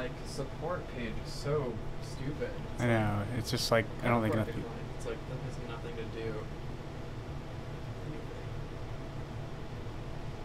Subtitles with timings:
[0.00, 2.48] like support page is so stupid.
[2.74, 3.22] It's I like, know.
[3.36, 4.70] It's just like I don't think network enough people.
[4.70, 4.96] decline.
[4.96, 6.34] It's like that has nothing to do.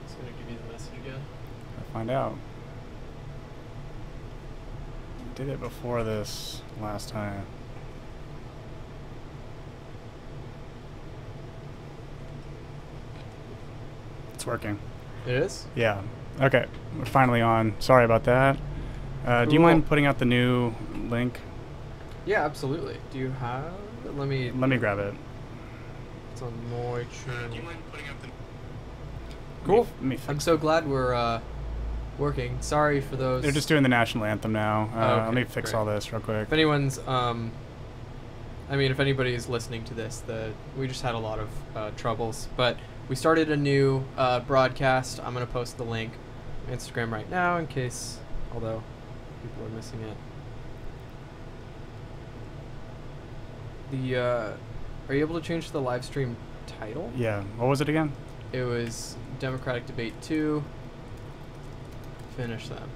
[0.03, 1.21] It's gonna give you the message again.
[1.77, 2.35] I'll find out.
[5.19, 7.45] I Did it before this last time.
[14.33, 14.79] It's working.
[15.25, 15.65] It is.
[15.75, 16.01] Yeah.
[16.41, 16.65] Okay.
[16.97, 17.73] We're finally on.
[17.79, 18.57] Sorry about that.
[19.25, 19.67] Uh, do you Cool.
[19.67, 20.73] mind putting out the new
[21.09, 21.39] link?
[22.25, 22.97] Yeah, absolutely.
[23.11, 23.73] Do you have?
[24.15, 24.51] Let me.
[24.51, 25.13] Let me grab it.
[26.33, 27.49] It's on my channel.
[27.91, 28.27] putting out the
[29.65, 29.87] Cool.
[29.99, 31.41] Let me I'm so glad we're uh,
[32.19, 32.57] working.
[32.61, 33.41] Sorry for those.
[33.41, 34.89] They're just doing the national anthem now.
[34.95, 35.79] Uh, Oh, let me fix great.
[35.79, 36.43] all this real quick.
[36.43, 37.51] If anyone's, um,
[38.69, 41.91] I mean, if anybody's listening to this, the we just had a lot of uh,
[41.97, 42.77] troubles, but
[43.09, 45.19] we started a new uh, broadcast.
[45.23, 46.11] I'm gonna post the link
[46.67, 48.19] on Instagram right now in case,
[48.53, 48.83] although
[49.47, 50.17] people are missing it.
[53.91, 54.57] The uh,
[55.07, 57.11] are you able to change the live stream title?
[57.15, 57.43] Yeah.
[57.57, 58.11] What was it again?
[58.51, 60.63] It was Democratic Debate 2.
[62.37, 62.89] Finish them.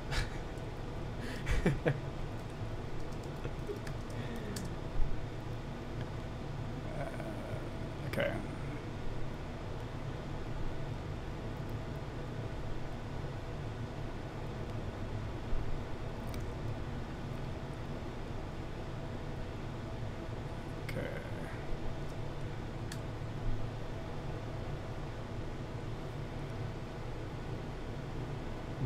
[6.98, 8.32] Uh, okay.
[20.90, 21.08] Okay.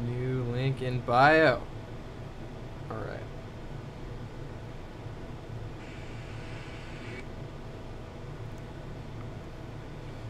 [0.05, 0.43] New
[1.05, 1.61] bio.
[2.89, 3.19] Alright.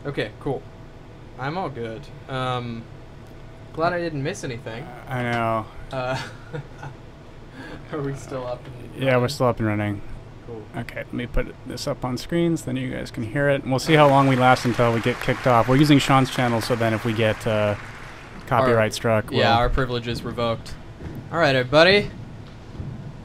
[0.05, 0.61] Okay, cool.
[1.39, 2.01] I'm all good.
[2.29, 2.83] Um,
[3.73, 4.87] glad I didn't miss anything.
[5.07, 5.65] I know.
[5.91, 6.21] Uh,
[7.91, 8.61] are we still up?
[8.65, 10.01] And Yeah, we're still up and running.
[10.45, 10.61] Cool.
[10.75, 13.63] Okay, let me put this up on screens, then you guys can hear it.
[13.63, 15.69] And we'll see how long we last until we get kicked off.
[15.69, 17.75] We're using Sean's channel, so then if we get uh,
[18.59, 20.73] copyright struck, we'll, Yeah, our privilege is revoked.
[21.31, 22.09] All right, everybody.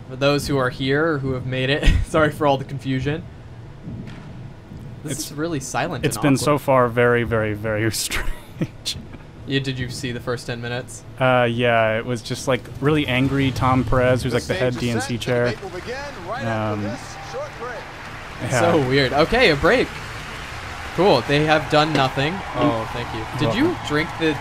[0.09, 3.23] For those who are here or who have made it, sorry for all the confusion.
[5.05, 6.05] This It's- is really silent.
[6.05, 8.97] it's and been so far very, very, very strange.
[9.47, 11.03] Yeah, did you see the first ten minutes?
[11.19, 15.19] Uh, yeah, it was just like really angry Tom Perez, who's like the head DNC
[15.21, 15.51] chair.
[15.51, 15.97] debate will begin
[16.27, 17.79] right after Um, this short break.
[18.43, 18.61] Yeah.
[18.61, 19.13] So weird.
[19.15, 19.89] Okay, a break.
[20.97, 21.23] Cool.
[21.23, 22.35] They have done nothing.
[22.57, 23.47] Oh, thank you.
[23.47, 24.37] Did you drink the?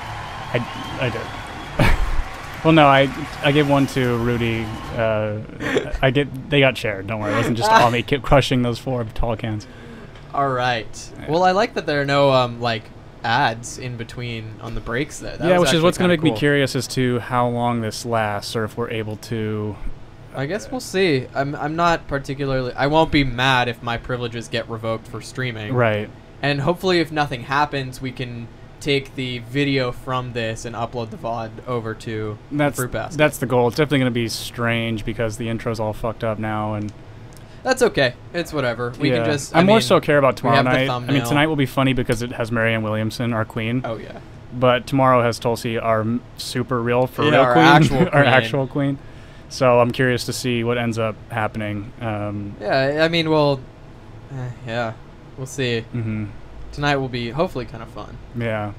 [0.62, 2.64] I, I did.
[2.64, 3.12] well, no, I
[3.44, 4.66] I gave one to Rudy.
[4.96, 5.40] Uh,
[6.02, 7.08] I get they got shared.
[7.08, 9.68] Don't worry, it wasn't just all me keep crushing those four tall cans.
[10.34, 11.12] All right.
[11.28, 12.84] Well, I like that there are no um like
[13.24, 15.38] ads in between on the breaks there.
[15.38, 18.06] That yeah, which is what's going to make me curious as to how long this
[18.06, 19.76] lasts, or if we're able to.
[20.36, 21.28] I guess we'll see.
[21.34, 22.74] I'm I'm not particularly.
[22.74, 25.74] I won't be mad if my privileges get revoked for streaming.
[25.74, 26.10] Right.
[26.42, 28.48] And hopefully, if nothing happens, we can
[28.80, 33.18] take the video from this and upload the VOD over to That's Fruit Basket.
[33.18, 33.68] that's the goal.
[33.68, 36.92] It's definitely going to be strange because the intro's all fucked up now, and
[37.64, 38.14] That's okay.
[38.34, 38.94] It's whatever.
[39.00, 39.18] We yeah.
[39.24, 39.56] can just.
[39.56, 40.90] I, I more mean, so care about tomorrow night.
[40.90, 43.82] I mean, tonight will be funny because it has Marianne Williamson, our queen.
[43.84, 44.20] Oh yeah.
[44.54, 46.06] But tomorrow has Tulsi, our
[46.38, 48.26] super real for Yeah, real our queen, actual our queen.
[48.26, 48.98] actual queen.
[49.50, 51.92] So I'm curious to see what ends up happening.
[52.00, 53.04] Um, Yeah.
[53.04, 53.60] I mean, well.
[54.32, 54.94] eh, yeah.
[55.38, 55.82] We'll see.
[55.82, 56.26] hmm
[56.78, 58.20] Tonight will be hopefully kind of fun.
[58.38, 58.74] Yeah.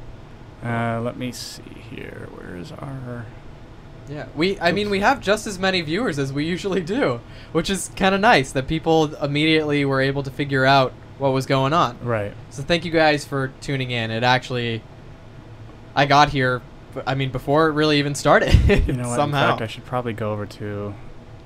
[0.62, 2.28] Uh, let me see here.
[2.30, 3.26] Where is our?
[4.08, 4.56] Yeah, we.
[4.60, 7.20] I mean, we have just as many viewers as we usually do,
[7.50, 11.44] which is kind of nice that people immediately were able to figure out what was
[11.44, 11.98] going on.
[12.00, 12.34] Right.
[12.50, 14.12] So thank you guys for tuning in.
[14.12, 14.80] It actually,
[15.96, 16.62] I got here.
[17.04, 18.54] I mean, before it really even started.
[18.86, 19.16] You know what?
[19.16, 19.42] somehow.
[19.42, 20.94] In fact, I should probably go over to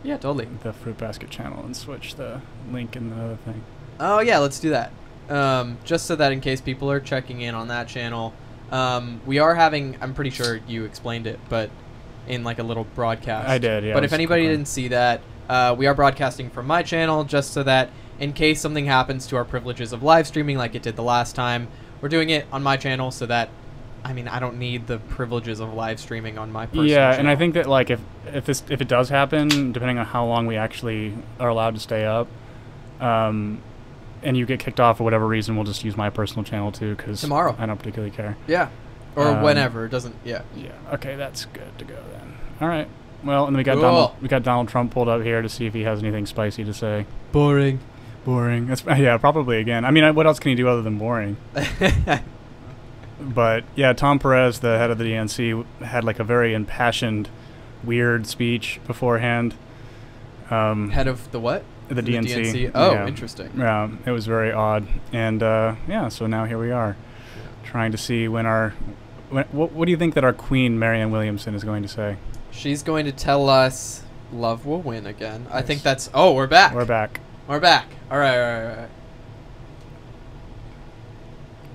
[0.03, 0.49] yeah, totally.
[0.63, 3.65] the Fruit Basket channel and switch the link in the other thing.
[3.99, 4.93] Oh yeah, let's do that.
[5.29, 8.35] Um, just so that in case people are checking in on that channel,
[8.71, 9.97] um, we are having.
[10.01, 11.71] I'm pretty sure you explained it, but
[12.27, 13.49] in like a little broadcast.
[13.49, 16.83] I did, yeah, But if anybody didn't see that, uh, we are broadcasting from my
[16.83, 20.75] channel just so that in case something happens to our privileges of live streaming, like
[20.75, 21.69] it did the last time,
[22.01, 23.49] we're doing it on my channel so that.
[24.05, 27.29] I mean, I don't need the privileges of live streaming on my personal yeah, and
[27.29, 30.49] I think that like if if this if it does happen, depending on how long
[30.49, 32.27] we actually are allowed to stay up,
[33.01, 33.63] um,
[34.23, 36.95] and you get kicked off for whatever reason, we'll just use my personal channel too
[36.95, 37.57] because Tomorrow.
[37.59, 38.37] I don't particularly care.
[38.47, 38.69] Yeah.
[39.17, 39.85] Or Um, whenever.
[39.87, 40.15] It doesn't.
[40.25, 40.43] Yeah.
[40.57, 40.71] Yeah.
[40.95, 42.35] Okay, that's good to go then.
[42.61, 42.89] All right.
[43.25, 43.83] Well, and then we got Cool.
[43.83, 44.11] Donald.
[44.21, 46.73] We got Donald Trump pulled up here to see if he has anything spicy to
[46.75, 47.07] say.
[47.31, 47.81] Boring.
[48.25, 48.67] Boring.
[48.67, 49.85] That's yeah, probably again.
[49.85, 51.37] I mean, what else can he do other than boring?
[53.21, 57.29] But yeah, Tom Perez, the head of the DNC, had like a very impassioned
[57.85, 59.55] weird speech beforehand.
[60.51, 61.63] Um, Head of the what?
[61.89, 62.71] The DNC.
[62.75, 63.07] Oh, yeah.
[63.07, 63.51] interesting.
[63.57, 66.97] Yeah, it was very odd, and uh, yeah, so now here we are,
[67.65, 68.75] trying to see when our.
[69.31, 72.17] When, what, what do you think that our queen Marianne Williamson is going to say?
[72.51, 75.47] She's going to tell us love will win again.
[75.51, 76.11] I think that's.
[76.13, 76.75] Oh, we're back.
[76.75, 77.21] We're back.
[77.49, 77.87] We're back.
[78.11, 78.89] All right, all right, all right.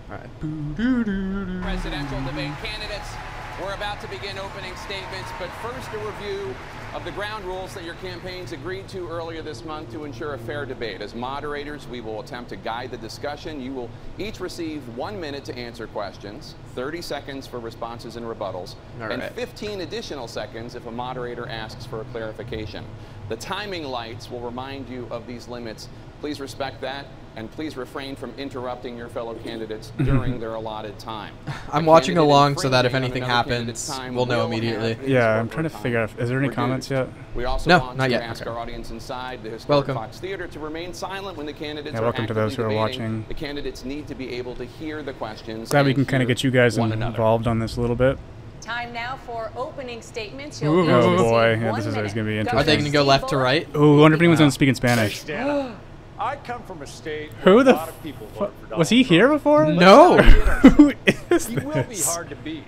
[0.09, 1.61] All right.
[1.61, 3.26] Presidential debate candidates.
[3.59, 6.55] We're about to begin opening statements, but first a review
[6.93, 10.37] of the ground rules that your campaigns agreed to earlier this month to ensure a
[10.37, 11.01] fair debate.
[11.01, 13.59] As moderators, we will attempt to guide the discussion.
[13.59, 13.89] You will
[14.19, 19.23] each receive one minute to answer questions, 30 seconds for responses and rebuttals, All and
[19.23, 22.85] 15 additional seconds if a moderator asks for a clarification.
[23.27, 25.89] The timing lights will remind you of these limits.
[26.19, 27.05] Please respect that,
[27.35, 30.05] and please refrain from interrupting your fellow candidates mm-hmm.
[30.05, 31.35] during their allotted time.
[31.71, 34.97] I'm A watching along so that if anything happens, we'll know immediately.
[35.05, 36.23] Yeah, I'm trying to her figure time out.
[36.23, 37.07] Is there any comments yet?
[37.35, 38.23] We also No, want not to yet.
[38.23, 38.49] ask Okay.
[38.49, 39.95] our audience inside the historic Welcome.
[39.95, 42.69] Fox Theater to remain silent when the candidates Yeah, are welcome to those who are
[42.69, 42.81] debating.
[42.81, 43.25] watching.
[43.27, 45.69] The candidates need to be able to hear the questions.
[45.69, 48.17] Glad we can kind of get you guys one involved on this a little bit.
[48.61, 50.61] Time now for opening statements.
[50.63, 50.89] Ooh.
[50.89, 51.59] Oh, boy.
[51.61, 53.67] Yeah, this is always gonna be Governor Are they going to go left to right?
[53.75, 54.45] Oh, I wonder if anyone's Wow.
[54.45, 55.23] going to speak in Spanish.
[56.17, 58.77] Dana, I come from a state Who where the a lot of people voted for
[58.77, 59.65] Was Donald he here before?
[59.71, 60.17] No.
[60.21, 60.93] Who
[61.29, 62.63] is He will be hard to beat.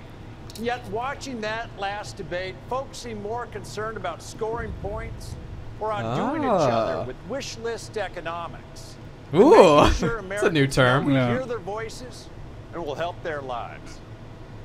[0.59, 5.35] Yet watching that last debate, folks seem more concerned about scoring points
[5.79, 6.67] or outdoing each Ah.
[6.69, 8.95] other with wish list economics.
[9.33, 11.05] Ooh, sure that's a new term.
[11.05, 11.29] We Yeah.
[11.29, 12.27] hear their voices
[12.73, 13.99] and will help their lives.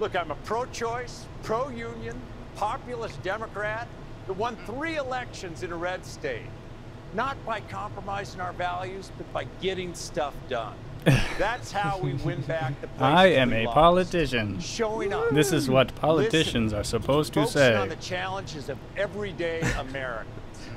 [0.00, 2.20] Look, I'm a pro-choice, pro-union,
[2.56, 3.86] populist Democrat
[4.26, 6.46] that won three elections in a red state.
[7.14, 10.74] Not by compromising our values, but by getting stuff done.
[11.38, 13.74] That's how we win back the places I am a lost.
[13.74, 14.58] politician.
[14.58, 15.30] Showing up.
[15.30, 17.74] This is what politicians Listening, are supposed to focusing say.
[17.76, 20.30] on the challenges of everyday Americans.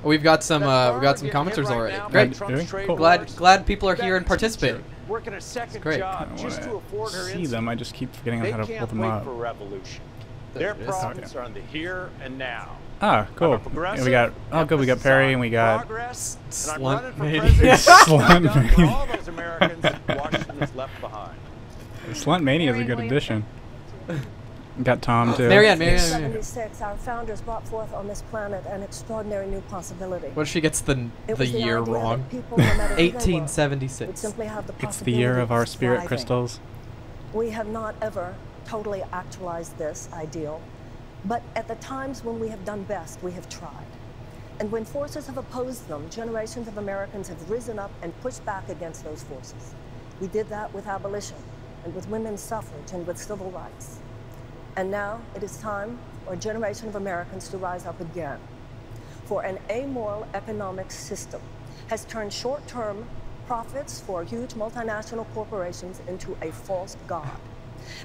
[0.04, 0.62] We've got some.
[0.62, 1.98] That Uh, bar we got some commenters right already.
[1.98, 2.34] now Great.
[2.34, 2.88] Trump's Really?
[2.88, 2.98] Cool.
[2.98, 4.84] Glad glad people are That here and teacher participating.
[5.08, 6.00] Working a second great.
[6.00, 7.50] job just wanna to afford her see insulin.
[7.50, 7.70] them.
[7.70, 9.24] I just keep forgetting They how to pull can't them wait up.
[9.24, 10.02] for revolution.
[10.54, 10.88] Their it is.
[10.90, 11.40] Oh, problems yeah.
[11.40, 12.78] are on the here and now.
[13.02, 13.52] Ah, cool.
[13.52, 14.34] Yeah, progressive, we got.
[14.52, 14.80] Oh, good.
[14.80, 15.86] We got Perry and we got.
[15.86, 17.74] progress, Slunt running Mania.
[17.78, 18.90] Slunt Done Mania.
[18.92, 21.38] all those Americans that Washington has left behind.
[22.12, 23.46] Slunt Mania is a good addition.
[24.84, 25.48] Got Tom too.
[25.50, 26.44] Marianne, Marianne, Marianne.
[26.44, 30.28] 76, our founders brought forth on this planet an extraordinary new possibility.
[30.30, 32.24] What if she gets the It the was the year wrong?
[32.30, 34.22] people, no matter who they were, would 1876.
[34.22, 36.08] the It's the year of our spirit thriving.
[36.08, 36.60] crystals.
[37.34, 38.36] We have not ever
[38.66, 40.62] totally actualized this ideal,
[41.26, 43.86] but at the times when we have done best, we have tried.
[44.60, 48.70] And when forces have opposed them, generations of Americans have risen up and pushed back
[48.70, 49.74] against those forces.
[50.20, 51.38] We did that with abolition,
[51.84, 54.00] and with women's suffrage, and with civil rights.
[54.76, 58.40] And now it is time for a generation of Americans to rise up again.
[59.26, 61.42] For an amoral economic system
[61.88, 63.08] has turned short term
[63.46, 67.40] profits for huge multinational corporations into a false god.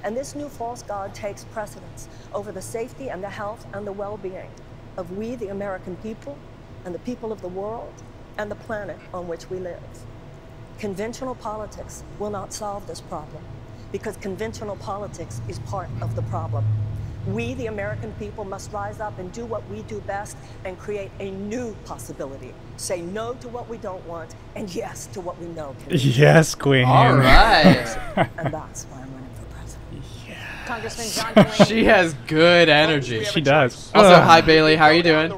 [0.03, 3.91] And this new false god takes precedence over the safety and the health and the
[3.91, 4.49] well being
[4.97, 6.37] of we, the American people,
[6.85, 7.93] and the people of the world,
[8.37, 9.81] and the planet on which we live.
[10.79, 13.43] Conventional politics will not solve this problem
[13.91, 16.65] because conventional politics is part of the problem.
[17.27, 20.35] We, the American people, must rise up and do what we do best
[20.65, 22.53] and create a new possibility.
[22.75, 25.97] Say no to what we don't want and yes to what we know can.
[25.97, 26.83] Yes, Queen.
[26.83, 27.97] All right.
[28.37, 30.03] And that's why I'm running for president.
[30.65, 31.65] Congressman John Delaney.
[31.65, 33.23] she has good energy.
[33.25, 33.91] She does.
[33.93, 34.23] Also, Ugh.
[34.23, 35.31] hi Bailey, how are you doing?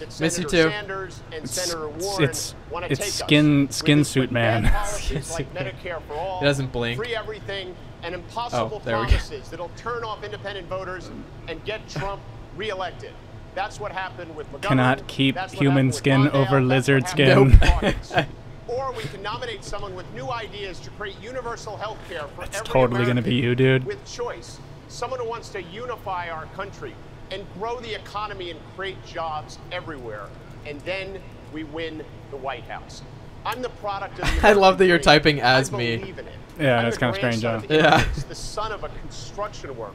[0.00, 0.62] Miss Miss you you too.
[0.64, 0.70] too.
[0.70, 2.54] Sanders and It's- it's- it's-
[3.00, 4.68] it's skin- skin suit man.
[4.68, 5.82] policies Skin like suit.
[5.84, 6.98] Medicare for all, He doesn't blink.
[6.98, 9.08] free everything, and oh, impossible Oh, there we go.
[9.10, 11.10] promises that'll turn off independent voters
[11.48, 12.20] and get Trump
[12.56, 13.12] reelected.
[13.54, 14.62] That's what happened with McGovern.
[14.62, 16.34] Cannot keep human skin Mondale.
[16.34, 17.58] over lizard skin.
[17.82, 17.94] Nope.
[18.70, 18.80] August.
[18.80, 22.56] or we can nominate someone with new ideas to create universal health care for It's
[22.58, 23.84] every totally gonna be you, dude.
[23.84, 24.58] With choice.
[24.88, 26.94] Someone who wants to unify our country
[27.30, 30.26] and grow the economy and create jobs everywhere.
[30.66, 31.20] And then
[31.52, 33.02] we win the White House.
[33.46, 35.92] I'm the product of the I love that you're typing as I me.
[35.94, 36.26] in it.
[36.58, 37.64] Yeah, I'm that's kinda strange, grandson huh?
[37.64, 37.94] of Yeah.
[37.94, 39.94] immigrants, the son of a construction worker.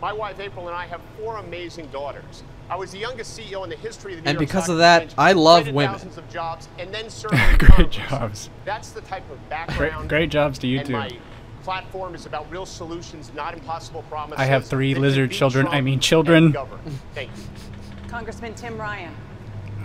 [0.00, 2.42] My wife April and I have four amazing daughters.
[2.70, 4.72] I was the youngest CEO in the history of the New And York because Stock
[4.74, 5.92] of that, Exchange, I love created women.
[5.94, 8.48] Thousands of jobs and then served Great jobs.
[8.64, 10.08] That's the type of Great, background.
[10.08, 10.92] great jobs to you and too.
[10.92, 11.10] my
[11.64, 14.40] platform is about real solutions, not impossible promises.
[14.40, 16.50] I have three that can lizard beat children- I Trump mean and children.
[16.52, 16.78] govern.
[17.14, 17.42] Thank you.
[18.08, 19.14] Congressman Tim Ryan.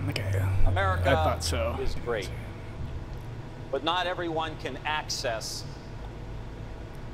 [0.10, 0.44] Okay.
[0.68, 1.78] America I thought so.
[1.82, 2.30] is great,
[3.72, 5.64] but not everyone can access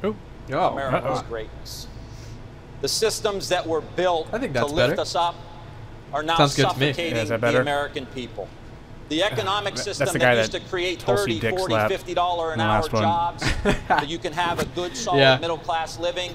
[0.03, 0.15] Oh,
[0.51, 1.25] Oh, America's Uh-oh.
[1.29, 1.87] greatness.
[2.81, 5.01] The systems that were built I think to lift better.
[5.01, 5.35] us up
[6.13, 6.87] are now Sounds good to me.
[6.87, 7.61] suffocating Yeah, is that the?
[7.61, 8.47] American people.
[9.09, 11.91] The economic That's system the that guy used that to create Tulsi 30, 40, slapped
[11.91, 13.01] 50 dollar an the hour last one.
[13.03, 13.43] jobs
[13.89, 15.37] that you can have a good solid Yeah.
[15.37, 16.33] middle class living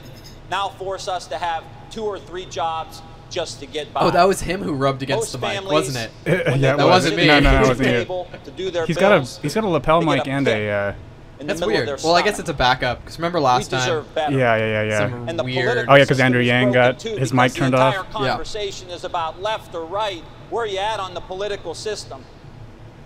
[0.51, 4.03] now force us to have two or three jobs just to get by.
[4.03, 6.47] Oh, that was him who rubbed against Most the mic, wasn't it?
[6.47, 7.27] Yeah, That go wasn't me.
[7.27, 7.95] No, no, that wasn't you.
[7.95, 10.71] table to He's got a he's got a lapel mic a and kick a.
[10.71, 10.93] Uh,
[11.39, 11.89] in That's middle weird.
[11.89, 13.01] Of their Well, I guess it's a backup.
[13.01, 14.37] Because remember last time, better.
[14.37, 15.25] yeah, yeah, yeah, yeah.
[15.29, 15.87] And the weird.
[15.89, 17.95] Oh, yeah, because Andrew Yang got his mic turned the off.
[18.07, 18.29] entire Yeah.
[18.31, 20.23] conversation is about left or right.
[20.51, 22.25] Where are you at on the political system?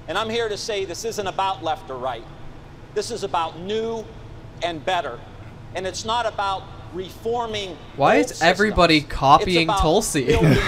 [0.08, 2.24] And I'm here to say this isn't about left or right.
[2.94, 4.04] This is about new
[4.62, 5.18] and better.
[5.74, 7.76] And it's not about reforming.
[7.96, 9.18] Why is everybody systems.
[9.18, 10.36] copying Tulsi?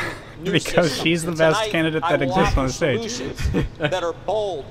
[0.42, 1.02] Because systems.
[1.02, 3.66] she's the And best candidate that will exists on the stage.
[3.78, 4.64] that are bold,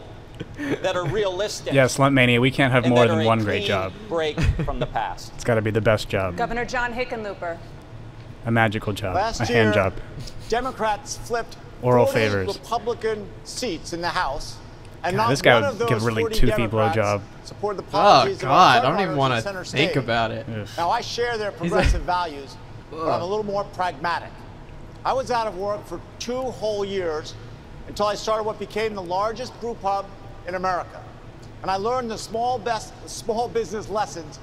[0.81, 1.73] that are realistic.
[1.73, 2.39] yeah, Slunt Mania.
[2.41, 3.93] We can't have more than one great job.
[4.09, 5.31] Break from the past.
[5.35, 7.57] It's got to be the best job, Governor John Hickenlooper.
[8.45, 9.93] a magical job, Last a year, hand job.
[10.49, 12.47] Democrats flipped Oral favors.
[12.59, 14.57] Republican seats in the House,
[15.03, 16.97] and God, not this guy one would of those give a really 40 toothy Democrats
[16.97, 17.21] blowjob.
[17.45, 19.95] Supported the Oh policies of our God, I don't even want to think stage.
[19.95, 20.45] about it.
[20.49, 20.67] Ugh.
[20.77, 22.55] Now, I share their progressive values,
[22.91, 24.29] but I'm a little more pragmatic.
[25.03, 27.33] I was out of work for two whole years
[27.87, 30.05] until I started what became the largest brew pub
[30.47, 31.03] in America.
[31.61, 34.39] And I learned the small, best, small business lessons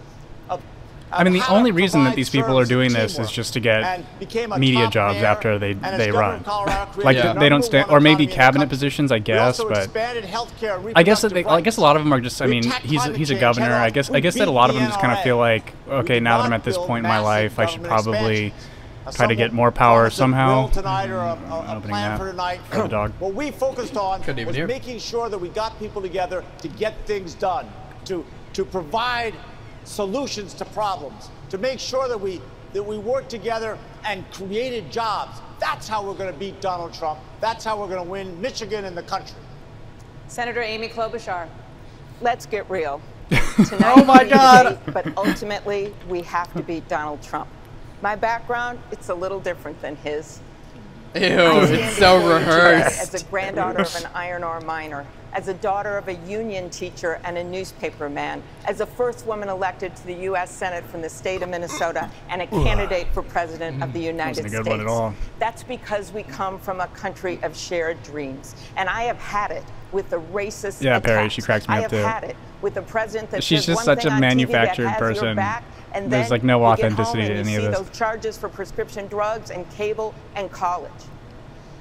[0.48, 0.62] of
[1.10, 3.82] I mean, the only reason that these people are doing this is just to get
[3.82, 6.44] And became a media jobs after they they run.
[6.44, 7.32] of Like Yeah.
[7.32, 9.58] they don't stand, or maybe economy in the cabinet positions, I guess.
[9.58, 12.20] But expanded healthcare and I guess that they, I guess a lot of them are
[12.20, 12.42] just.
[12.42, 13.72] I mean, he's a, he's a governor.
[13.72, 16.20] I guess I guess that a lot of them just kind of feel like, okay,
[16.20, 18.52] now that I'm at this point in my life, I should probably
[19.16, 20.68] try to get more power somehow.
[20.68, 22.18] tonight or a, a, a opening plan that.
[22.18, 22.60] for tonight.
[22.72, 23.12] Oh, the dog.
[23.18, 24.66] What we focused on was hear.
[24.66, 27.70] making sure that we got people together to get things done,
[28.06, 28.24] to
[28.54, 29.34] to provide
[29.84, 32.40] solutions to problems, to make sure that we
[32.72, 35.40] that we work together and created jobs.
[35.60, 37.18] That's how we're going to beat Donald Trump.
[37.40, 39.36] That's how we're going to win Michigan and the country.
[40.28, 41.48] Senator Amy Klobuchar.
[42.20, 43.00] Let's get real.
[43.60, 44.78] Oh Tonight my God.
[44.78, 47.48] debate, but ultimately we have to beat Donald Trump.
[48.00, 50.40] My background, it's a little different than his.
[51.14, 53.14] Ew, it's so before you today rehearsed.
[53.14, 57.20] As a granddaughter of an iron ore miner, as a daughter of a union teacher
[57.24, 60.50] and a newspaper man, as a first woman elected to the U.S.
[60.50, 64.06] Senate from the state of Minnesota, and a candidate for president of the mm-hmm.
[64.06, 64.68] United Wasn't good States.
[64.68, 65.14] one at all.
[65.38, 69.64] That's because we come from a country of shared dreams, and I have had it
[69.92, 70.82] with the racist.
[70.82, 71.96] Yeah, Perry, she cracks me I up have too.
[71.96, 74.20] had it with a president that She's says just one such thing a on TV
[74.20, 75.36] that manufactured person.
[75.36, 75.64] back,
[75.94, 77.68] and There's, then like, no you get home authenticity and to you any of see
[77.68, 77.78] this.
[77.88, 80.92] those charges for prescription drugs and cable and college.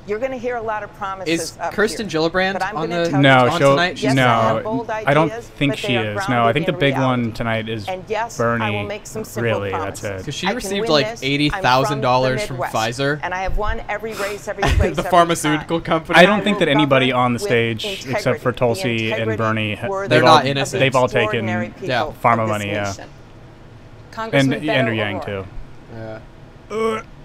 [0.07, 1.41] You're going to hear a lot of promises.
[1.51, 4.01] Is up Kirsten here, Gillibrand but I'm on the- tell No, you on she'll, tonight?
[4.01, 6.29] Yes, I have no, bold I don't think she is.
[6.29, 8.63] No, I think the big in one tonight is And yes, Bernie.
[8.63, 10.01] I will make some simple really, promises.
[10.03, 10.17] that's it.
[10.19, 11.23] Because she I received like this.
[11.23, 13.19] eighty I'm thousand dollars from from the Midwest, Pfizer.
[13.21, 15.85] and I have won every race, every place, The every pharmaceutical time.
[15.85, 16.19] company.
[16.19, 19.75] I don't think that anybody on the with stage, except for integrity, Tulsi and Bernie,
[19.75, 20.79] They're they've not all, innocent.
[20.79, 22.13] They've all taken extraordinary Yeah.
[22.23, 22.93] pharma money, yeah.
[24.17, 24.35] Nation.
[24.35, 25.45] and Congressman Beto Andrew Yang O'Rourke.
[25.45, 25.49] too.
[25.93, 26.19] Yeah.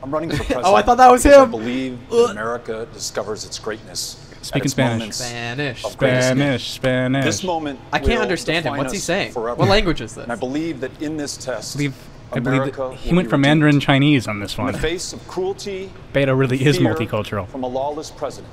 [0.03, 0.65] I'm running for president.
[0.67, 1.33] Oh, I thought that was him.
[1.33, 1.51] I him.
[1.51, 4.19] believe that America discovers its greatness.
[4.43, 5.15] Speaking Spanish.
[5.15, 5.85] Spanish.
[5.85, 6.41] of greatest need.
[6.43, 7.25] Spanish, Spanish.
[7.25, 7.79] This moment.
[7.93, 8.77] I can't understand him.
[8.77, 9.33] What's he saying?
[9.33, 9.59] Forever.
[9.61, 10.25] What language is this?
[10.25, 11.95] And I believe that in this test, I believe,
[12.33, 13.41] I believe that he went be from.
[13.43, 14.69] Mandarin Chinese on this one.
[14.69, 17.47] In the face of cruelty, Beto really is multicultural.
[17.49, 18.53] From a lawless president,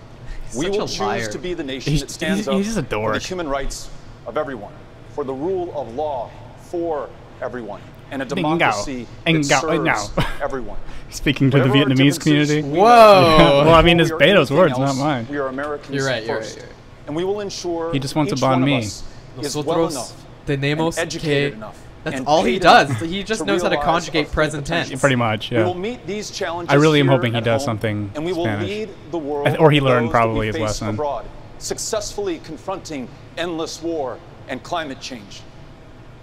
[0.55, 1.27] we will a choose liar.
[1.27, 3.47] to be the nation He's- that stands he's- up he's just a for the human
[3.49, 3.89] rights
[4.27, 4.73] of everyone,
[5.15, 6.29] for the rule of law
[6.69, 7.09] for
[7.41, 7.81] everyone,
[8.11, 8.57] and a Bingo.
[8.57, 9.55] democracy that Bingo.
[9.55, 10.29] Uh, serves Bingo.
[10.43, 10.77] everyone.
[11.09, 12.61] Speaking to the Whatever our Vietnamese community.
[12.61, 13.37] we Whoa.
[13.37, 15.27] know well, I mean, it's Beto's anything words, not mine.
[15.29, 16.55] We are Americans You're right, you're first.
[16.57, 16.75] right, you're right.
[17.07, 18.77] And we will ensure He just wants to each bond one of me.
[18.79, 19.03] us
[19.41, 22.91] is well Nosotros enough tenemos and educated que- enough That's all he does.
[23.01, 24.93] He just knows how to conjugate present tense.
[24.99, 25.65] Pretty much, We yeah.
[25.65, 28.45] will meet these challenges I really am hoping he does home, something and we will
[28.45, 28.67] Spanish.
[28.69, 30.89] lead the world I- or he learned probably that we his lesson.
[30.89, 31.25] abroad,
[31.57, 35.41] successfully confronting endless war and climate change.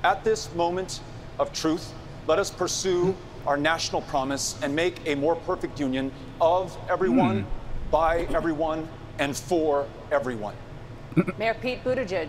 [0.04, 1.00] At this moment
[1.38, 1.92] of truth,
[2.26, 3.14] let us pursue
[3.46, 7.90] our national promise and make a more perfect union of everyone, Hmm.
[7.90, 8.88] by everyone,
[9.18, 10.54] and for everyone.
[11.38, 12.28] Mayor Pete Buttigieg.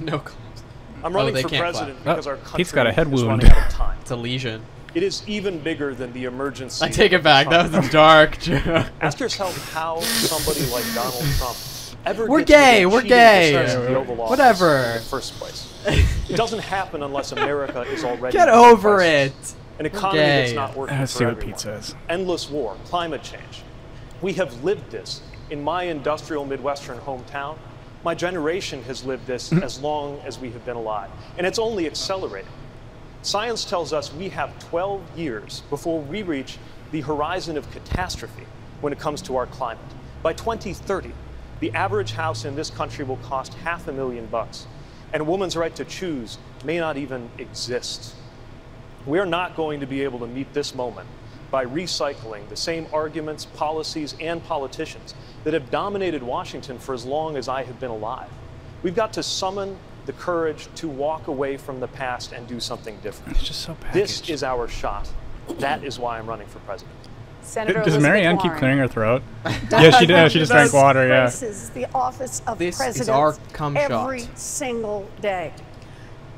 [0.00, 0.36] No clue.
[1.04, 2.16] I'm Oh, running they for president clap.
[2.16, 3.42] because Oh, our country Pete's got a head is wound.
[3.42, 3.98] running out of time.
[4.00, 4.62] It's a lesion.
[4.94, 6.84] It is even bigger than the emergency.
[6.84, 7.48] I take it of back.
[7.48, 8.86] That was a dark joke.
[9.00, 11.56] Ask yourself how somebody like Donald Trump
[12.04, 13.52] ever We're gay, we're gay.
[13.54, 14.76] percents of the Whatever.
[14.78, 18.36] In the first place, it doesn't happen unless America is already.
[18.36, 19.32] Get over it.
[19.78, 21.52] An We're economy that's not working Let's see what everyone.
[21.54, 21.94] Pete says.
[22.08, 23.62] Endless war, climate change.
[24.20, 27.56] We have lived this in my industrial Midwestern hometown.
[28.04, 29.62] My generation has lived this Mm-hmm.
[29.62, 32.50] as long as we have been alive, and it's only accelerating.
[33.22, 36.58] Science tells us we have 12 years before we reach
[36.90, 38.46] the horizon of catastrophe.
[38.80, 39.84] when it comes to our climate.
[40.24, 41.12] By 2030,
[41.62, 44.66] the average house in this country will cost half a million bucks,
[45.12, 48.16] and a woman's right to choose may not even exist.
[49.06, 51.08] We're not going to be able to meet this moment
[51.52, 55.14] by recycling the same arguments, policies, and politicians
[55.44, 58.30] that have dominated Washington for as long as I have been alive.
[58.82, 62.98] We've got to summon the courage to walk away from the past and do something
[63.04, 63.36] different.
[63.36, 65.08] It's just so This is our shot.
[65.60, 66.96] That is why I'm running for president.
[67.42, 69.22] Senator Does Elizabeth Marianne keep clearing her throat?
[69.70, 70.32] yeah, she did.
[70.32, 71.06] She just drank This water.
[71.06, 71.26] Yeah.
[71.26, 74.38] This is the office of This is president our cum every shot.
[74.38, 75.52] single day.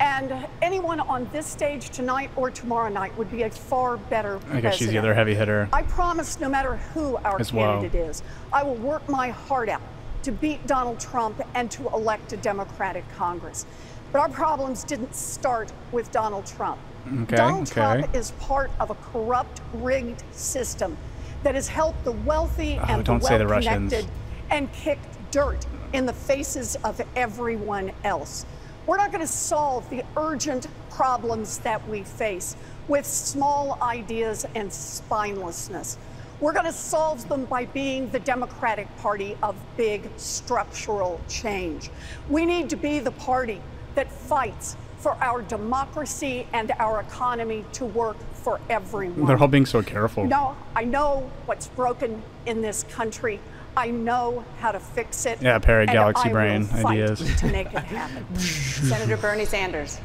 [0.00, 4.60] And anyone on this stage tonight or tomorrow night would be a far better I
[4.60, 5.68] guess she's the other heavy hitter.
[5.72, 7.80] I promise no matter who our As well.
[7.80, 9.82] candidate is, I will work my heart out
[10.24, 13.66] to beat Donald Trump and to elect a Democratic Congress.
[14.10, 16.78] But our problems didn't start with Donald Trump.
[17.06, 17.72] Okay, Donald okay.
[17.72, 20.96] Trump is part of a corrupt, rigged system
[21.42, 24.06] that has helped the wealthy Oh, and the well-connected
[24.50, 28.46] and kicked dirt in the faces of everyone else.
[28.86, 32.56] We're not going to solve the urgent problems that we face
[32.88, 35.96] with small ideas and spinelessness.
[36.40, 41.90] We're going to solve them by being the Democratic Party of big structural change.
[42.28, 43.60] We need to be the party
[43.94, 49.26] that fights for our democracy and our economy to work for everyone.
[49.26, 50.24] They're all being so careful.
[50.24, 53.38] No, I know what's broken in this country.
[53.76, 55.42] I know how to fix it.
[55.42, 57.36] Yeah, Perry, and galaxy I brain will fight ideas.
[57.40, 58.34] to make it happen.
[58.38, 60.00] Senator Bernie Sanders.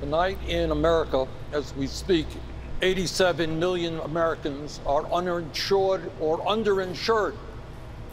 [0.00, 2.26] Tonight in America, as we speak,
[2.80, 7.34] 87 million Americans are uninsured or underinsured.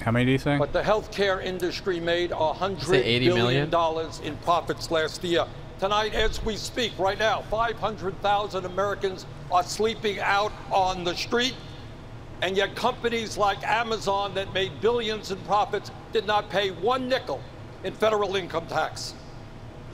[0.03, 0.59] How many do you think?
[0.59, 3.69] But the healthcare industry made a hundred Say 80 billion million?
[3.69, 5.45] dollars in profits last year.
[5.79, 11.55] Tonight, as we speak, right now, 500,000 Americans are sleeping out on the street,
[12.41, 17.41] and yet companies like Amazon that made billions in profits did not pay one nickel
[17.83, 19.13] in federal income tax.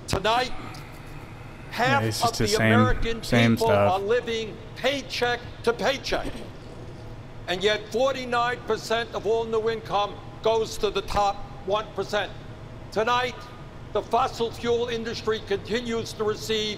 [0.07, 0.51] Tonight,
[1.71, 3.91] half it's of the the same- American same people stuff.
[3.93, 6.27] are living paycheck to paycheck.
[7.49, 11.35] And yet 49% of all new income goes to the top
[11.67, 12.29] 1%.
[12.91, 13.35] Tonight,
[13.91, 16.77] the fossil fuel industry continues to receive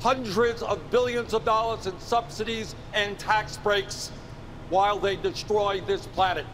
[0.00, 4.10] hundreds of billions of dollars in subsidies and tax breaks
[4.70, 6.46] while they destroy this planet.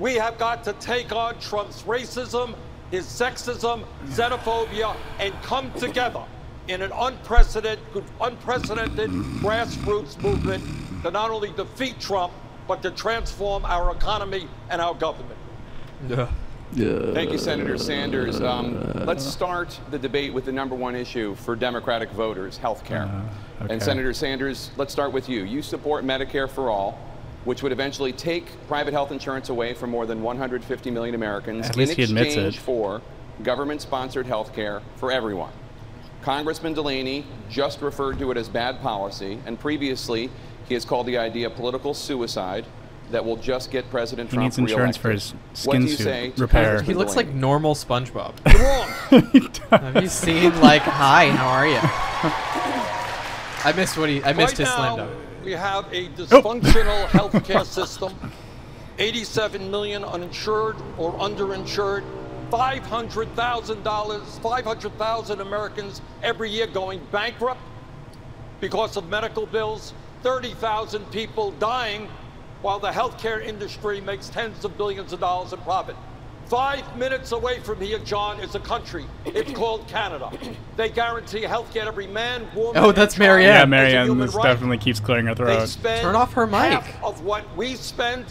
[0.00, 2.56] We have got to take on Trump's racism,
[2.90, 6.24] his sexism, xenophobia, and come together
[6.66, 9.10] in an unprecedented, unprecedented
[9.40, 10.64] grassroots movement
[11.02, 12.32] to not only defeat Trump,
[12.68, 15.38] but to transform our economy and our government.
[16.08, 16.30] Yeah.
[16.72, 17.12] Yeah.
[17.12, 18.40] Thank you, Senator Sanders.
[18.40, 23.10] Um, let's start the debate with the number one issue for Democratic voters health care.
[23.60, 23.72] okay.
[23.72, 25.42] And Senator Sanders, let's start with you.
[25.42, 26.96] You support Medicare for all,
[27.44, 31.74] which would eventually take private health insurance away from more than 150 million Americans At
[31.74, 32.60] in least he admits exchange it.
[32.60, 33.02] for
[33.42, 35.52] government sponsored health care for everyone.
[36.22, 40.30] Congressman Delaney just referred to it as bad policy, and previously
[40.70, 42.64] he has called the idea political suicide
[43.10, 45.02] that will just get President He Trump needs insurance reelected.
[45.02, 46.80] for his skin suit say to repair.
[46.80, 48.38] He looks like normal SpongeBob.
[49.70, 51.80] Have you seen like, hi, how are you?
[53.64, 54.22] I missed what he.
[54.22, 55.44] I missed right his now, slam dunk.
[55.44, 56.10] we have a oh.
[56.10, 58.14] dysfunctional healthcare system,
[59.00, 62.04] 87 million uninsured or underinsured,
[62.52, 67.60] $500,000, 500,000 Americans every year going bankrupt
[68.60, 72.08] because of medical bills, 30,000 people dying
[72.62, 75.96] while the healthcare industry makes tens of billions of dollars in profit.
[76.46, 79.04] Five minutes away from here, John, is a country.
[79.24, 80.30] It's called Canada.
[80.76, 83.54] They guarantee health care to every man, woman, Oh, that's Marianne.
[83.54, 84.42] Yeah, Marianne this right.
[84.42, 85.68] definitely keeps clearing her They throat.
[85.68, 86.72] spend Turn off her mic.
[86.72, 88.26] half of what we spend.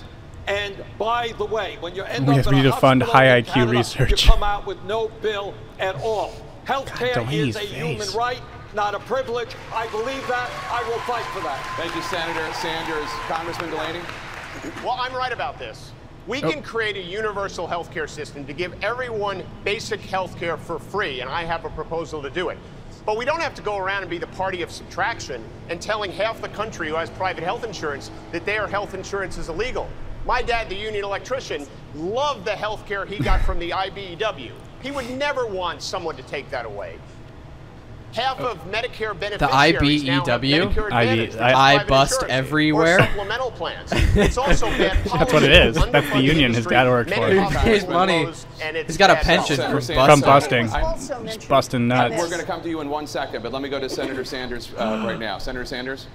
[0.48, 2.76] And by the way, when you end We up have- in we a need to
[2.78, 4.26] fund hospital high IQ Canada, research.
[4.26, 6.34] you come out with no bill at all.
[6.68, 7.70] Healthcare Delaney's is a face.
[7.72, 8.42] human right,
[8.74, 9.50] not a privilege.
[9.74, 10.50] I believe that.
[10.72, 11.60] I will fight for that.
[11.78, 13.10] Thank you, Senator Sanders.
[13.28, 14.02] Congressman Delaney?
[14.84, 15.92] Well, I'm right about this.
[16.28, 16.52] We Oh.
[16.52, 21.22] can create a universal health care system to give everyone basic health care for free,
[21.22, 22.58] and I have a proposal to do it.
[23.06, 26.12] But we don't have to go around and be the party of subtraction and telling
[26.12, 29.90] half the country who has private health insurance that their health insurance is illegal.
[30.26, 34.52] My dad, the union electrician, loved the health care he got from the IBEW.
[34.84, 37.00] He would never want someone to take that away.
[38.14, 40.74] Half of Medicare beneficiaries now have IBEW?
[40.74, 42.98] Medicare I- Advantage, I- that's I private bust insurance, everywhere.
[43.00, 43.90] Supplemental plans.
[43.94, 44.98] It's also bad.
[45.06, 45.76] That's what it is.
[45.76, 46.72] That's the union his industry.
[46.76, 47.28] dad worked for.
[47.30, 48.24] He hospitals pays money.
[48.24, 49.72] close, and it's He's got a pension policy.
[49.72, 50.66] from Senator From busting.
[50.68, 50.84] busting.
[50.84, 52.16] Also mentioned busting nuts.
[52.18, 54.26] We're going to come to you in one second, but let me go to Senator
[54.26, 55.38] Sanders uh, right now.
[55.38, 56.08] Senator Sanders?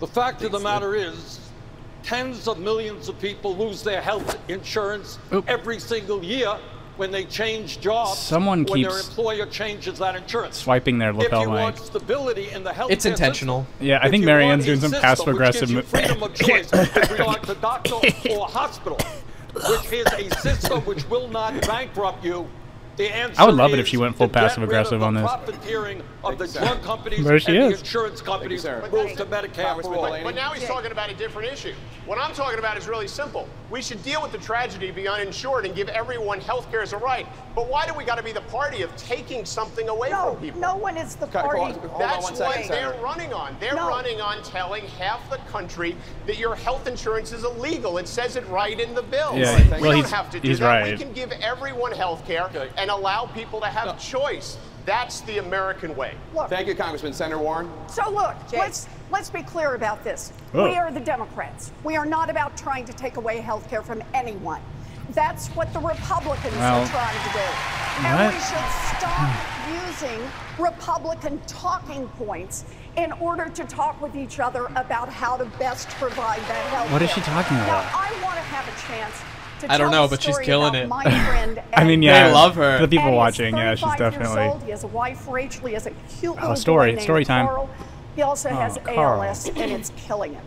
[0.00, 1.38] The fact of the matter is,
[2.02, 6.58] tens of millions of people lose their health insurance every single year
[6.98, 8.18] when they change jobs.
[8.18, 10.56] Someone when their keeps employer changes that insurance.
[10.58, 11.84] swiping their If lapel you want mic.
[11.86, 13.66] stability in the health It's intentional.
[13.80, 15.68] Yeah, I think Marianne's doing some system passive which aggressive.
[15.68, 17.94] gives freedom of choice with regard to doctor
[18.30, 18.98] or hospital,
[19.54, 22.48] which is a system which will not bankrupt you.
[22.98, 24.70] The answer I would love it if she went full to get passive rid of
[24.70, 25.22] aggressive the on this.
[25.22, 27.78] Profiteering of the drug companies There she and is.
[27.78, 28.80] the insurance companies sir.
[28.90, 30.02] move to Medicare for all.
[30.10, 31.74] But, but now he's talking about a different issue.
[32.06, 33.48] What I'm talking about is really simple.
[33.70, 36.92] We should deal with the tragedy of the uninsured and give everyone health care as
[36.92, 37.26] a right.
[37.54, 40.42] But why do we got to be the party of taking something away No, from
[40.42, 40.60] people?
[40.60, 41.58] no one is the Okay, party.
[41.60, 43.02] hold on- hold on That's one what second, they're Senator.
[43.04, 43.56] running on.
[43.60, 43.88] They're No.
[43.88, 47.98] running on telling half the country that your health insurance is illegal.
[47.98, 49.34] It says it right in the bill.
[49.36, 50.66] Yeah, we well, don't he's- have to do he's that.
[50.66, 50.98] right.
[50.98, 54.58] We can give everyone health care and allow people to have a choice.
[54.84, 56.14] That's the American way.
[56.34, 57.12] Look, Thank you, Congressman.
[57.12, 57.70] Senator Warren.
[57.88, 60.32] So look, let's let's be clear about this.
[60.54, 60.64] Oh.
[60.64, 61.72] We are the Democrats.
[61.84, 64.62] We are not about trying to take away health care from anyone.
[65.10, 67.44] That's what the Republicans Well, are trying to do.
[68.06, 68.34] And what?
[68.34, 70.20] we should stop using
[70.58, 72.64] Republican talking points
[72.96, 77.02] in order to talk with each other about how to best provide that health What
[77.02, 77.84] is she talking about?
[77.84, 79.37] Now, I want to have a chance to
[79.68, 80.90] I don't know, but she's killing it.
[80.92, 82.80] I mean, yeah, I love her.
[82.80, 84.48] The people Ady watching, yeah, she's 35 years definitely.
[84.52, 84.62] old.
[84.64, 85.66] He has a wife, Rachel.
[85.66, 85.90] He has a
[86.20, 87.46] cute Oh, little story- boy story time.
[87.46, 87.70] Carl.
[88.16, 89.22] He also Oh, has Carl.
[89.22, 90.42] ALS, and it's killing him.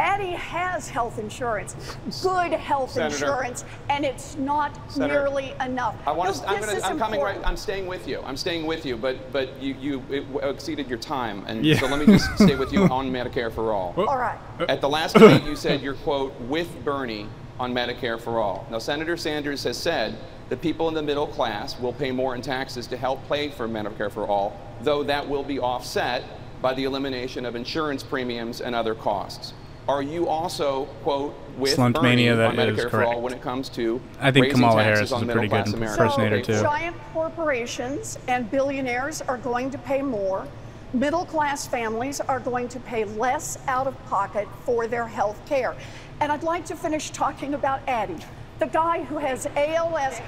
[0.00, 1.76] Ady has health insurance,
[2.22, 3.14] good health Senator.
[3.14, 5.94] insurance, and it's not Senator, nearly enough.
[6.06, 6.48] I want No, to.
[6.48, 7.38] I'm, gonna, I'm coming right.
[7.44, 8.20] I'm staying with you.
[8.24, 8.96] I'm staying with you.
[8.96, 11.78] But but you you it w- exceeded your time, and Yeah.
[11.78, 13.94] so let me just stay with you on Medicare for all.
[13.96, 14.38] All right.
[14.68, 18.66] At the last debate, you said you're quote with Bernie on Medicare for all.
[18.70, 20.16] Now Senator Sanders has said
[20.48, 23.68] that people in the middle class will pay more in taxes to help pay for
[23.68, 26.24] Medicare for all, though that will be offset
[26.60, 29.54] by the elimination of insurance premiums and other costs.
[29.88, 33.32] Are you also quote with Slunt Bernie mania, that on is Medicare for all when
[33.32, 35.74] it comes to I think raising Kamala taxes Harris is on a pretty middle-class good
[35.74, 35.98] Americans?
[35.98, 36.60] impersonator, too.
[36.60, 40.46] Giant corporations and billionaires are going to pay more.
[40.94, 45.74] Middle class families are going to pay less out of pocket for their health care.
[46.20, 48.16] And I'd like to finish talking about Ady,
[48.58, 50.20] the guy who has ALS.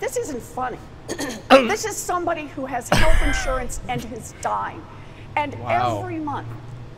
[0.00, 0.78] This isn't funny.
[1.50, 4.82] this is somebody who has health insurance and is dying.
[5.36, 5.98] And Wow.
[5.98, 6.48] every month,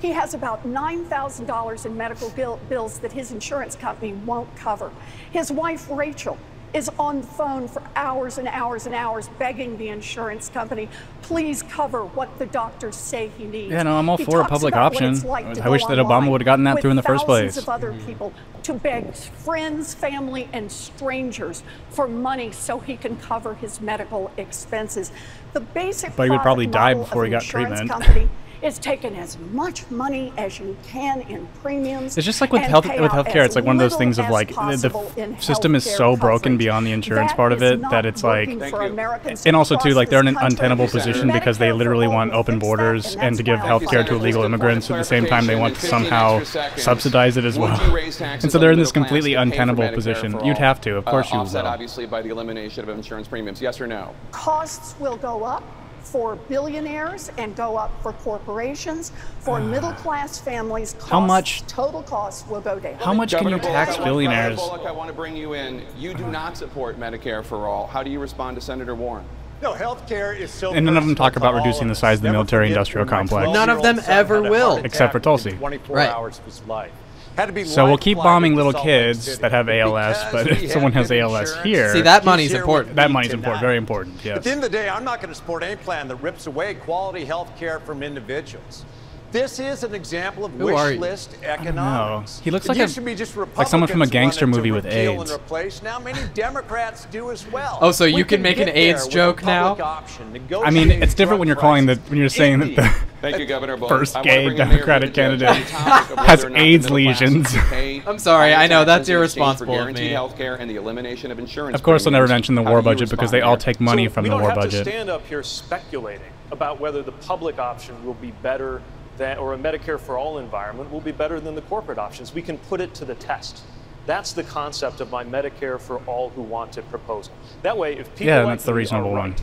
[0.01, 4.91] he has about $9,000 in medical bill- bills that his insurance company won't cover.
[5.31, 6.39] His wife, Rachel,
[6.75, 10.89] is on the phone for hours and hours and hours begging the insurance company,
[11.23, 13.73] please cover what the doctors say he needs.
[13.73, 15.29] Yeah, no, I'm all He for a public about what it's option.
[15.29, 17.63] like I wish that Obama would've gotten that through in the first thousands place.
[17.63, 18.07] of other mm.
[18.07, 18.33] people
[18.63, 25.13] to beg friends, family, and strangers for money so he can cover his medical expenses.
[25.53, 28.31] The basic But he would probably die before he got insurance treatment.
[28.63, 32.17] Company is taking as much money as you can in premiums.
[32.17, 33.45] It's just like with health with out healthcare.
[33.45, 35.97] It's like one of those things of like the, possible in the system is healthcare
[35.97, 39.47] so broken beyond the insurance That part of it that it's like, working for Americans
[39.47, 43.17] and also too like they're in an untenable position because they literally want open borders
[43.17, 45.27] and and to give why health care to illegal just a immigrants at the same
[45.27, 46.43] time they want to somehow
[46.77, 47.85] subsidize it as well.
[47.87, 50.45] you raise taxes And so they're in this completely to pay for untenable position.
[50.45, 51.71] You'd have to, of course uh, you offset will.
[51.71, 53.61] obviously by the elimination of insurance premiums.
[53.61, 54.15] Yes or no?
[54.31, 55.65] Costs will go up
[56.03, 59.13] for billionaires and go up for corporations.
[59.41, 59.65] For ah.
[59.65, 62.95] middle class families, costs, How much- total costs will go down.
[62.95, 64.57] How much can you tax I want- billionaires?
[64.57, 65.83] Governor Bullock, I want to bring you in.
[65.99, 66.33] You do uh-huh.
[66.33, 67.87] not support Medicare for all.
[67.87, 69.25] How do you respond to Senator Warren?
[69.63, 70.73] No, healthcare is so.
[70.73, 73.45] And none of them talk about reducing the size of the military-industrial forget when my
[73.45, 73.55] complex.
[73.55, 74.79] None of them ever will.
[74.79, 75.53] Except for Tulsi.
[75.53, 76.11] 24 Right.
[76.11, 76.91] hours of his life.
[77.37, 80.93] Had to be So we'll keep bombing little kids that have ALS, but if someone
[80.93, 82.95] has ALS insurance, here, See, that money's here important.
[82.97, 84.19] that me money's important, very important.
[84.19, 84.45] At Yes.
[84.45, 86.75] the end of the day, I'm not going to support any plan that rips away
[86.75, 88.85] quality health care from individuals.
[89.33, 91.01] This is an example of Who wish are you?
[91.01, 91.71] list I don't know.
[91.71, 92.39] economics.
[92.45, 94.45] He looks it like used a- to be just like someone from a Republicans gangster
[94.47, 95.31] wanted movie to with repeal AIDS.
[95.31, 95.83] And replace.
[95.83, 97.79] Now many Democrats do as well.
[97.81, 99.69] Oh, so you We can make an get AIDS there with joke a now?
[99.71, 100.29] public Option, I
[100.71, 102.11] mean, negotiate it's different drug when you're calling the prices.
[102.11, 103.89] when you're saying that the Thank you, Governor Bullock.
[104.01, 106.39] first I wanna gay bring in Mayor Democratic Buttigieg candidate on the topic of has
[106.41, 107.51] whether or not the AIDS middle class lesions.
[107.53, 110.05] should pay I'm sorry, higher I know, that's taxes in exchange irresponsible for of guaranteed
[110.09, 110.13] me.
[110.13, 111.75] health care and the elimination of insurance.
[111.75, 112.37] Of course, they'll never premiums.
[112.43, 113.61] mention the How war do you budget because respond they all there?
[113.65, 114.85] take money So from we the don't war have budget.
[114.85, 118.83] to stand up here speculating about whether the public option will be better
[119.23, 122.35] than, or a Medicare for all environment will be better than the corporate options.
[122.35, 123.63] We can put it to the test.
[124.05, 127.33] That's the concept of my Medicare for all who want it proposal.
[127.63, 129.37] That way, if people Yeah, like that's the reasonable one.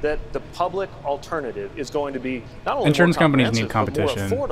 [0.00, 3.16] That the public alternative is going to be not only Insurance
[4.28, 4.48] more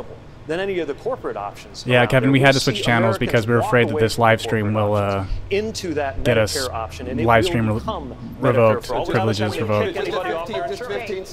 [0.50, 1.86] than any of the corporate options.
[1.86, 4.18] Yeah, Kevin, we, we had to switch channels Americans because we were afraid that this
[4.18, 7.68] live stream will uh, into that get us option, live stream
[8.40, 9.96] revoked, privileges revoked.
[9.96, 11.24] 15,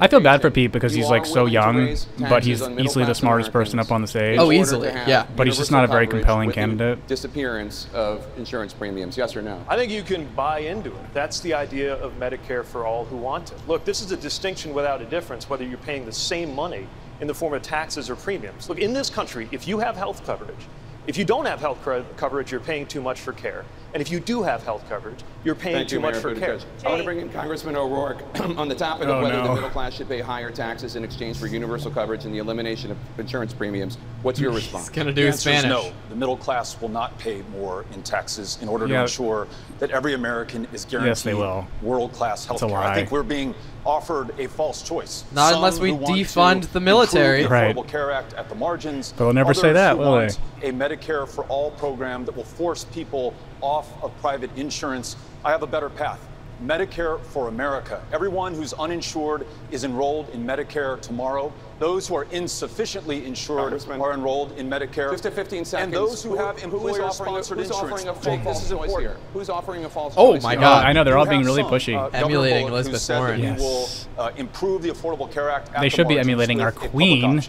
[0.00, 3.52] I feel bad for Pete because he's like so young, but he's easily the smartest
[3.52, 4.38] person up on the stage.
[4.38, 5.26] Oh, easily, yeah.
[5.36, 7.06] But he's just not a very compelling candidate.
[7.06, 9.62] Disappearance of insurance premiums, yes or no?
[9.68, 11.12] I think you can buy into it.
[11.12, 13.58] That's the idea of Medicare for all who want it.
[13.68, 16.88] Look, this is a distinction without a difference, whether you're paying the same money
[17.22, 18.68] in the form of taxes or premiums.
[18.68, 20.66] Look, in this country, if you have health coverage,
[21.06, 21.78] if you don't have health
[22.16, 23.64] coverage, you're paying too much for care.
[23.94, 26.58] And if you do have health coverage, you're paying Thank too you, much for care.
[26.84, 29.48] I want to bring in Congressman O'Rourke on the topic of oh, whether no.
[29.48, 32.90] the middle class should pay higher taxes in exchange for universal coverage and the elimination
[32.90, 33.98] of insurance premiums.
[34.22, 34.88] What's your response?
[34.88, 35.68] He's going to do the Spanish.
[35.68, 39.46] no, the middle class will not pay more in taxes in order to ensure
[39.78, 42.76] that every American is guaranteed yes, world-class health care.
[42.76, 45.24] I think we're being offered a false choice.
[45.32, 47.42] Not Some unless we defund the military.
[47.42, 47.74] The right.
[47.74, 49.12] Affordable Care Act at the margins.
[49.12, 50.26] They'll never Others say that, will they?
[50.68, 55.62] A Medicare for all program that will force people off of private insurance, I have
[55.62, 56.20] a better path.
[56.62, 58.04] Medicare for America.
[58.12, 61.52] Everyone who's uninsured is enrolled in Medicare tomorrow.
[61.78, 65.10] Those who are insufficiently insured are enrolled in Medicare.
[65.10, 65.84] Just to 15 seconds.
[65.84, 68.04] And those who, who have employer-sponsored insurance.
[68.24, 69.18] Jake, this is important.
[69.32, 70.86] Who's offering a false Oh, my God.
[70.86, 71.02] I know.
[71.02, 71.96] They're all being really some, pushy.
[71.96, 73.40] Uh, emulating Elizabeth Warren.
[73.40, 73.58] Yes.
[73.58, 77.42] Will, uh, improve the Affordable Care Act they should be emulating our queen.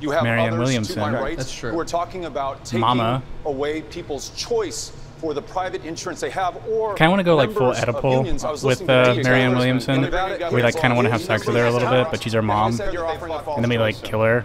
[0.00, 0.98] You have Marianne Williamson.
[1.12, 1.36] Right.
[1.36, 1.72] That's true.
[1.72, 3.22] Who are talking about taking Mama.
[3.44, 7.36] away people's choice for the private insurance they have or kind of want to go
[7.36, 10.02] like full Oedipal with uh, Marianne Williamson.
[10.52, 12.34] We like kind of want to have sex with her a little bit, but she's
[12.34, 14.44] our mom, and then we like kill her.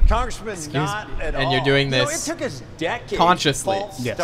[1.21, 2.29] and you're doing this
[3.17, 3.77] consciously.
[3.99, 4.17] Yes.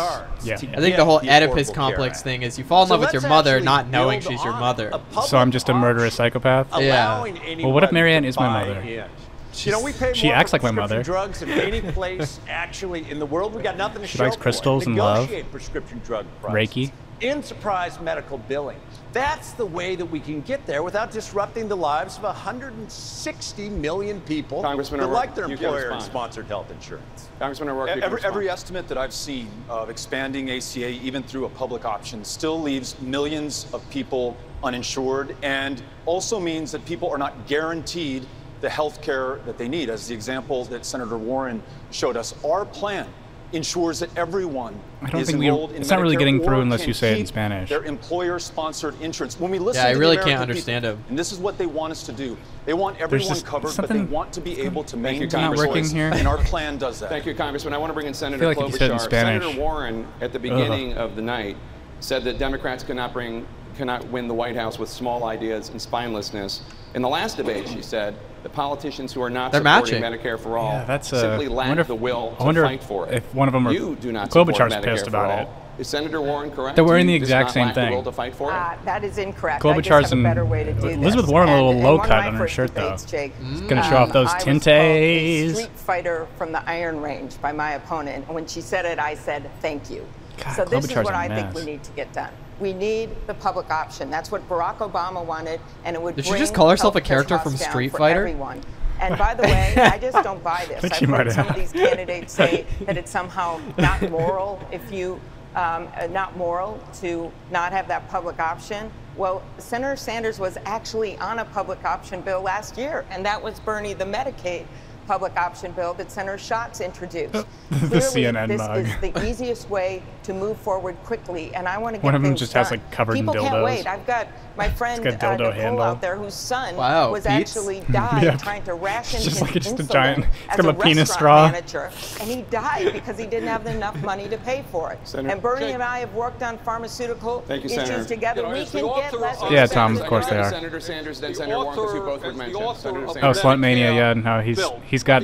[0.44, 0.54] Yeah.
[0.54, 3.60] I think the whole Oedipus complex thing is you fall in love with your mother
[3.60, 4.92] not knowing she's your mother.
[5.26, 6.68] So I'm just a murderous psychopath.
[6.78, 7.22] Yeah.
[7.64, 9.08] Well, what if Marianne is my mother?
[9.52, 11.02] She's, you know, we pay she acts like my mother.
[11.02, 13.54] drugs in any place actually in the world.
[13.54, 15.30] We got nothing to she show likes crystals and love.
[15.50, 16.74] prescription drug prices.
[16.74, 16.92] Reiki.
[17.20, 18.80] In surprise medical billing.
[19.12, 24.20] That's the way that we can get there without disrupting the lives of 160 million
[24.22, 27.28] people Congressman that O'Rourke, like their employer and sponsored health insurance.
[27.38, 31.84] Congressman O'Rourke, every, every, estimate that I've seen of expanding ACA, even through a public
[31.84, 38.26] option, still leaves millions of people uninsured and also means that people are not guaranteed
[38.62, 39.90] the health care that they need.
[39.90, 43.06] As the example that Senator Warren showed us, our plan
[43.52, 46.60] ensures that everyone I don't is think enrolled we, It's Medicare not really getting through
[46.62, 47.68] unless you say it in Spanish.
[47.68, 49.38] Their employer-sponsored insurance.
[49.38, 51.10] When we listen, yeah, I really can't understand people, it.
[51.10, 52.38] And this is what they want us to do.
[52.64, 55.84] They want everyone just, covered, but they want to be able to maintain not working
[55.84, 56.10] here.
[56.14, 57.10] and our plan does that.
[57.10, 57.74] Thank you, Congressman.
[57.74, 59.10] I want to bring in Senator I feel like Klobuchar.
[59.10, 60.98] Senator Warren, at the beginning Ugh.
[60.98, 61.56] of the night,
[62.00, 63.46] said that Democrats cannot bring
[63.76, 66.60] cannot win the White House with small ideas and spinelessness.
[66.94, 70.20] In the last debate, she said, the politicians who are not They're supporting matching.
[70.20, 73.14] Medicare for all yeah, that's, a, simply lack if, the will to fight for it.
[73.14, 75.48] If one of them are, you do not Klobuchar's support Medicare pissed about it.
[75.78, 76.76] Is Senator Warren correct?
[76.76, 78.06] They're wearing the exact same thing.
[78.06, 79.62] Uh, that is incorrect.
[79.62, 80.96] Klobuchar's this.
[80.96, 83.10] Elizabeth Warren a little low cut on her shirt debates, though.
[83.10, 85.54] Jake, it's going to show um, off those tintes.
[85.54, 88.28] Street fighter from the Iron Range by my opponent.
[88.28, 90.06] When she said it, I said thank you.
[90.36, 92.32] God, so Klobuchar's this is what I think we need to get done.
[92.62, 94.08] We need the public option.
[94.08, 96.14] That's what Barack Obama wanted, and it would.
[96.14, 98.20] Did she just call herself a character from Street Fighter?
[98.20, 98.62] Everyone.
[99.00, 100.84] And by the way, I just don't buy this.
[100.84, 105.20] I've heard some of these candidates say that it's somehow not moral if you
[105.56, 108.92] um, uh, not moral to not have that public option.
[109.16, 113.58] Well, Senator Sanders was actually on a public option bill last year, and that was
[113.58, 114.66] Bernie the Medicaid
[115.06, 117.32] public option bill that Senator Schatz introduced.
[117.70, 118.86] the Clearly, CNN this mug.
[118.86, 121.54] is the easiest way to move forward quickly.
[121.54, 122.64] And I want to get One of them just done.
[122.64, 123.42] has like covered People dildos.
[123.42, 123.86] People can't wait.
[123.86, 125.82] I've got my friend got uh, handle.
[125.82, 127.56] out there whose son wow, was Pete's?
[127.56, 128.36] actually died yeah.
[128.36, 131.10] trying to ration just his like insulin just a giant, it's as a, a penis
[131.10, 131.46] straw.
[131.50, 134.98] manager, and he died because he didn't have enough money to pay for it.
[135.04, 138.04] Senator, and Bernie and I have worked on pharmaceutical you, issues Senator.
[138.04, 138.48] together.
[138.48, 139.40] We can get less.
[139.50, 139.96] Yeah, Tom.
[139.96, 140.50] Of course they are.
[140.50, 142.56] Senator Sanders, then Senator Warren, both were mentioned.
[142.56, 145.22] Oh, slutmania, Yeah, no, he's he's got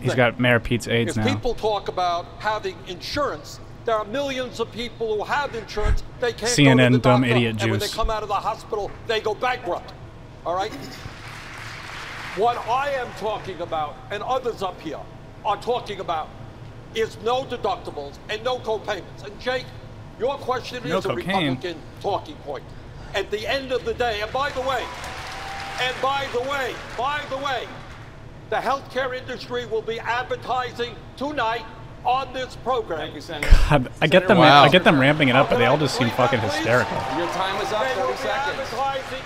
[0.00, 1.26] he's got Mayor Pete's aides now.
[1.26, 6.02] If people talk about having insurance there are millions of people who have insurance.
[6.18, 7.62] They can't CNN the dumb idiot and juice.
[7.62, 9.94] And when they come out of the hospital, they go bankrupt.
[10.44, 10.72] All right?
[12.34, 14.98] What I am talking about, and others up here
[15.44, 16.28] are talking about,
[16.96, 19.22] is no deductibles and no co-payments.
[19.22, 19.66] And Jake,
[20.18, 21.18] your question no is cocaine.
[21.18, 22.64] a Republican talking point.
[23.14, 24.84] At the end of the day, and by the way,
[25.80, 27.68] and by the way, by the way,
[28.50, 31.64] the healthcare industry will be advertising tonight
[32.06, 33.00] on this program.
[33.00, 33.50] Thank you, Senator.
[33.68, 34.38] God, I get them.
[34.38, 34.62] Wow.
[34.62, 36.96] I get them ramping it up, but they all just seem fucking hysterical.
[37.18, 37.86] Your time is up.
[37.86, 38.70] Thirty seconds.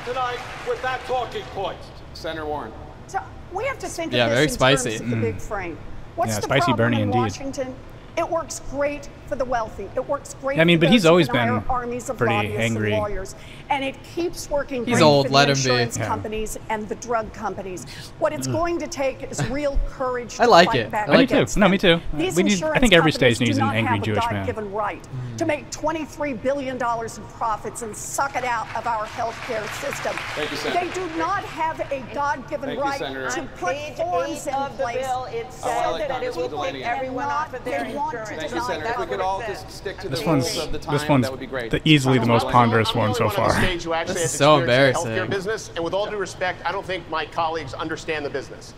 [0.06, 0.38] tonight
[0.68, 1.78] with that talking point.
[2.14, 2.72] Senator Warren.
[3.06, 3.20] So
[3.52, 4.98] we have to think yeah, of this very in spicy.
[4.98, 5.42] terms of the big mm.
[5.42, 5.78] frame.
[6.16, 7.18] What's yeah, the spicy problem Bernie in indeed.
[7.18, 7.74] Washington?
[8.20, 9.88] It works great for the wealthy.
[9.96, 10.58] It works great.
[10.58, 12.92] I mean, for but he's always been armies of pretty angry.
[12.92, 13.34] And lawyers,
[13.70, 15.60] and it keeps working He's great old, for let the him be.
[15.60, 16.06] insurance Yeah.
[16.06, 17.86] companies and the drug companies.
[18.18, 18.52] What it's Ugh.
[18.52, 20.38] going to take is real courage.
[20.38, 20.90] I to like fight it.
[20.90, 21.60] Back I like me against too.
[21.60, 21.98] No, me too.
[22.12, 24.46] These We need- I think every state needs an angry have Jewish a man.
[24.46, 29.06] God-given right to make 23 billion dollars in profits and suck it out of our
[29.06, 30.12] healthcare system.
[30.34, 30.86] Thank you, Senator.
[30.86, 33.30] They do not have a God-given Thank right Senator.
[33.30, 35.06] to On put page forms in of the place.
[35.06, 37.54] bill, it oh, I says wanna let that it will Congresswoman kick Delaney everyone off
[37.54, 38.52] of their They want to insurance.
[38.52, 38.90] Thank you, Senator.
[38.90, 41.08] If we could all just stick to the This rules one's of the time, this
[41.08, 41.70] one's that would be great.
[41.70, 43.62] the, easily the most ponderous one so one on the far.
[43.62, 45.30] stage who This is so experience embarrassing.
[45.30, 48.74] business, and with all due respect, I don't think my colleagues understand the business.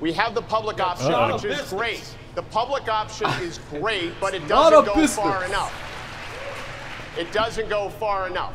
[0.00, 2.14] We have the public option, not a which is great.
[2.34, 5.16] The public option is great, but it doesn't go business.
[5.16, 5.74] far enough.
[7.18, 8.54] It doesn't go far enough.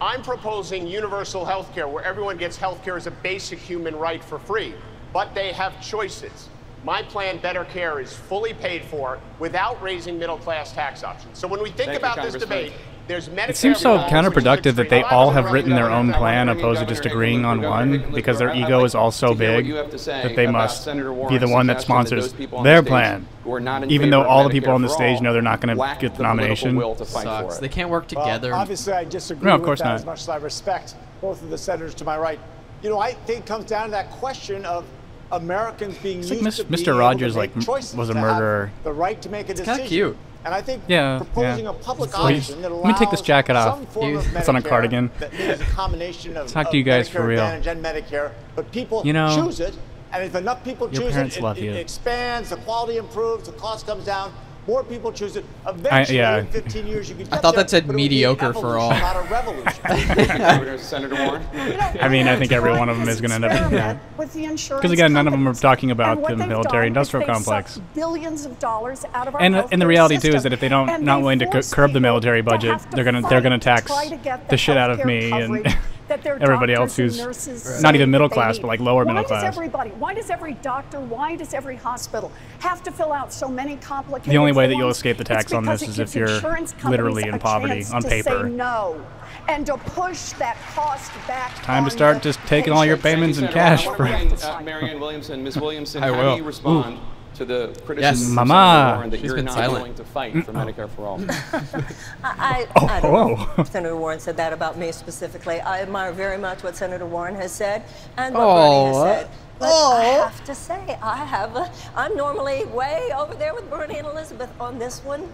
[0.00, 4.22] I'm proposing universal health care where everyone gets health care as a basic human right
[4.22, 4.74] for free,
[5.12, 6.48] but they have choices.
[6.86, 11.36] My plan, Better Care, is fully paid for without raising middle class tax options.
[11.36, 12.74] So when we think Thank you, about this debate,
[13.08, 13.48] there's Medicare.
[13.48, 15.04] It seems so reform, counterproductive that they extreme.
[15.18, 18.84] all have written their own plan opposed to just agreeing on one because their ego
[18.84, 20.84] is all so to hear what big you have to say that they about must
[20.84, 23.26] Senator be Warren's the one that suggestion that sponsors people on their the stage plan.
[23.42, 25.32] who are not in Even though all the people on the for stage all know
[25.32, 26.76] they're not going to get the the political nomination.
[26.76, 27.58] will to fight for Sucks.
[27.58, 27.60] it.
[27.62, 28.54] They can't work Well, together.
[28.54, 29.94] obviously, I disagree No, of with course that not.
[29.96, 32.38] as much as I respect both of the senators to my right.
[32.82, 34.84] You know, I think it comes down to that question of
[35.32, 36.68] Americans being It's used like Mis- to Mr.
[36.68, 38.70] being able to Rogers, make like, was a murderer.
[38.84, 40.16] The right to make a It's kinda cute.
[40.44, 41.70] And I think Yeah, proposing yeah.
[41.70, 43.78] a public option that let me take this jacket off.
[43.92, 45.10] some It's on a cardigan.
[45.18, 47.40] That a combination of, Talk of to you guys Medicare for real.
[47.40, 49.74] Advantage and Medicare, but people You know, choose it,
[50.12, 51.70] and if enough people your choose parents it, love it, you.
[51.72, 54.32] it expands, the quality improves, the cost comes down.
[54.66, 55.44] More people choose it.
[55.66, 56.38] Eventually, yeah.
[56.38, 58.52] in 15 years, you could I thought there, that said but it would be mediocre
[58.52, 58.90] for all.
[58.90, 59.82] Not a revolution.
[59.84, 60.78] Thank you, Governor.
[60.78, 61.46] Senator Warren.
[62.00, 63.72] I mean, I think every one of them is going to end up.
[63.72, 63.98] Yeah.
[64.16, 67.80] With the insurance Because again, none of them are talking about the military-industrial complex.
[67.94, 70.52] billions of dollars out of our And uh, and the healthcare reality too is that
[70.52, 73.58] if they don't not willing to curb the military budget, to they're gonna they're gonna
[73.58, 74.08] tax try
[74.48, 75.76] the shit out of me and coverage
[76.08, 79.22] that their everybody else who's nurses not even middle class, but like lower why middle
[79.22, 79.44] does class.
[79.44, 83.76] everybody, why does every doctor, why does every hospital have to fill out so many
[83.76, 86.40] complicated The only way that you'll escape the tax on this is if you're
[86.84, 88.44] literally in poverty on paper.
[88.44, 89.04] Say no,
[89.48, 91.54] and to push that cost back.
[91.62, 93.84] Time to start just taking all your payments in cash.
[93.84, 95.42] I want For, to bring uh, Marianne Williamson.
[95.42, 95.58] Ms.
[95.58, 96.34] Williamson, I how will.
[96.34, 96.98] do you respond
[97.36, 98.28] to the criticism Yes.
[98.30, 98.54] Mama.
[98.54, 99.72] Senator Warren that She's you're been not silent.
[99.74, 101.20] willing to fight for Medicare for all?
[102.24, 105.60] I, Oh, I don't know if Senator Warren said that about me specifically.
[105.60, 107.84] I admire very much what Senator Warren has said
[108.16, 109.30] and what Oh, Bernie has said.
[109.58, 110.22] But I oh.
[110.28, 111.56] have to say, I have.
[111.56, 115.30] A, I'm normally way over there with Bernie and Elizabeth on this one.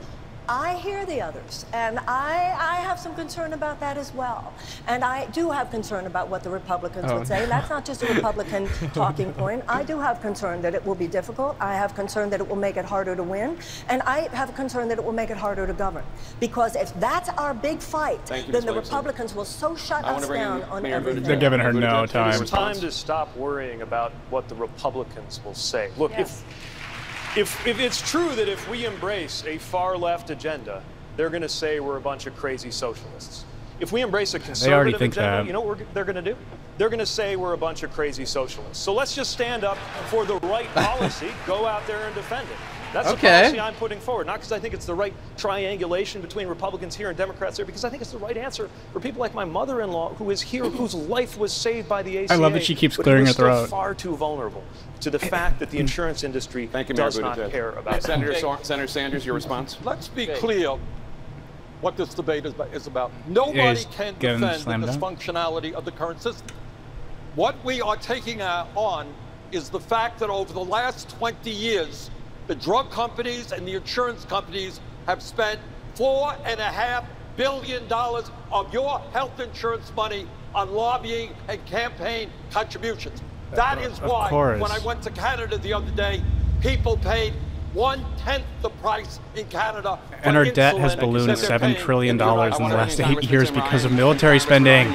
[0.48, 4.52] I hear the others, and I, I have some concern about that as well.
[4.88, 7.18] And I do have concern about what the Republicans Oh.
[7.18, 7.42] would say.
[7.42, 9.62] And that's not just a Republican talking point.
[9.68, 11.56] I do have concern that it will be difficult.
[11.60, 13.56] I have concern that it will make it harder to win.
[13.88, 16.04] And I have concern that it will make it harder to govern.
[16.40, 18.64] Because if that's our big fight, you, then Ms.
[18.64, 21.22] the Republicans will so shut I wanna us bring in down on Mayor everything.
[21.22, 22.42] They're giving her no time.
[22.42, 25.90] It's time to stop worrying about what the Republicans will say.
[25.96, 26.42] Look, Yes.
[26.42, 26.71] if,
[27.36, 30.82] if, if it's true that if we embrace a far left agenda,
[31.16, 33.44] they're going to say we're a bunch of crazy socialists.
[33.80, 35.46] If we embrace a conservative agenda, that.
[35.46, 36.36] you know what we're, they're going to do?
[36.78, 38.82] They're going to say we're a bunch of crazy socialists.
[38.82, 42.56] So let's just stand up for the right policy, go out there and defend it.
[42.92, 46.46] That's the policy I'm putting forward, not because I think it's the right triangulation between
[46.46, 49.32] Republicans here and Democrats there, because I think it's the right answer for people like
[49.32, 52.34] my mother-in-law, who is here, whose life was saved by the ACA.
[52.34, 53.70] I love that she keeps clearing her throat.
[53.70, 54.62] Far too vulnerable
[55.02, 57.50] to the fact that the insurance industry Thank you, Mayor does not Buttigieg.
[57.50, 58.58] care about Senator, them.
[58.62, 59.76] Senator Sanders, your response?
[59.84, 60.78] Let's be clear
[61.80, 62.72] what this debate is about.
[62.72, 63.10] Is about.
[63.26, 64.98] Nobody he's can defend the slammed down.
[65.00, 66.56] dysfunctionality of the current system.
[67.34, 69.12] What we are taking on
[69.50, 72.10] is the fact that over the last 20 years,
[72.46, 75.58] the drug companies and the insurance companies have spent
[75.94, 77.04] four and a half
[77.36, 83.20] billion dollars of your health insurance money on lobbying and campaign contributions.
[83.54, 86.22] That is why when I went to Canada the other day,
[86.60, 87.34] people paid
[87.74, 89.98] one tenth the price in Canada.
[90.22, 93.30] and our debt has ballooned seven trillion in the United dollars in the last eight
[93.30, 94.92] years because of military spending.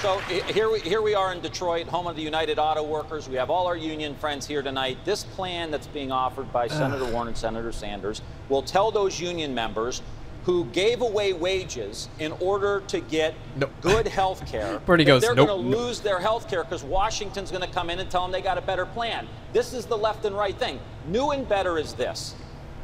[0.00, 3.26] So here we, here we are in Detroit, home of the United Auto Workers.
[3.26, 4.98] We have all our union friends here tonight.
[5.04, 8.20] This plan that's being offered by Senator Warren and Senator Sanders
[8.50, 10.02] will tell those union members
[10.44, 13.34] who gave away wages in order to get
[13.80, 16.84] good health care Bernie goes, they're "Nope, going to nope." lose their health care because
[16.84, 19.26] Washington's going to come in and tell them they got a better plan.
[19.52, 20.78] This is the left and right thing.
[21.08, 22.34] New and better is this.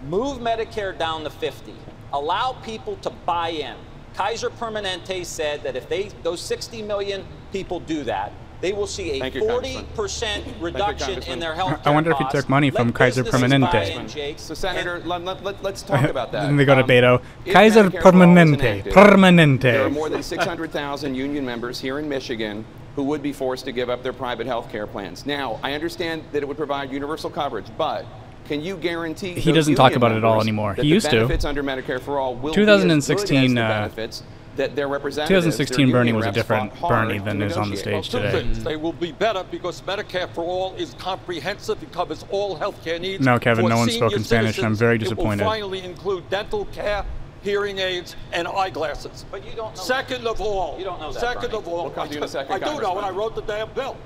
[0.09, 1.75] Move Medicare down to 50.
[2.13, 3.77] Allow people to buy in.
[4.15, 9.13] Kaiser Permanente said that if they those 60 million people do that, they will see
[9.13, 13.25] a Thank 40% reduction in their health I wonder if he took money from Kaiser
[13.25, 14.39] Permanente.
[14.39, 16.43] So, Senator, let, let, let, us talk about that.
[16.43, 17.23] Then they go to Um, Beto.
[17.45, 18.63] if Kaiser Medicare for all is Permanente.
[18.63, 19.61] enacted, Permanente.
[19.61, 22.65] There are more than 600,000 union members here in Michigan
[22.97, 25.25] who would be forced to give up their private health care plans.
[25.25, 28.05] Now, I understand that it would provide universal coverage, but
[28.47, 30.75] can you guarantee He doesn't talk about it all anymore.
[30.75, 31.17] He used to.
[31.17, 34.23] benefits under Medicare for all will 2016, be as good as the uh, benefits
[34.61, 37.77] that their representatives, 2016 their Bernie was a different Bernie than to is on the
[37.77, 38.43] stage Two today.
[38.43, 41.83] They will be better because Medicare for all is comprehensive.
[41.83, 43.25] It covers all healthcare needs.
[43.25, 44.79] No, Kevin, for no one's senior spoken Spanish, and I'm citizens.
[44.79, 45.45] very It disappointed.
[45.45, 47.05] will finally include dental care,
[47.43, 49.25] hearing aids, and eyeglasses.
[49.31, 49.83] But you don't know.
[49.83, 51.57] Second of all, You don't know that, Second Bernie.
[51.57, 53.35] of all, We'll come to you in a second, I do know, and I wrote
[53.35, 53.97] the damn bill.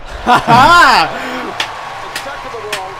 [0.00, 0.24] And
[2.24, 2.92] second of all,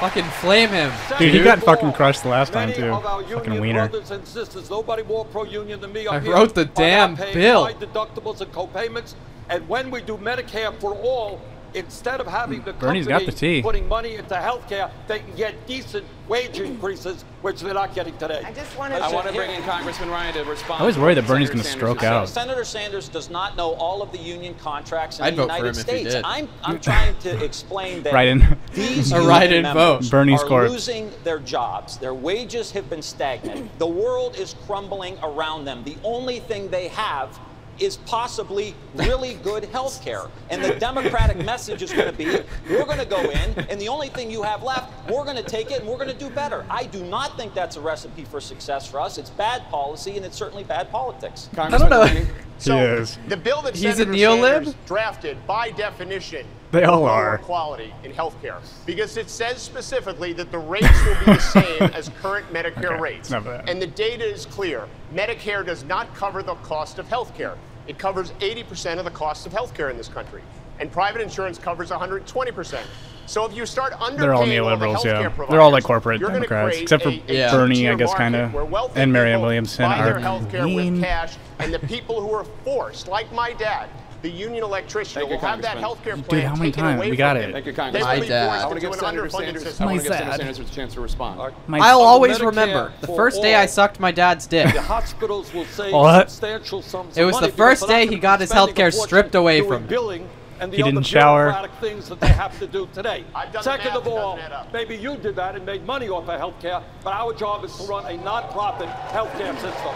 [0.00, 0.90] Fucking flame him.
[1.18, 2.90] Dude, he got fucking crushed the last time, too.
[3.34, 3.90] Fucking wiener.
[4.24, 6.06] sisters, nobody more pro-union than me.
[6.06, 7.68] I wrote the damn bill.
[7.78, 9.14] Deductibles and co-payments,
[9.50, 11.40] and when we do Medicare for all,
[11.74, 12.66] instead of having hmm.
[12.66, 13.62] the Bernie's got company the tea.
[13.62, 18.40] putting money into healthcare, they can get decent wage increases, which they're not getting today.
[18.44, 19.14] I just want I to.
[19.14, 20.74] want to bring in Congressman Ryan to respond.
[20.74, 22.28] I always worry that Bernie's Senator gonna Sanders' stroke out.
[22.28, 25.56] Senator Sanders does not know all of the union contracts in I'd the vote for
[25.56, 26.14] United him if he States.
[26.14, 26.24] did.
[26.24, 28.58] I'm, I'm trying to explain that Write-in.
[28.72, 30.10] these A union write-in members vote.
[30.10, 30.72] Bernie's are corpse.
[30.72, 31.98] losing their jobs.
[31.98, 33.76] Their wages have been stagnant.
[33.78, 35.82] The world is crumbling around them.
[35.84, 37.38] The only thing they have
[37.80, 40.24] is possibly really good health care.
[40.50, 42.26] And the Democratic message is going to be,
[42.68, 45.42] we're going to go in, and the only thing you have left, we're going to
[45.42, 46.64] take it and we're going to do better.
[46.68, 49.18] I do not think that's a recipe for success for us.
[49.18, 51.48] It's bad policy, and it's certainly bad politics.
[51.54, 52.26] Congressman know.
[52.58, 53.18] So He is.
[53.28, 54.52] the bill that He's a Senator neolib?
[54.64, 57.38] Sanders drafted, by definition, They all are.
[57.38, 62.10] quality in healthcare because it says specifically that the rates will be the same as
[62.20, 63.30] current Medicare Okay, rates.
[63.30, 63.70] enough of that.
[63.70, 64.86] And the data is clear.
[65.14, 67.56] Medicare does not cover the cost of healthcare.
[67.86, 70.42] It covers 80% of the cost of healthcare in this country,
[70.78, 72.78] and private insurance covers 120%.
[73.26, 75.30] So if you start underpaying They're all all the neoliberals, yeah.
[75.48, 77.50] They're all like corporate Democrats, except for a- a Yeah.
[77.52, 78.50] Bernie, I guess, kinda,
[78.96, 83.52] and Marianne Williamson are healthcare with cash, and the people who are forced, like my
[83.52, 83.86] dad,
[84.22, 86.14] the union electrician, will have that Congressman.
[86.14, 86.98] healthcare Dude, plan how many taken times?
[86.98, 87.44] away We got from it.
[87.46, 87.52] him.
[87.52, 88.00] Thank you, They Congressman.
[88.10, 88.46] will My be dad.
[88.50, 89.80] forced I want to into give an Senator underfunded Sanders.
[89.80, 90.36] I want to give Senator.
[90.36, 91.52] Sanders a chance to respond.
[91.72, 94.72] I'll always remember the first day I sucked my dad's dick.
[94.74, 96.30] The hospitals will save What?
[96.30, 99.60] substantial sums It was the first day he got his spending a healthcare stripped away
[99.62, 100.26] from him.
[100.60, 101.68] and the He didn't shower.
[101.80, 103.24] things that they have to do today.
[103.34, 104.38] I've done the Second of all,
[104.72, 107.84] maybe you did that and made money off of healthcare, but our job is to
[107.84, 109.94] run a non-profit healthcare system.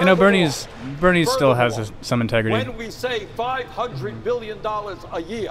[0.00, 0.68] You know, Furthermore- Bernie's
[1.00, 2.56] Bernie still has Furthermore, his- some integrity.
[2.56, 5.50] When we save $500 billion a year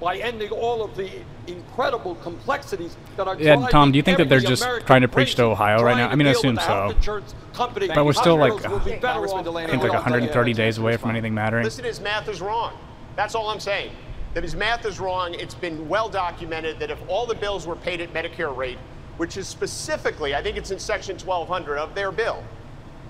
[0.00, 1.10] by ending all of the
[1.46, 5.02] incredible complexities that are Yeah, driving Tom, do you think that they're just American trying
[5.02, 6.08] to preach to Ohio right now?
[6.08, 6.94] I mean, I assume so.
[7.52, 7.88] company.
[7.88, 10.52] But we're still like Hospitals will be better Congressman off Delaney, I think like 130
[10.54, 11.64] days away from anything mattering.
[11.64, 12.72] Listen, his math is wrong.
[13.16, 13.92] That's all I'm saying.
[14.34, 15.34] That his math is wrong.
[15.34, 18.78] It's been well documented that if all the bills were paid at Medicare rate,
[19.18, 22.42] which is specifically, I think it's in section 1200 of their bill,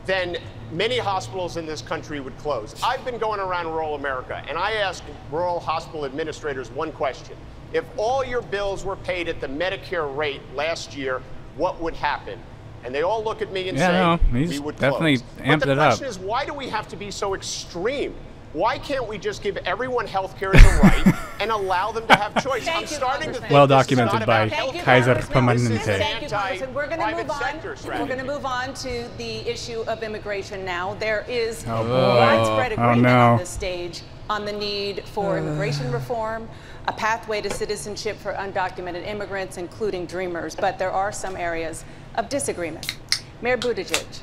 [0.06, 0.36] then
[0.72, 2.74] many hospitals in this country would close.
[2.82, 7.36] I've been going around rural America and I ask rural hospital administrators one question.
[7.72, 11.22] If all your bills were paid at the Medicare rate last year,
[11.56, 12.38] what would happen?
[12.84, 15.30] And they all look at me and Yeah, say, no, we would definitely close.
[15.38, 15.88] amped but the it up.
[15.90, 18.14] question is, why do we have to be so extreme?
[18.52, 22.14] Why can't we just give everyone health care as a right and allow them to
[22.14, 22.68] have choice?
[22.68, 24.84] I'm you, starting to think Well documented by about Thank you, healthcare.
[24.84, 25.72] Kaiser Congressman.
[25.72, 25.98] This is Permanente.
[25.98, 26.74] Thank you, Congressman.
[26.74, 27.60] We're going to move on.
[28.00, 30.94] We're going to move on to the issue of immigration now.
[30.94, 32.16] There is Oh, boy.
[32.18, 33.18] widespread Oh, agreement no.
[33.32, 36.48] on this stage on the need for immigration reform,
[36.88, 40.54] a pathway to citizenship for undocumented immigrants, including Dreamers.
[40.54, 41.84] But there are some areas
[42.16, 42.96] of disagreement.
[43.40, 44.20] Mayor Buttigieg,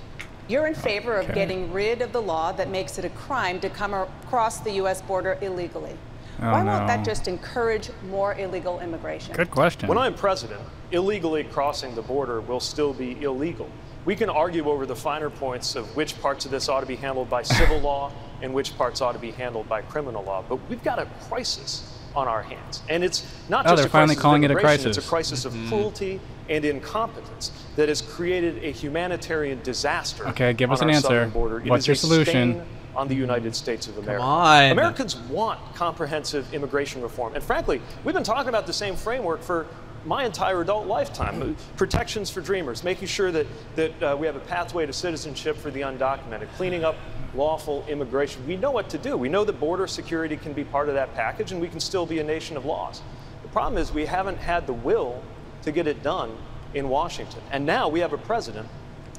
[0.49, 1.35] you're in favor of Okay.
[1.35, 5.01] getting rid of the law that makes it a crime to come across the U.S.
[5.03, 5.95] border illegally.
[6.41, 9.35] Oh, Why won't that just encourage more illegal immigration?
[9.35, 9.87] Good question.
[9.87, 13.69] When I'm president, illegally crossing the border will still be illegal.
[14.05, 16.95] We can argue over the finer points of which parts of this ought to be
[16.95, 20.57] handled by civil law and which parts ought to be handled by criminal law, but
[20.69, 22.81] we've got a crisis on our hands.
[22.89, 24.97] And it's not Oh, just they're a finally crisis of calling it a immigration, crisis.
[24.97, 25.67] It's a crisis of mm-hmm.
[25.69, 31.27] cruelty and incompetence that has created a humanitarian disaster Okay, give on us an answer.
[31.27, 31.59] border.
[31.61, 32.65] What's your solution?
[32.95, 34.21] on the United States of America.
[34.21, 34.71] on.
[34.71, 37.33] Americans want comprehensive immigration reform.
[37.33, 39.67] And frankly, we've been talking about the same framework for
[40.05, 41.55] my entire adult lifetime.
[41.77, 45.71] Protections for dreamers, making sure that, that uh, we have a pathway to citizenship for
[45.71, 46.95] the undocumented, cleaning up
[47.35, 48.45] lawful immigration.
[48.47, 49.17] We know what to do.
[49.17, 52.05] We know that border security can be part of that package, and we can still
[52.05, 53.01] be a nation of laws.
[53.43, 55.21] The problem is we haven't had the will
[55.63, 56.35] to get it done
[56.73, 57.41] in Washington.
[57.51, 58.67] And now we have a president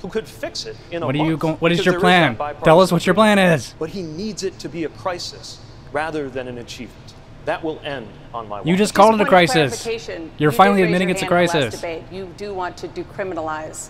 [0.02, 1.56] who could fix it in a What are you going?
[1.56, 2.36] What is your plan?
[2.38, 3.74] that Tell us what your plan is.
[3.78, 5.60] but he needs it to be a crisis.
[5.92, 7.09] rather than an achievement.
[7.46, 8.66] That will end on my watch.
[8.66, 9.86] You just Just called it a crisis.
[9.86, 11.74] You're you finally admitting your it's a hand last crisis.
[11.80, 12.02] debate.
[12.12, 13.88] You do want to decriminalize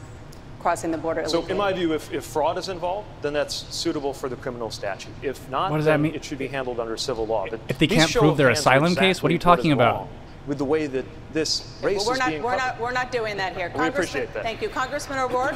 [0.61, 1.53] crossing the border So, illegally.
[1.53, 5.13] in my view, if, if fraud is involved, then that's suitable for the criminal statute.
[5.23, 6.15] If not, What does that mean?
[6.15, 7.47] it should be handled under civil law.
[7.51, 9.73] But If they can't prove of their hands are asylum case, what are you talking
[9.73, 10.09] about?
[10.47, 12.63] With the way that this race Well, we're is not, being we're covered.
[12.73, 13.73] not, we're not doing that here.
[13.77, 14.43] We appreciate that.
[14.43, 14.69] Thank you.
[14.69, 15.55] Congressman O'Rourke,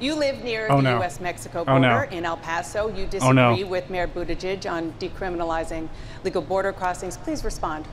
[0.00, 0.98] you live near Oh, the no.
[0.98, 1.88] U.S.-Mexico Oh, no.
[1.88, 2.88] border in El Paso.
[2.88, 3.66] You disagree Oh, no.
[3.66, 5.88] with Mayor Buttigieg on decriminalizing
[6.24, 7.16] legal border crossings.
[7.16, 7.86] Please respond.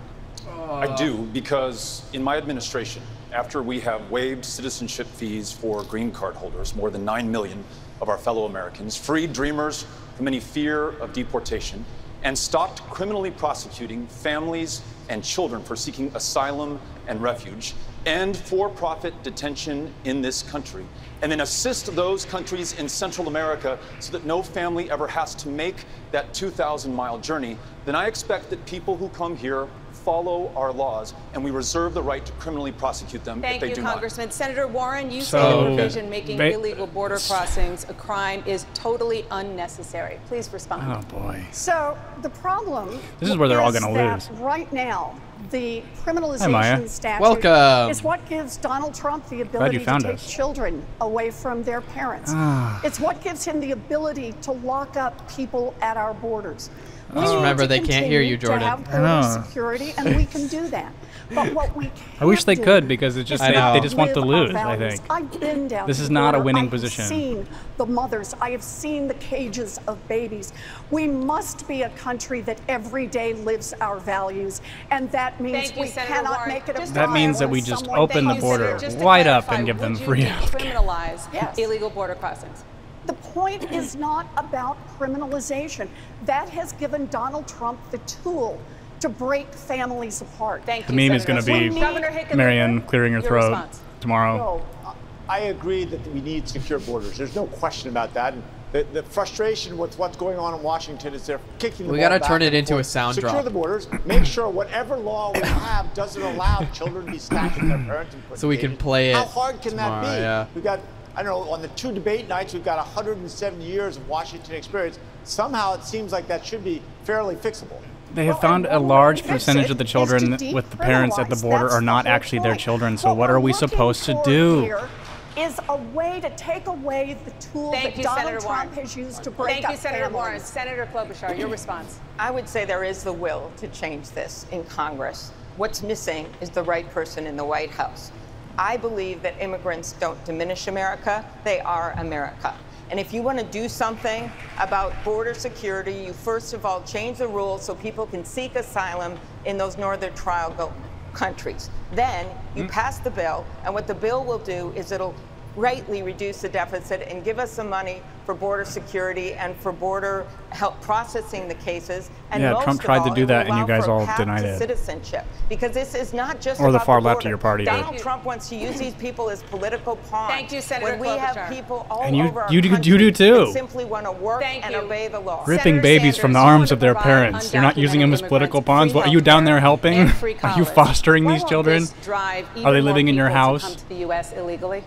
[0.70, 6.36] I do because in my administration, after we have waived citizenship fees for green card
[6.36, 7.64] holders, more than 9 million
[8.02, 9.86] of our fellow Americans, freed dreamers
[10.18, 11.86] from any fear of deportation,
[12.24, 17.74] and stopped criminally prosecuting families and children for seeking asylum and refuge,
[18.06, 20.86] end for profit detention in this country,
[21.22, 25.47] and then assist those countries in Central America so that no family ever has to
[25.49, 30.74] make that 2,000 mile journey, then I expect that people who come here follow our
[30.74, 33.82] laws and we reserve the right to criminally prosecute them Thank if they you, do
[33.84, 34.32] Congressman.
[34.32, 38.66] Senator Warren, you say So- the provision making Ba- illegal border crossings a crime is
[38.74, 40.20] totally unnecessary.
[40.28, 40.91] Please respond.
[40.91, 41.45] Oh boy.
[41.52, 44.39] So the problem This is where they're all gonna that lose.
[44.39, 45.14] Right now,
[45.50, 45.84] the Maya.
[46.06, 47.89] criminalization statute Welcome.
[47.89, 50.32] is what gives Donald Trump the ability to take us.
[50.32, 52.32] children away from their parents.
[52.34, 52.80] Ah.
[52.84, 56.70] It's what gives him the ability to lock up people at our borders.
[57.14, 59.22] We Just remember they can't hear you, continue to have I know.
[59.28, 60.94] border security, and we can do that.
[61.34, 64.21] But what we I wish they could because it's just they, they just want to
[64.21, 64.82] live our lose.
[64.84, 65.01] I think.
[65.09, 66.45] I've been down This is the not a border.
[66.45, 67.05] winning I've position.
[67.05, 68.36] Seen the mothers.
[68.41, 70.53] I have seen the cages of babies.
[70.91, 74.61] We must be a country that every day lives our values,
[74.91, 76.49] and that means Thank you, we Senator cannot Warren.
[76.49, 78.79] make it a Just That means that we just open the border it.
[78.82, 80.73] Just to wide up and give them free healthcare.
[80.73, 81.57] decriminalize Yes.
[81.57, 82.63] illegal border crossings.
[83.07, 85.88] The point is not about criminalization.
[86.25, 88.59] That has given Donald Trump the tool
[89.02, 90.64] to break families apart.
[90.66, 93.28] Thank The you, The meme is going to be Governor Hickenlooper, Marianne clearing her your
[93.28, 93.82] throat response.
[93.99, 94.38] tomorrow.
[94.38, 94.95] No,
[95.28, 97.18] I agree that we need secure borders.
[97.18, 98.34] There's no question about that.
[98.34, 101.99] And the, the frustration with what's going on in Washington is they're kicking the We
[101.99, 102.86] ball gotta turn it and into a forth.
[102.86, 103.43] sound secure drop.
[103.43, 103.88] the borders.
[104.06, 108.28] Make sure whatever law we have doesn't allow children to be stacking their parents and
[108.30, 108.84] put So we in can cages.
[108.84, 110.22] play How hard can tomorrow, that be?
[110.22, 110.47] yeah.
[110.56, 110.80] We've got,
[111.16, 114.99] I don't know, on the two debate nights, we've got 170 years of Washington experience.
[115.24, 117.82] Somehow it seems like that should be fairly fixable.
[118.14, 121.18] They have found a large way to fix percentage of the children with the parents
[121.18, 122.97] at the border are not actually their children.
[122.97, 124.62] So What what we're we supposed to do?
[124.62, 124.89] here
[125.38, 128.82] Is a way to take away the tool Thank that you, Donald Senator Trump Warren.
[128.86, 130.14] has used to break Thank you, Senator families.
[130.16, 130.39] Warren.
[130.41, 131.99] Senator Klobuchar, your response.
[132.20, 135.32] I would say there is the will to change this in Congress.
[135.55, 138.12] What's missing is the right person in the White House.
[138.57, 142.53] I believe that immigrants don't diminish America, they are America.
[142.92, 144.30] And if you want to do something
[144.60, 149.18] about border security, you first of all change the rules so people can seek asylum
[149.46, 150.74] in those northern trial go-
[151.14, 151.70] countries.
[151.94, 152.70] Then you hmm?
[152.70, 155.16] pass the bill, and what the bill will do is it'll
[155.56, 160.26] greatly reduce the deficit and give us some money for border security and for border
[160.52, 162.10] help processing the cases.
[162.32, 164.45] And Yeah, most Trump of tried to do that, and you guys all path denied
[164.45, 164.58] it.
[164.60, 167.72] Citizenship, because this is not just Or the far the left of your party did.
[167.72, 170.32] Donald Trump wants to use these people as political pawns.
[170.32, 171.20] Thank you, Senator When we Klobuchar.
[171.36, 173.45] have people all And you- over our you do- you do too.
[173.45, 174.82] that simply want to work Thank and you.
[174.82, 175.43] obey the law.
[175.45, 177.54] Ripping Senator babies from the arms of their parents.
[177.54, 178.93] You're not using them as political pawns.
[178.93, 180.10] What are you down there helping?
[180.43, 181.88] Are you fostering Why these children?
[182.04, 183.64] drive Are they living in your people to house?
[183.64, 184.32] come to the U.S.
[184.34, 184.84] illegally?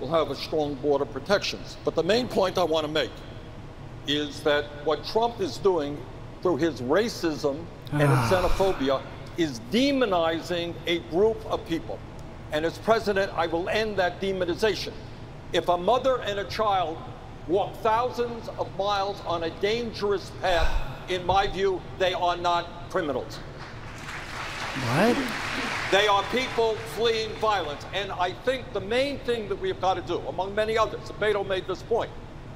[0.00, 1.76] Will have a strong border protections.
[1.84, 3.10] But the main point I want to make
[4.06, 5.98] is that what Trump is doing
[6.42, 8.30] through his racism and his ah.
[8.30, 9.02] xenophobia
[9.36, 11.98] is demonizing a group of people.
[12.52, 14.92] And as president, I will end that demonization.
[15.52, 16.98] If a mother and a child
[17.46, 23.38] walk thousands of miles on a dangerous path, in my view, they are not criminals.
[24.86, 25.16] What?
[25.90, 27.84] They are people fleeing violence.
[27.94, 31.46] And I think the main thing that we've got to do, among many others, Beto
[31.46, 32.10] made this point,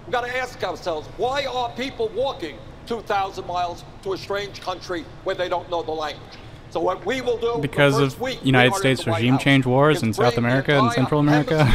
[0.04, 5.04] we've got to ask ourselves, why are people walking 2,000 miles to a strange country
[5.24, 6.38] where they don't know the language?
[6.70, 10.38] So what we will do Because of United States regime House change wars in South
[10.38, 11.66] America and Central America?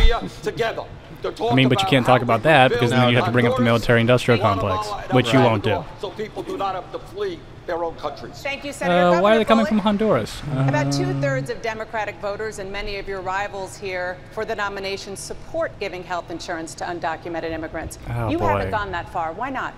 [0.43, 0.83] together
[1.23, 3.57] I mean, but you can't talk about that because then you have to bring up
[3.57, 5.83] the military-industrial complex, which you won't do.
[5.99, 8.41] So people do not have to flee their own countries.
[8.41, 9.17] Thank you, Senator.
[9.17, 9.69] Uh, why are Governor they coming Bullock?
[9.69, 10.41] from Honduras?
[10.53, 14.55] About Uh, two thirds of Democratic voters and many of your rivals here for the
[14.55, 17.99] nomination support giving health insurance to undocumented immigrants.
[18.09, 18.47] Oh, you boy.
[18.47, 19.33] haven't gone that far.
[19.33, 19.73] Why not?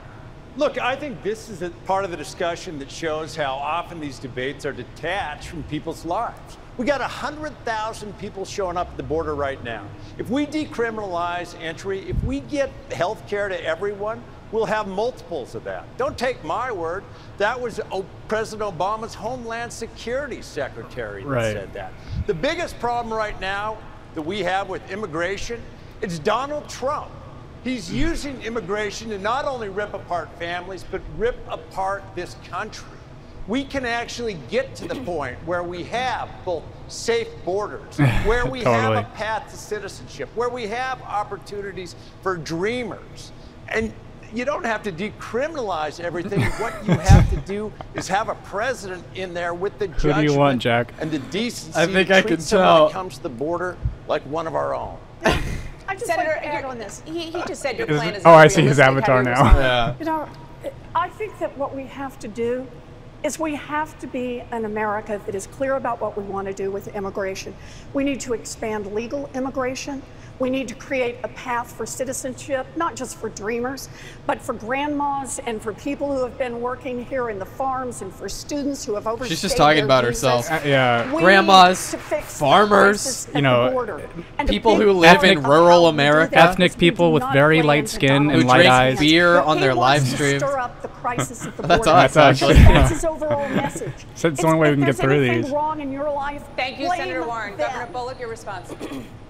[0.57, 4.19] Look, I think this is a part of the discussion that shows how often these
[4.19, 6.57] debates are detached from people's lives.
[6.77, 9.83] We got 100,000 people showing up at the border right now.
[10.17, 15.63] If we decriminalize entry, if we get health care to everyone, we'll have multiples of
[15.65, 15.85] that.
[15.97, 17.03] Don't take my word.
[17.37, 17.79] That was
[18.27, 21.53] President Obama's Homeland Security Secretary that Right.
[21.53, 21.93] said that.
[22.27, 23.77] The biggest problem right now
[24.15, 25.61] that we have with immigration
[26.01, 27.11] is Donald Trump.
[27.63, 27.95] He's mm.
[27.95, 32.87] using immigration to not only rip apart families, but rip apart this country.
[33.47, 38.61] We can actually get to the point where we have both safe borders, where we
[38.61, 43.31] have a path to citizenship, where we have opportunities for dreamers.
[43.67, 43.93] And
[44.33, 46.41] you don't have to decriminalize everything.
[46.59, 50.21] what you have to do is have a president in there with the Who do
[50.23, 50.93] you want, Jack?
[50.99, 52.87] and the decency I think I can tell.
[52.87, 53.77] that comes to the border
[54.07, 54.97] like one of our own.
[55.25, 57.01] I just Senator, like to add you're- on this.
[57.05, 58.23] He, he just said your Is plan it- is.
[58.25, 59.57] oh, I see his avatar now.
[59.57, 59.95] Yeah.
[59.99, 60.29] You know,
[60.95, 62.67] I think that what we have to do
[63.23, 66.53] is we have to be an America that is clear about what we want to
[66.53, 67.53] do with immigration.
[67.93, 70.01] We need to expand legal immigration.
[70.39, 73.89] We need to create a path for citizenship, not just for dreamers,
[74.25, 78.13] but for grandmas and for people who have been working here in the farms and
[78.13, 80.21] for students who have overstayed She's just talking about visas.
[80.23, 80.63] herself.
[80.63, 81.13] Uh, yeah.
[81.13, 84.01] We Grandmas, need to fix the farmers, you know.
[84.37, 86.37] And people who live in rural how we do America.
[86.37, 88.97] Ethnic people with very light skin and light eyes.
[88.99, 90.41] beer on their live wants streams.
[90.41, 91.99] Stir up the crisis at the That's border.
[91.99, 92.41] us, That's us.
[92.41, 92.63] actually.
[92.63, 93.93] That's his overall message.
[94.15, 95.49] So it's the only way we can get through these.
[95.51, 97.57] wrong in your life, Thank you, Senator Warren.
[97.57, 97.67] them.
[97.67, 98.73] Governor Bullock, your response.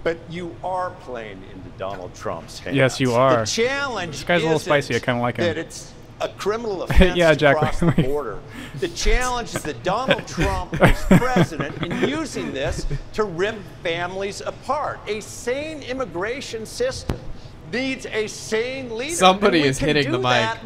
[0.02, 2.76] But you are playing into Donald Trump's hands.
[2.76, 3.40] Yes, you are.
[3.40, 4.96] The challenge This guy's a little spicy.
[4.96, 5.44] I kinda like him.
[5.44, 8.38] That it's a criminal offense Yeah, to cross the border.
[8.78, 15.00] The challenge is that Donald Trump is president and using this to rip families apart.
[15.06, 17.18] A sane immigration system
[17.72, 19.14] needs a sane leader.
[19.14, 20.64] Somebody is hitting do the mic.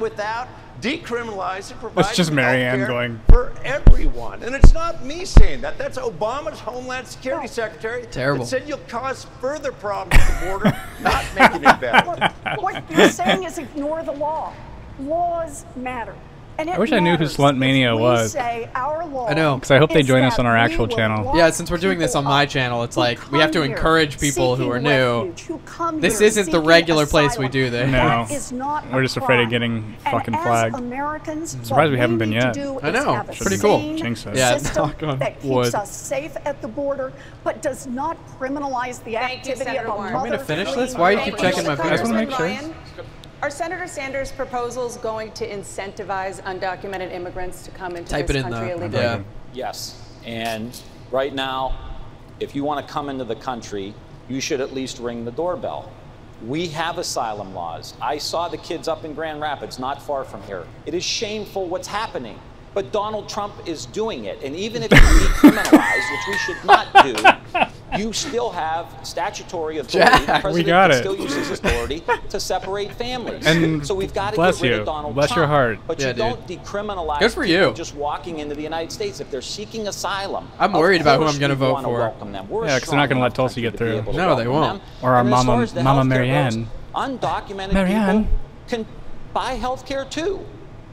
[0.85, 3.21] That without decriminalizing, providing just Marianne going.
[3.29, 4.43] for everyone.
[4.43, 5.79] And it's not me saying that.
[5.79, 8.07] That's Obama's Homeland Security Secretary.
[8.07, 8.45] Terrible.
[8.45, 12.07] That said you'll cause further problems at the border, not making it better.
[12.11, 14.53] Look, what you're saying is ignore the law.
[15.01, 16.15] Laws matter.
[16.57, 18.37] And I wish I knew who matters Slunt Mania was.
[18.37, 18.95] I know.
[19.15, 19.59] Because I know.
[19.59, 21.33] 'Cause I hope they join us on our actual channel.
[21.35, 24.57] Yeah, since we're doing this on my channel, it's like we have to encourage people
[24.57, 25.23] who are new.
[25.31, 27.91] refuge, who This isn't the seeking regular place we do this.
[27.91, 28.25] No.
[28.29, 30.77] That is not We're just afraid of getting fucking flagged.
[30.77, 32.57] Americans, I'm surprised what we haven't been yet.
[32.83, 33.15] I know.
[33.15, 33.79] have a Pretty cool.
[33.79, 34.37] sane Jinx us.
[34.37, 35.75] Yeah, system knock on that keeps wood.
[35.75, 39.89] us safe at the border, but does not criminalize the Thank you, activity of a
[39.89, 40.13] Warren.
[40.13, 40.15] mother.
[40.15, 40.95] Want me to finish this?
[40.95, 41.93] Why you from keep checking my country.
[41.93, 43.05] I just wanna make sure.
[43.35, 48.37] Ryan, Are Senator Sanders' proposals going to incentivize undocumented immigrants to come into Type this
[48.37, 49.03] it in country the- illegally?
[49.03, 49.23] yeah.
[49.53, 50.01] Yes.
[50.25, 50.79] And
[51.11, 51.77] right now,
[52.41, 53.95] if you want to come into the country,
[54.29, 55.91] you should at least ring the doorbell.
[56.47, 57.95] We have asylum laws.
[58.03, 60.67] I saw the kids up in Grand Rapids, not far from here.
[60.85, 62.39] It is shameful what's happening.
[62.75, 64.43] But Donald Trump is doing it.
[64.43, 70.11] And even if you decriminalize, which we should not do, you still have statutory authority.
[70.27, 70.95] Jack, the we president got it.
[70.99, 73.47] still use his authority to separate families.
[73.47, 74.81] And so we've got to get rid you.
[74.81, 75.37] of Donald Bless Trump.
[75.37, 75.79] Bless your heart.
[75.87, 76.19] But Yeah, you dude.
[76.19, 77.75] don't decriminalize Good for people you.
[77.75, 80.49] just walking into the United States if they're seeking asylum.
[80.59, 81.93] I'm worried about who I'm gonna vote for.
[81.99, 82.49] welcome them.
[82.49, 84.03] We're a Yeah, 'cause they're not gonna let Tulsi get through.
[84.13, 84.81] No, they won't.
[84.81, 84.89] them.
[85.01, 86.65] Or our And as Mama- as Mama Marianne.
[86.65, 88.25] goes, undocumented Marianne.
[88.25, 88.87] people can
[89.33, 90.41] buy health care too.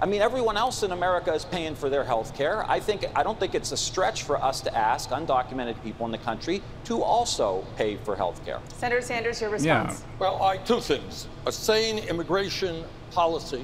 [0.02, 2.68] I mean, everyone else in America is paying for their health care.
[2.68, 6.12] I think I don't think it's a stretch for us to ask undocumented people in
[6.12, 8.60] the country to also pay for health care.
[8.76, 9.66] Senator Sanders, your response.
[9.68, 9.84] Yeah.
[9.84, 10.06] response.
[10.18, 11.28] Well, I, two things.
[11.46, 13.64] A sane immigration policy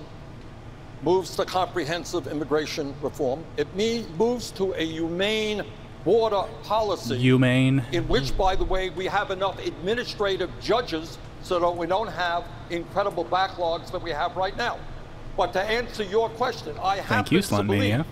[1.01, 3.43] moves to comprehensive immigration reform.
[3.57, 5.63] It me- moves to a humane
[6.03, 7.17] border policy.
[7.17, 7.83] Humane.
[7.91, 12.45] In which, by the way, we have enough administrative judges so that we don't have
[12.69, 14.77] incredible backlogs that we have right now.
[15.38, 18.05] But to answer your question, I happen Thank you, to Slunt believe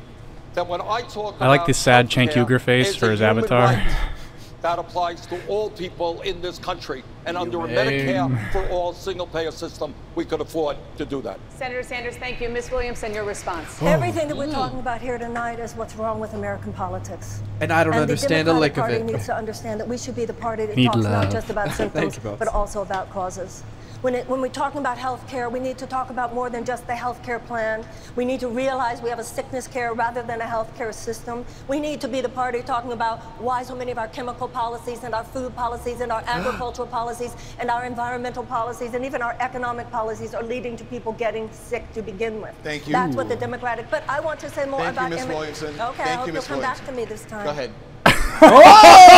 [0.53, 3.65] that when I talk I like this sad Cenk healthcare face for his avatar.
[3.73, 3.97] right,
[4.61, 7.03] that applies to all people in this country.
[7.25, 11.39] And under a Medicare for all single payer system, we could afford to do that.
[11.49, 12.47] Senator Sanders, thank you.
[12.49, 12.69] Ms.
[12.69, 13.79] Williamson, your response.
[13.81, 13.87] Oh.
[13.87, 17.41] Everything that we're talking about here tonight is what's wrong with American politics.
[17.59, 19.13] And I don't and understand the a Democratic lick of Party it.
[19.13, 21.23] needs to understand that we should be the party that Need talks love.
[21.23, 23.63] not just about symptoms, you but also about causes.
[24.05, 26.63] When, it, when we're talking about health care, we need to talk about more than
[26.63, 27.83] just the health care plan.
[28.15, 31.43] We need to realize we have a sickness care rather than a health care system.
[31.67, 35.03] We need to be the party talking about why so many of our chemical policies
[35.03, 36.37] and our food policies and our ah.
[36.37, 41.13] agricultural policies and our environmental policies and even our economic policies are leading to people
[41.13, 42.53] getting sick to begin with.
[42.61, 42.93] Thank you.
[42.93, 43.89] That's what the Democratic.
[43.89, 45.25] But I want to say more Thank you, about Ms.
[45.25, 45.81] immi- Williamson.
[45.81, 46.47] Okay, Thank I hope you, you'll Ms.
[46.47, 47.43] come back to me this time.
[47.43, 47.71] Go ahead.
[48.05, 49.01] Oh!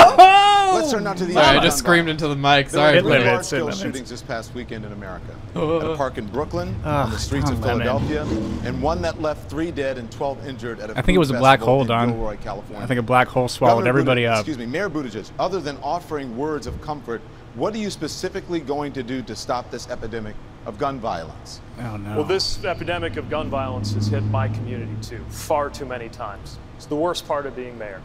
[0.78, 2.70] Let's turn now to the Sorry, I just screamed into the mic.
[2.70, 2.96] There Sorry.
[2.96, 3.82] were three limits, it large-scale limits.
[3.82, 5.36] shootings this past weekend in America.
[5.56, 5.78] Uh.
[5.80, 8.22] At a park in Brooklyn, on the streets of come on, Philadelphia,
[8.68, 11.32] and one that left three dead and 12 injured at a I think it was
[11.32, 12.10] a black hole, in Don.
[12.12, 12.84] Gilroy, California.
[12.84, 14.40] I think a black hole swallowed Governor everybody Buttigieg- up.
[14.40, 17.22] Excuse me, Mayor Buttigieg, other than offering words of comfort,
[17.56, 20.36] what are you specifically going to do to stop this epidemic
[20.68, 21.62] of gun violence.
[21.80, 22.18] Oh no.
[22.18, 26.58] Well, this epidemic of gun violence has hit my community too, far too many times.
[26.76, 28.02] It's the worst part of being mayor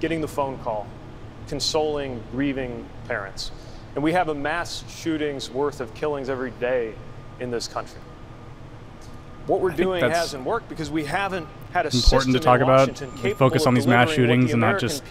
[0.00, 0.86] getting the phone call,
[1.50, 3.50] consoling grieving parents.
[3.96, 6.94] And we have a mass shootings worth of killings every day
[7.40, 8.00] in this country.
[9.48, 12.98] What we're I doing hasn't worked because we haven't important to talk about.
[13.36, 15.02] Focus on these mass shootings and not just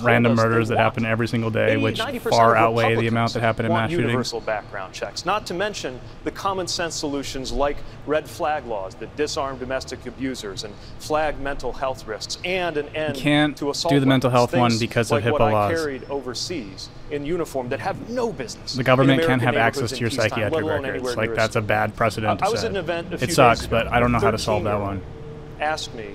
[0.00, 3.72] random murders that happen every single day, which far outweigh the amount that happen in
[3.72, 4.08] mass shootings.
[4.08, 5.24] universal background checks.
[5.24, 10.64] Not to mention the common sense solutions like red flag laws that disarm domestic abusers
[10.64, 14.52] and flag mental health risks, and an end can't to assault do the mental health
[14.54, 15.72] one because of like HIPAA laws.
[15.72, 18.74] carried overseas in uniform that have no business.
[18.74, 21.16] The government can't have access to your psychiatric records.
[21.16, 22.66] Like that's a bad precedent to was set.
[22.66, 24.74] at an event a few it sucks, but I don't know how to solve that
[24.74, 25.19] 13-year-old one.
[25.60, 26.14] Asked me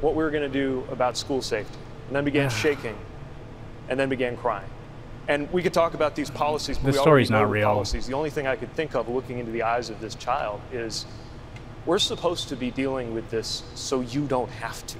[0.00, 2.96] what we were going to do about school safety, and then began shaking,
[3.88, 4.68] and then began crying.
[5.28, 7.68] And we could talk about these policies, but This we story's not the real.
[7.68, 8.06] Policies.
[8.06, 11.04] The only thing I could think of, looking into the eyes of this child, is
[11.84, 14.98] we're supposed to be dealing with this so you don't have to.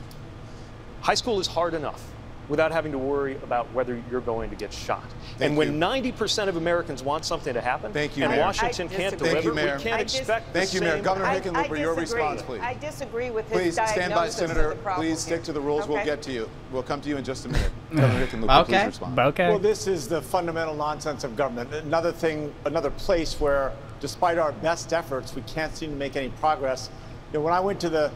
[1.02, 2.02] High school is hard enough
[2.48, 5.02] without having to worry about whether you're going to get shot.
[5.38, 8.42] Thank and when 90% of Americans want something to happen, Thank you, and Mayor.
[8.42, 9.32] Washington I can't disagree.
[9.32, 9.76] Thank you, deliver, Mayor.
[9.76, 11.02] we can't I dis- expect Thank you, Mayor.
[11.02, 12.60] Governor Hickenlooper, your response, please.
[12.60, 14.76] I disagree with his Please stand by, Senator.
[14.94, 15.42] Please stick here.
[15.46, 15.88] to the rules.
[15.88, 16.48] We'll get to you.
[16.72, 17.70] We'll come to you in just a minute.
[17.94, 18.86] Governor Hickenlooper, please Okay.
[18.86, 19.18] respond.
[19.18, 19.48] Okay.
[19.48, 21.72] Well, this is the fundamental nonsense of government.
[21.74, 26.28] Another thing, another place where, despite our best efforts, we can't seem to make any
[26.40, 26.90] progress.
[27.32, 28.10] You know, when I went to the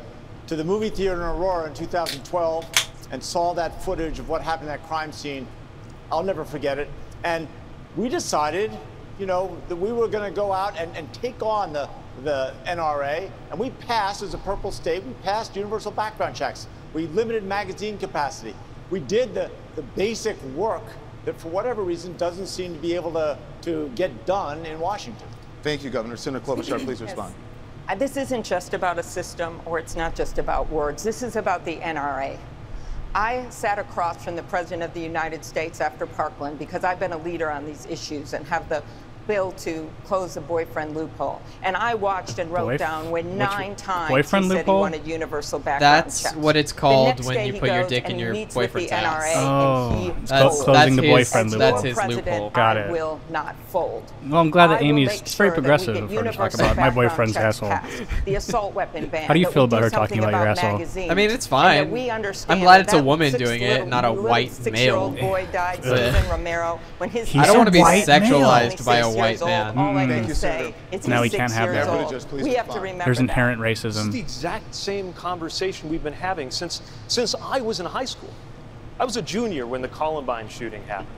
[0.47, 2.65] to the movie theater in Aurora in 2012
[3.11, 5.47] and saw that footage of what happened at that crime scene,
[6.11, 6.89] I'll never forget it.
[7.25, 7.49] And
[7.97, 8.71] we decided,
[9.19, 11.89] you know, that we were going to go out and, and take on the
[12.25, 15.03] the NRA, and we passed as a purple state.
[15.05, 16.67] We passed universal background checks.
[16.93, 18.55] We limited magazine capacity.
[18.91, 20.83] We did the, the basic work
[21.25, 25.29] that, for whatever reason, doesn't seem to be able to, to get done in Washington.
[25.63, 26.17] Thank you, Governor.
[26.17, 27.35] Senator Klobuchar, please respond.
[27.89, 31.03] Uh, This isn't just about a system or it's not just about words.
[31.03, 32.39] This is about the NRA.
[33.15, 37.13] I sat across from the President of the United States after Parkland because I've been
[37.13, 38.85] a leader on these issues and have the
[39.31, 41.41] bill to close the boyfriend loophole.
[41.63, 44.77] And I watched and wrote Boyf- down when which- nine times boyfriend he said loophole?
[44.79, 46.35] he wanted universal background That's checks.
[46.35, 49.35] what it's called when you put your dick in your meets with the boyfriend's ass.
[49.37, 51.83] Oh, and he That's- closing that's the his- boyfriend that's loophole.
[51.83, 52.51] his President, loophole.
[52.51, 52.91] Got it.
[52.91, 54.03] will not fold.
[54.27, 56.37] Well, I'm glad that Amy's it's very sure that we progressive get of her to
[56.37, 57.73] talk about my boyfriend's asshole.
[58.25, 59.23] The assault weapon ban.
[59.29, 60.73] How do you feel about her talking about your asshole?
[60.73, 61.85] magazines, I mean, it's fine.
[61.85, 65.23] that we understand I'm glad it's a woman doing it, not a white six-year-old male.
[65.23, 65.97] boy died, Ugh.
[66.15, 69.43] Stephen Romero, when his I don't want to be sexualized by a six white years
[69.43, 69.79] old, man.
[69.79, 70.09] All I Mm.
[70.21, 70.75] can you, say Senator.
[70.93, 71.91] is Now he's we can't six have years that.
[71.93, 71.99] old.
[72.11, 73.23] Mayor Buttigieg, please We have to remember There's that.
[73.25, 78.05] inherent It's the exact same conversation we've been having since since I was in high
[78.05, 78.33] school.
[78.99, 81.09] I was a junior when the Columbine shooting happened.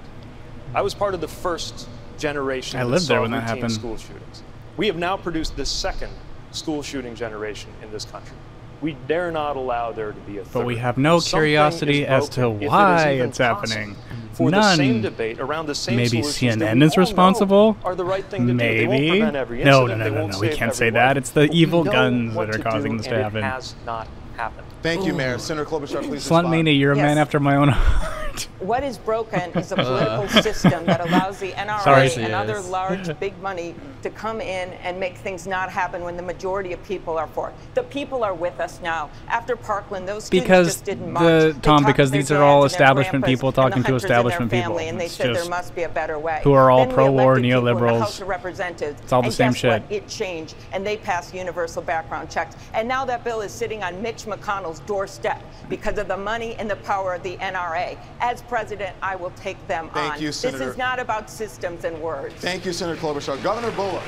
[0.74, 1.88] I was part of the first
[2.18, 3.72] generation I lived there saw when that happened.
[3.72, 4.42] school shootings.
[4.76, 6.12] We have now produced the second
[6.52, 8.36] school shooting generation in this country.
[8.80, 10.52] We dare not allow there to be a third.
[10.52, 13.38] But we have no Something curiosity as to broken, if it is why even it's
[13.38, 13.96] possible
[14.32, 15.02] For the same None.
[15.02, 17.76] debate around the same Maybe CNN is responsible.
[17.84, 18.56] Are the right thing to do.
[18.56, 19.20] Maybe.
[19.20, 20.38] every No, no, no, no, no.
[20.40, 21.16] We can't say that.
[21.16, 23.38] It's the evil guns that are causing this to happen.
[23.38, 24.66] It has not happened.
[24.82, 25.38] Thank you, Mayor.
[25.38, 26.68] Senator Klobuchar, please Slunt respond.
[26.68, 28.08] You're a man after my own heart.
[28.58, 29.84] What is broken is a uh.
[30.24, 34.40] political system that allows the NRA Sorry, she and other large big money to come
[34.40, 37.54] in and make things not happen when the majority of people are for it.
[37.74, 39.10] The people are with us now.
[39.28, 41.54] After Parkland, those students Because just didn't the- march.
[41.54, 44.04] They Tom, talked because these are all dads and their establishment people talking to hunters
[44.04, 44.78] in establishment people.
[44.78, 46.40] And they It's said there just- must be a better way.
[46.42, 47.98] who are all pro-war elected the neoliberals.
[48.00, 49.00] House of Representatives.
[49.02, 49.82] It's all the and same guess shit.
[49.82, 49.92] What?
[49.92, 52.56] It changed, and they passed universal background checks.
[52.74, 54.26] And now that bill is sitting on Mitch
[54.72, 57.98] McConnell's doorstep because of the money and the power of the NRA.
[58.20, 60.20] As president, I will take them Thank on.
[60.20, 62.34] you, this is not about systems and words.
[62.36, 63.42] Thank you, Senator Klobuchar.
[63.42, 64.02] Governor Bullock,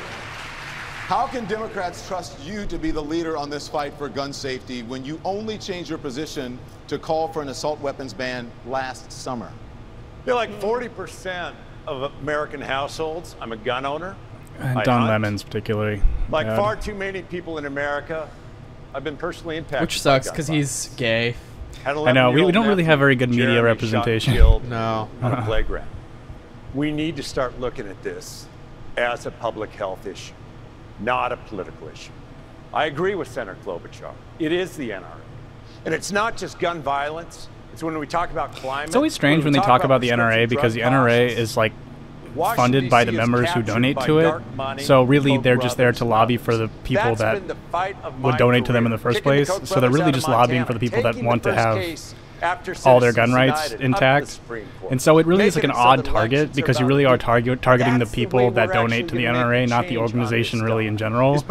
[1.06, 4.82] how can Democrats trust you to be the leader on this fight for gun safety
[4.82, 6.58] when you only changed your position
[6.88, 9.52] to call for an assault weapons ban last summer?
[10.26, 11.54] You're like 40%
[11.86, 14.16] of American households, I'm a gun owner.
[14.58, 15.08] And Don.
[15.08, 16.00] Lemons, particularly.
[16.30, 16.56] Like bad.
[16.56, 18.30] far too many people in America,
[18.95, 19.80] I've been personally impacted.
[19.80, 21.34] Which sucks because he's gay.
[21.84, 24.32] I know, we- we don't really have very good media Jeremy, representation.
[24.32, 25.09] killed No.
[25.20, 25.88] on a playground.
[26.72, 28.47] We need to start looking at this
[28.97, 30.32] as a public health issue,
[31.01, 32.12] not a political issue.
[32.72, 34.12] I agree with Senator Klobuchar.
[34.38, 35.20] It is the NRA.
[35.84, 37.49] And it's not just gun violence.
[37.72, 38.86] It's when we talk about climate.
[38.88, 41.40] It's always strange we when they talk talk about the NRA because the NRA costs.
[41.40, 41.93] is like Washington,
[42.35, 44.80] funded by the members who donate to it.
[44.82, 47.43] So really, they're just there to lobby for the people that
[48.20, 49.51] would donate to them in the first place.
[49.64, 52.14] So they're really just lobbying for the people that want to have
[52.85, 54.41] all their gun rights intact.
[54.91, 57.99] And so it really is like an odd target because you really are target targeting
[57.99, 61.43] the people that donate to the NRA, not the organization really in general.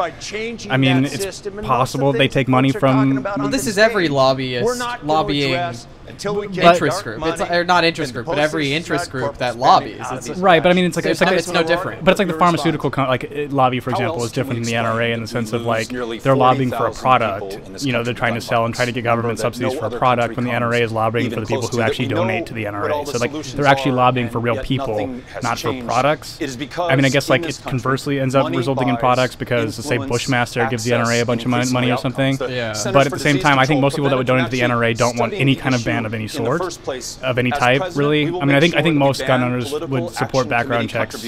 [0.70, 3.24] I mean, it's possible they take money from.
[3.24, 5.74] Well, this is every lobbyist lobbying
[6.08, 9.58] until we get interest group, it's, or not interest group, but every interest group that
[9.58, 10.02] lobbies.
[10.12, 12.04] It's right, but I mean, it's like so it's, like, it's no different.
[12.04, 15.14] But it's like the pharmaceutical like eh, lobby, for example, is different than the NRA
[15.14, 17.84] in the sense of like they're lobbying for a product.
[17.84, 20.36] You know, they're trying to sell and try to get government subsidies for a product
[20.36, 23.08] when the NRA is lobbying for the people who actually donate to the NRA.
[23.08, 25.08] So like they're actually lobbying for real people,
[25.42, 26.40] not for products.
[26.78, 30.68] I mean, I guess like it conversely ends up resulting in products because say Bushmaster
[30.70, 32.38] gives the NRA a bunch of money or something.
[32.38, 34.96] But at the same time, I think most people that would donate to the NRA
[34.98, 38.28] don't want any kind of fan of any sort, place, of any type, really.
[38.28, 41.22] I mean, I think I think most gun owners would support background checks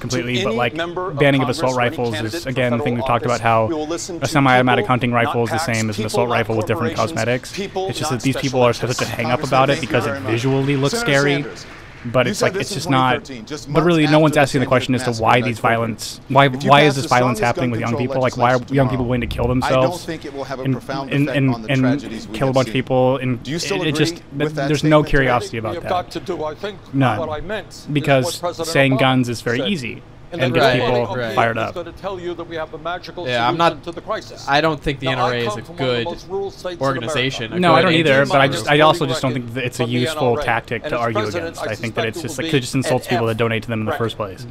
[0.00, 0.76] completely, but like
[1.18, 3.40] banning of assault rifles is again the thing we've talked about.
[3.40, 7.58] How a semi-automatic hunting rifle is the same as an assault rifle with different cosmetics.
[7.58, 10.76] It's just that these people are such a hang up about it because it visually
[10.76, 11.44] looks scary
[12.06, 13.24] but you it's like it's just not.
[13.46, 16.82] Just but really, no one's asking the question as to why these violence, why why
[16.82, 18.20] is this violence happening with young people?
[18.20, 20.06] Like why are young people willing to kill themselves?
[20.08, 20.74] and,
[21.30, 21.30] and,
[21.70, 23.40] and, and kill a bunch of people, and
[23.86, 25.90] it, just there's no curiosity about that.
[26.92, 27.18] None,
[27.92, 31.34] because saying guns is very easy and, and get people right.
[31.34, 31.74] fired up.
[33.26, 33.84] yeah, I'm not,
[34.48, 37.60] I don't think the NRA is a good organization.
[37.60, 38.24] No, I don't either.
[38.26, 41.62] But I just, I also just don't think it's a useful tactic to argue against.
[41.62, 43.86] I, think that it's just like it just insults people that donate to them in
[43.86, 44.46] the first place.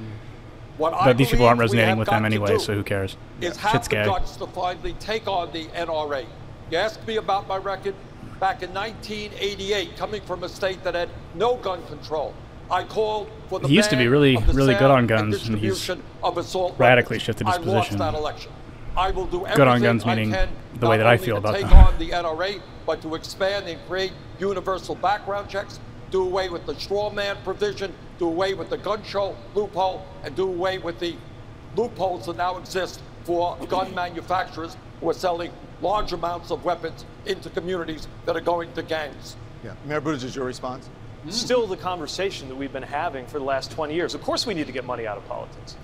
[0.77, 1.17] But mm.
[1.17, 3.17] these people aren't resonating with them anyway, so who cares?
[3.39, 3.71] Is yeah.
[3.71, 4.03] Shit's gay.
[4.03, 6.25] to finally take on the NRA.
[6.71, 7.95] You asked me about my record
[8.39, 12.33] back in 1988, coming from a state that had no gun control.
[12.71, 15.91] I for the he used to be really, really good on guns, and, he's
[16.77, 17.97] radically shifted his position.
[17.97, 20.31] good on guns meaning
[20.75, 21.73] the way that I feel about take them.
[21.73, 26.73] on the NRA, but to expand and create universal background checks, do away with the
[26.75, 31.15] straw man provision, do away with the gun show loophole, and do away with the
[31.75, 35.51] loopholes that now exist for gun manufacturers who are selling
[35.81, 39.35] large amounts of weapons into communities that are going to gangs.
[39.63, 40.89] Yeah, Mayor Buttigieg, your response?
[41.25, 41.31] Mm.
[41.31, 44.15] Still the conversation that we've been having for the last 20 years.
[44.15, 45.75] Of course, we need to get money out of politics.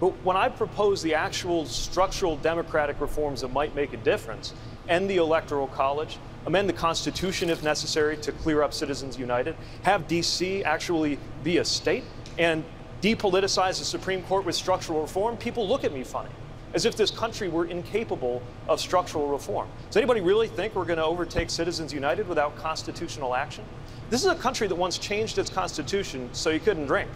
[0.00, 4.52] But when I propose the actual structural democratic reforms that might make a difference,
[4.88, 10.08] end the Electoral College, amend the Constitution if necessary to clear up Citizens United, have
[10.08, 10.64] D.C.
[10.64, 12.04] actually be a state,
[12.38, 12.64] and
[13.00, 16.30] depoliticize the Supreme Court with structural reform, people look at me funny,
[16.74, 19.68] as if this country were incapable of structural reform.
[19.86, 23.64] Does anybody really think we're going to overtake Citizens United without constitutional action?
[24.12, 27.08] This is a country that once changed its constitution so you couldn't drink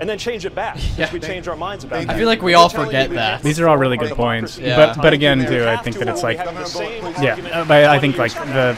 [0.00, 1.04] and then change it back yeah.
[1.04, 2.08] if we change our minds about it.
[2.08, 3.42] I feel like we all forget that.
[3.42, 4.58] These are all really good points.
[4.58, 4.76] Yeah.
[4.76, 6.38] But but again, too, I think that it's like,
[7.22, 8.76] yeah, But I think like the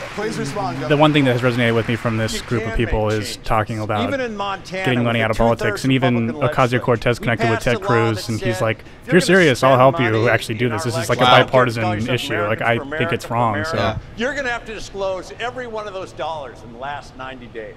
[0.88, 3.78] the one thing that has resonated with me from this group of people is talking
[3.78, 8.40] about getting money out of politics, and even Ocasio Cortez connected with Ted Cruz, and
[8.40, 10.84] he's like, if you're serious, I'll help you actually do this.
[10.84, 12.40] This is like a bipartisan issue.
[12.42, 13.64] Like I think it's wrong.
[13.64, 17.46] So you're gonna have to disclose every one of those dollars in the last 90
[17.46, 17.74] days.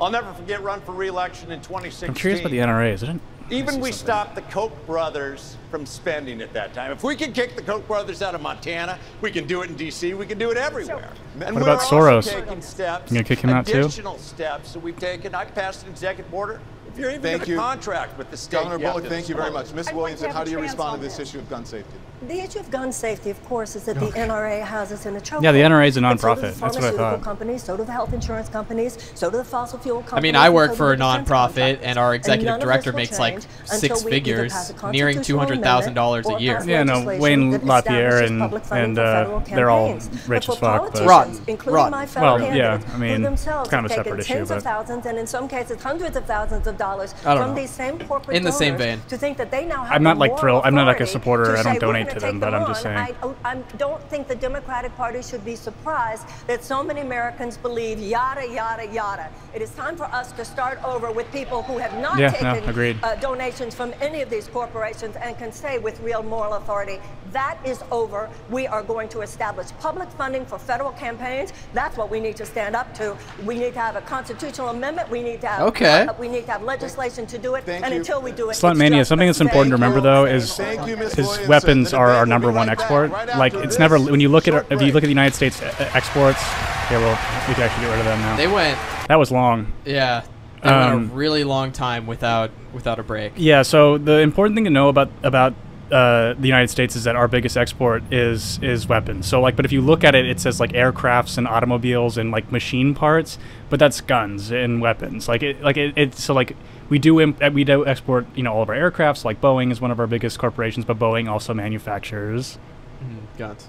[0.00, 2.08] I'll never forget run for re-election in 2016.
[2.08, 2.92] I'm curious about the NRA.
[2.92, 3.20] isn't it?
[3.50, 6.90] even we stopped the Koch brothers from spending at that time.
[6.90, 9.76] If we can kick the Koch brothers out of Montana, we can do it in
[9.76, 10.14] D.C.
[10.14, 11.12] We can do it everywhere.
[11.36, 12.28] What about Soros?
[12.28, 13.80] Taking steps, you gonna kick him out too?
[13.80, 15.34] Additional steps that we've taken.
[15.34, 16.60] I passed an executive order
[16.96, 17.56] you're even thank in you.
[17.56, 18.56] contract with the state.
[18.56, 19.72] Governor Bullock, thank you very much.
[19.72, 19.92] Ms.
[19.92, 21.98] Williamson, how do you respond to this issue of gun safety?
[22.22, 24.06] The issue of gun safety, of course, is that okay.
[24.06, 25.42] the NRA has us in a chokehold.
[25.42, 26.54] Yeah, the NRA is a nonprofit.
[26.54, 27.22] So That's what I thought.
[27.22, 30.18] companies, so do the health insurance companies, so do the fossil fuel companies.
[30.18, 34.02] I mean, I work for a nonprofit, and our executive and director makes like six
[34.02, 36.62] figures, nearing two hundred thousand dollars a year.
[36.64, 40.94] Yeah, no, Wayne LaPierre and and uh, they're all rich as fuck.
[40.94, 42.22] But rotten, rotten.
[42.22, 45.82] Well, yeah, I mean, kind of a separate issue, but thousands and in some cases
[45.82, 49.16] hundreds of thousands of dollars dollars from these same corporate in the same vein to
[49.22, 50.62] think that they now have I'm not like thrilled.
[50.66, 51.56] I'm not like a supporter.
[51.56, 52.52] I don't donate to them, but.
[52.56, 52.96] I'm just saying.
[52.96, 57.54] I, oh, I don't think the Democratic Party should be surprised that so many Americans
[57.66, 59.26] believe yada yada yada.
[59.54, 63.02] It is time for us to start over with people who have not yeah, taken
[63.02, 66.98] no, uh, donations from any of these corporations and can say with real moral authority
[67.36, 68.30] that is over.
[68.50, 71.52] We are going to establish public funding for federal campaigns.
[71.74, 73.14] That's what we need to stand up to.
[73.44, 75.10] We need to have a constitutional amendment.
[75.10, 76.06] We need to have Okay.
[76.06, 77.68] uh, we need to have legislation to do it.
[77.68, 79.04] and until we do it, Slut it's mania.
[79.04, 81.18] Something that's important to remember, though, is Thank you, Ms.
[81.18, 83.10] is weapons are our number one right back, export.
[83.10, 85.16] right like it's this never when you look at short if you look at the
[85.20, 86.42] United States uh, exports.
[86.86, 87.18] Okay, well
[87.48, 88.36] we can actually get rid of them now.
[88.36, 88.78] They went.
[89.08, 89.72] That was long.
[89.84, 90.22] Yeah.
[90.62, 93.32] They went Um, a really long time without without a break.
[93.36, 93.62] Yeah.
[93.62, 95.52] So the important thing to know about about
[95.92, 99.26] uh, the United States is that our biggest export is is weapons.
[99.26, 102.30] So like, but if you look at it, it says like aircrafts and automobiles and
[102.30, 103.38] like machine parts,
[103.70, 105.28] but that's guns and weapons.
[105.28, 106.56] Like it, like it, it so like
[106.88, 109.24] we do imp- we do export you know all of our aircrafts.
[109.24, 112.58] Like Boeing is one of our biggest corporations, but Boeing also manufactures
[113.04, 113.68] Mhm, guns.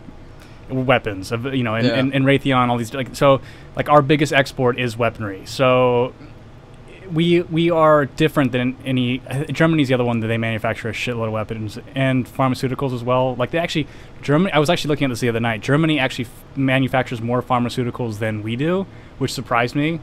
[0.69, 1.93] weapons of you know and, Yeah.
[1.95, 3.41] and, and Raytheon all these like so
[3.75, 6.13] like our biggest export is weaponry so
[7.13, 11.27] we we are different than any Germany's the other one that they manufacture a shitload
[11.27, 13.87] of weapons and pharmaceuticals as well like they actually
[14.21, 17.41] Germany I was actually looking at this the other night Germany actually f- manufactures more
[17.41, 18.85] pharmaceuticals than we do
[19.17, 19.99] which surprised me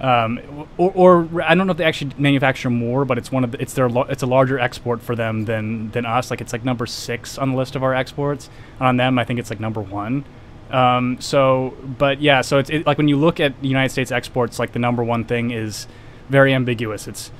[0.00, 3.52] um, or, or I don't know if they actually manufacture more, but it's one of
[3.52, 6.30] the, it's their it's a larger export for them than than us.
[6.30, 8.50] Like it's like number six on the list of our exports.
[8.80, 10.24] On them, I think it's like number one.
[10.70, 14.10] Um, so, but yeah, so it's it, like when you look at the United States
[14.10, 15.86] exports, like the number one thing is
[16.28, 17.06] very ambiguous.
[17.06, 17.30] It's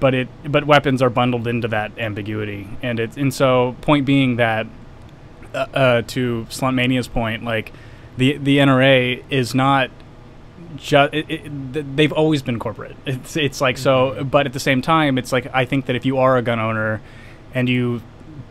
[0.00, 4.36] but it but weapons are bundled into that ambiguity, and it and so point being
[4.36, 4.66] that
[5.54, 7.72] uh, uh, to Sluntmania's point, like
[8.16, 9.90] the the NRA is not
[10.76, 12.96] just it, it, th- they've always been corporate.
[13.06, 16.06] It's it's like so, but at the same time, it's like I think that if
[16.06, 17.00] you are a gun owner
[17.54, 18.02] and you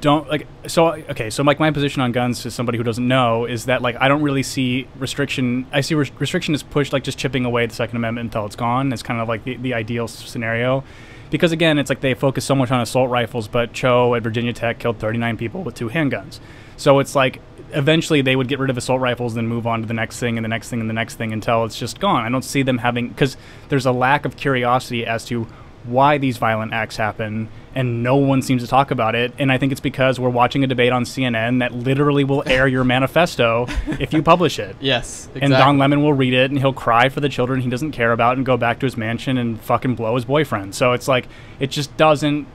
[0.01, 3.45] don't like so okay so like my position on guns to somebody who doesn't know
[3.45, 7.03] is that like i don't really see restriction i see res- restriction is pushed like
[7.03, 8.91] just chipping away the second amendment until it's gone.
[8.93, 10.83] It's kind of like the, the ideal scenario.
[11.29, 14.53] Because again it's like they focus so much on assault rifles but cho at virginia
[14.53, 16.39] tech killed 39 people with two handguns.
[16.77, 17.41] So it's like
[17.71, 20.37] eventually they would get rid of assault rifles then move on to the next thing
[20.37, 22.25] and the next thing and the next thing until it's just gone.
[22.25, 23.37] I don't see them having because
[23.67, 25.47] there's a lack of curiosity as to
[25.85, 29.57] why these violent acts happen and no one seems to talk about it and i
[29.57, 33.65] think it's because we're watching a debate on cnn that literally will air your manifesto
[33.99, 35.41] if you publish it Yes, exactly.
[35.41, 38.11] and don lemon will read it and he'll cry for the children he doesn't care
[38.11, 41.27] about and go back to his mansion and fucking blow his boyfriend so it's like
[41.59, 42.45] it just doesn't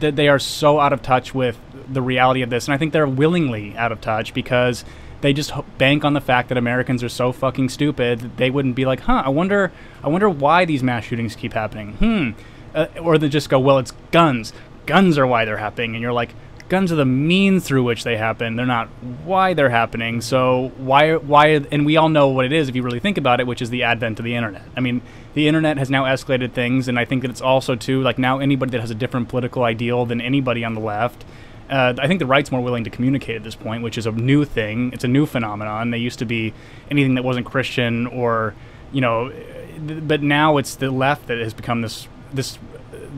[0.00, 1.58] that they are so out of touch with
[1.90, 4.84] the reality of this and i think they're willingly out of touch because
[5.20, 8.76] they just bank on the fact that Americans are so fucking stupid that they wouldn't
[8.76, 9.20] be like, huh?
[9.26, 11.94] I wonder, I wonder why these mass shootings keep happening.
[11.94, 12.30] Hmm,
[12.74, 14.52] uh, or they just go, well, it's guns.
[14.86, 16.34] Guns are why they're happening, and you're like,
[16.68, 18.56] guns are the means through which they happen.
[18.56, 18.88] They're not
[19.24, 20.20] why they're happening.
[20.20, 21.48] So why, why?
[21.70, 23.70] And we all know what it is if you really think about it, which is
[23.70, 24.62] the advent of the internet.
[24.76, 25.02] I mean,
[25.34, 28.38] the internet has now escalated things, and I think that it's also too like now
[28.38, 31.24] anybody that has a different political ideal than anybody on the left
[31.70, 34.12] uh, I think the right's more willing to communicate at this point, which is a
[34.12, 34.90] new thing.
[34.92, 35.90] It's a new phenomenon.
[35.90, 36.54] They used to be
[36.90, 38.54] anything that wasn't Christian or,
[38.90, 39.32] you know,
[39.78, 42.58] but now it's the left that has become this this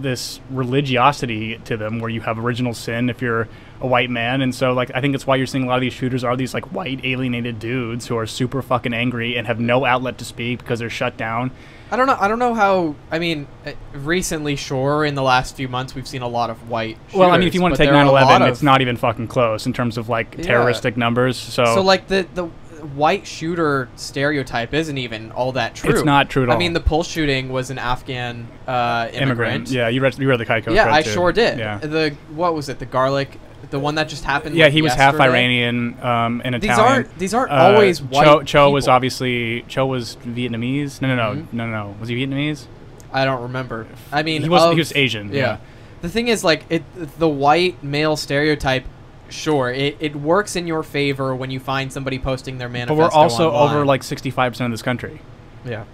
[0.00, 3.48] this religiosity to them, where you have original sin if you're
[3.80, 5.80] a white man, and so like I think it's why you're seeing a lot of
[5.80, 9.58] these shooters are these like white alienated dudes who are super fucking angry and have
[9.60, 11.50] no outlet to speak because they're shut down.
[11.92, 12.16] I don't know.
[12.20, 12.94] I don't know how.
[13.10, 16.68] I mean, uh, recently, sure, in the last few months, we've seen a lot of
[16.68, 16.96] white.
[17.12, 18.62] Well, I mean, if you want to take but there are a 9/11, lot it's
[18.62, 20.44] not even fucking close in terms of like Yeah.
[20.44, 21.36] terroristic numbers.
[21.36, 22.46] So, So like the the
[22.80, 25.90] white shooter stereotype isn't even all that true.
[25.90, 26.54] It's not true at all.
[26.56, 29.70] I mean, the Pulse shooting was an Afghan uh, immigrant.
[29.70, 31.10] Yeah, you read you read the Kaiko Yeah, I too.
[31.10, 31.58] sure did.
[31.58, 31.78] Yeah.
[31.78, 32.78] The what was it?
[32.78, 33.38] The garlic,
[33.70, 34.54] the one that just happened.
[34.56, 35.14] Yeah, like, he was half?
[35.20, 36.92] Iranian um, and These Italian.
[36.92, 41.00] aren't- these aren't Uh, always Cho, white Cho was obviously Cho was Vietnamese.
[41.00, 41.52] No, no, no, Mhm.
[41.52, 41.94] no, no, no.
[42.00, 42.66] Was he Vietnamese?
[43.12, 43.86] I don't remember.
[44.12, 45.58] I mean, He was- he was Asian, yeah.
[46.02, 46.82] The thing is, like, it
[47.18, 48.84] the white male stereotype.
[49.30, 52.96] Sure, it, it works in your favor when you find somebody posting their manifesto.
[52.96, 53.18] But manifesto.
[53.18, 53.76] we're also online.
[53.76, 55.20] over like sixty-five percent of this country.
[55.64, 55.84] Yeah.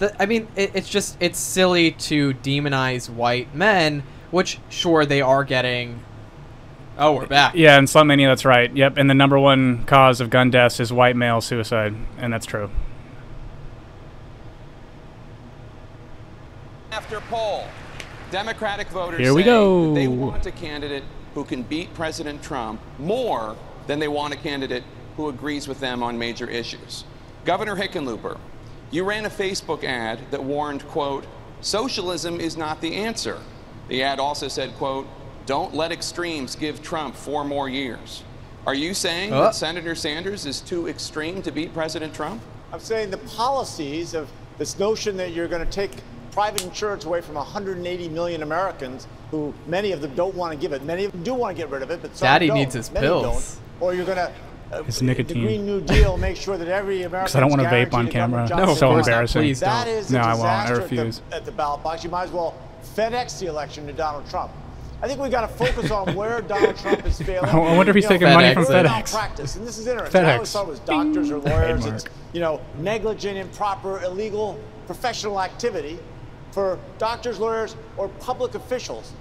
[0.00, 5.20] The, I mean, it, it's just it's silly to demonize white men, which sure they
[5.20, 6.02] are getting.
[6.98, 7.54] Oh, we're back.
[7.54, 8.74] Yeah, and Sluntmania, that's right.
[8.74, 12.44] Yep, and the number one cause of gun deaths is white male suicide, and that's
[12.44, 12.70] true.
[16.92, 17.66] After poll,
[18.30, 19.88] Democratic voters Here we say go.
[19.88, 21.04] that they want a candidate
[21.40, 24.84] who can beat President Trump more than they want a candidate
[25.16, 27.04] who agrees with them on major issues.
[27.46, 28.38] Governor Hickenlooper,
[28.90, 31.24] you ran a Facebook ad that warned, quote,
[31.62, 33.38] socialism is not the answer.
[33.88, 35.06] The ad also said, quote,
[35.46, 38.22] don't let extremes give Trump four more years.
[38.66, 39.40] Are you saying Uh.
[39.44, 42.42] that Senator Sanders is too extreme to beat President Trump?
[42.70, 44.28] I'm saying the policies of
[44.58, 45.92] this notion that you're going to take
[46.32, 50.72] private insurance away from 180 million Americans, who many of them don't want to give
[50.72, 50.82] it.
[50.84, 52.56] Many of them do want to get rid of it, but some Daddy don't.
[52.56, 53.56] needs his Many pills.
[53.56, 53.82] Don't.
[53.82, 54.32] Or you're going to.
[54.72, 55.42] Uh, His The nicotine.
[55.42, 57.24] Green New Deal make sure that every American.
[57.24, 58.46] Because I don't want to vape on camera.
[58.48, 59.42] No, so embarrassing.
[59.42, 59.88] Please don't.
[59.88, 60.36] is no, I won't.
[60.36, 61.22] disaster I at the- refuse.
[61.32, 62.04] At the, ballot box.
[62.04, 62.54] You might as well
[62.94, 64.52] FedEx the election to Donald Trump.
[65.02, 67.48] I think we've got to focus on where Donald Trump is failing.
[67.50, 69.12] I wonder if he's You know, taking money from where FedEx.
[69.12, 70.20] malpractice, and this is interesting.
[70.20, 70.34] I FedEx.
[70.34, 71.86] always thought it was doctors or lawyers.
[71.86, 75.98] It's you know negligent, improper, illegal professional activity
[76.52, 79.12] for doctors, lawyers, or public officials.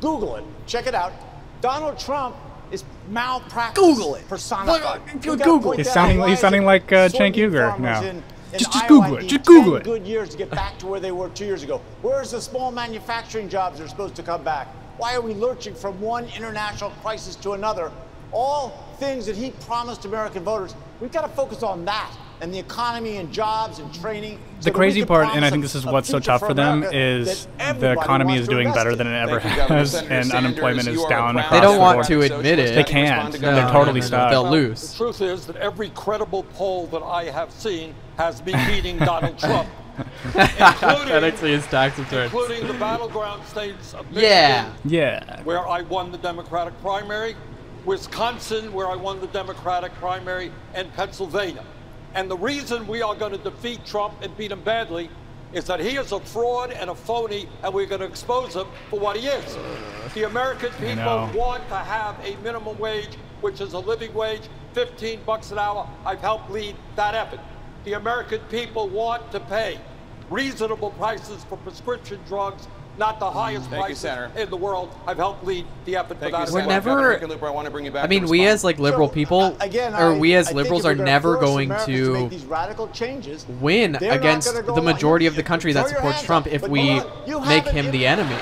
[0.00, 0.44] Google it.
[0.66, 1.12] Check it out.
[1.60, 2.36] Donald Trump
[2.70, 3.82] is malpractice.
[3.82, 4.28] Google it.
[4.28, 4.82] Personified.
[4.82, 5.78] Look, We gotta Google it.
[5.78, 8.00] He's sounding- he's sounding like, uh, soybean Cenk Uygur farmers now.
[8.00, 8.06] in-
[8.52, 9.26] in Just- just Google it.
[9.26, 9.84] Just Google it.
[9.84, 11.80] Good years to get back to where they were two years ago.
[12.02, 14.68] Where's the small manufacturing jobs that are supposed to come back?
[14.98, 17.90] Why are we lurching from one international crisis to another?
[18.32, 20.74] All things that he promised American voters.
[21.00, 22.10] We've got to focus on that
[22.40, 24.38] and the economy and jobs and training.
[24.60, 26.96] so The crazy part, and I think this is what's so tough for them, America
[26.98, 27.46] is
[27.78, 28.98] the economy is doing better in.
[28.98, 31.80] than it ever Thank has, Senator and Sanders, unemployment is down across They don't the
[31.80, 32.06] want board.
[32.06, 32.74] to admit it.
[32.74, 33.32] They can't.
[33.40, 34.30] No, They're totally no, no, stuck.
[34.30, 34.90] They'll lose.
[34.92, 39.38] The truth is that every credible poll that I have seen has been beating Donald
[39.38, 39.68] Trump,
[40.24, 42.32] including, Technically, his tax returns.
[42.32, 44.72] including the battleground states of Michigan, Yeah.
[44.84, 45.42] Yeah.
[45.42, 47.36] where I won the Democratic primary,
[47.84, 51.64] Wisconsin, where I won the Democratic primary, and Pennsylvania.
[52.14, 55.10] And the reason we are going to defeat Trump and beat him badly
[55.52, 58.66] is that he is a fraud and a phony, and we're going to expose him
[58.88, 59.58] for what he is.
[60.14, 64.42] The American people want to have a minimum wage, which is a living wage,
[64.74, 65.88] 15 bucks an hour.
[66.04, 67.40] I've helped lead that effort.
[67.84, 69.80] The American people want to pay
[70.28, 72.68] reasonable prices for prescription drugs,
[72.98, 74.30] not the highest Thank you, prices Senator.
[74.38, 74.90] in the world.
[75.06, 76.52] I've helped lead the effort Thank for that.
[76.52, 79.08] We're never- Governor I want to bring you back I mean, we as like liberal
[79.08, 82.28] people, Again, or I- we as I liberals if we're are gonna never going to
[82.28, 83.46] these radical changes.
[83.60, 87.00] win against go the majority of the country that supports Trump up, if but we
[87.00, 88.36] on, make him the im- enemy.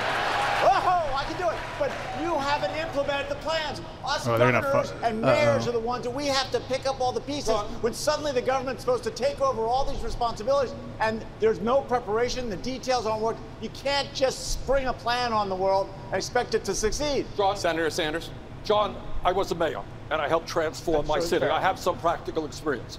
[0.65, 1.57] Oh, I can do it.
[1.79, 1.91] But
[2.23, 3.81] you haven't implemented the plans.
[4.09, 5.69] Us Oh, governors fu- and mayors Uh-oh.
[5.71, 8.41] are the ones that we have to pick up all the pieces when suddenly the
[8.43, 13.23] government's supposed to take over all these responsibilities and there's no preparation, the details aren't
[13.23, 13.41] worked.
[13.61, 17.27] You can't just spring a plan on the world and expect it to succeed.
[17.37, 18.31] John, Senator Sanders.
[18.65, 21.41] John, I was a mayor and I helped transform my sure city.
[21.47, 21.53] fair.
[21.53, 22.99] I have some practical experience.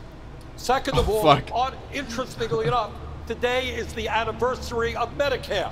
[0.57, 2.91] Second of Oh, all, on, interestingly enough,
[3.25, 5.71] today is the anniversary of Medicare.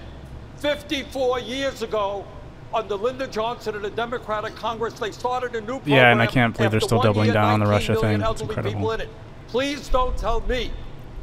[0.58, 2.26] 54 years ago,
[2.74, 5.96] under Lyndon Johnson and the Democratic Congress, they started a new program.
[5.96, 8.22] Yeah, and I can't believe they're still doubling year, down on the Russia thing.
[8.22, 8.92] It's incredible.
[8.92, 9.10] in it.
[9.48, 10.72] Please don't tell me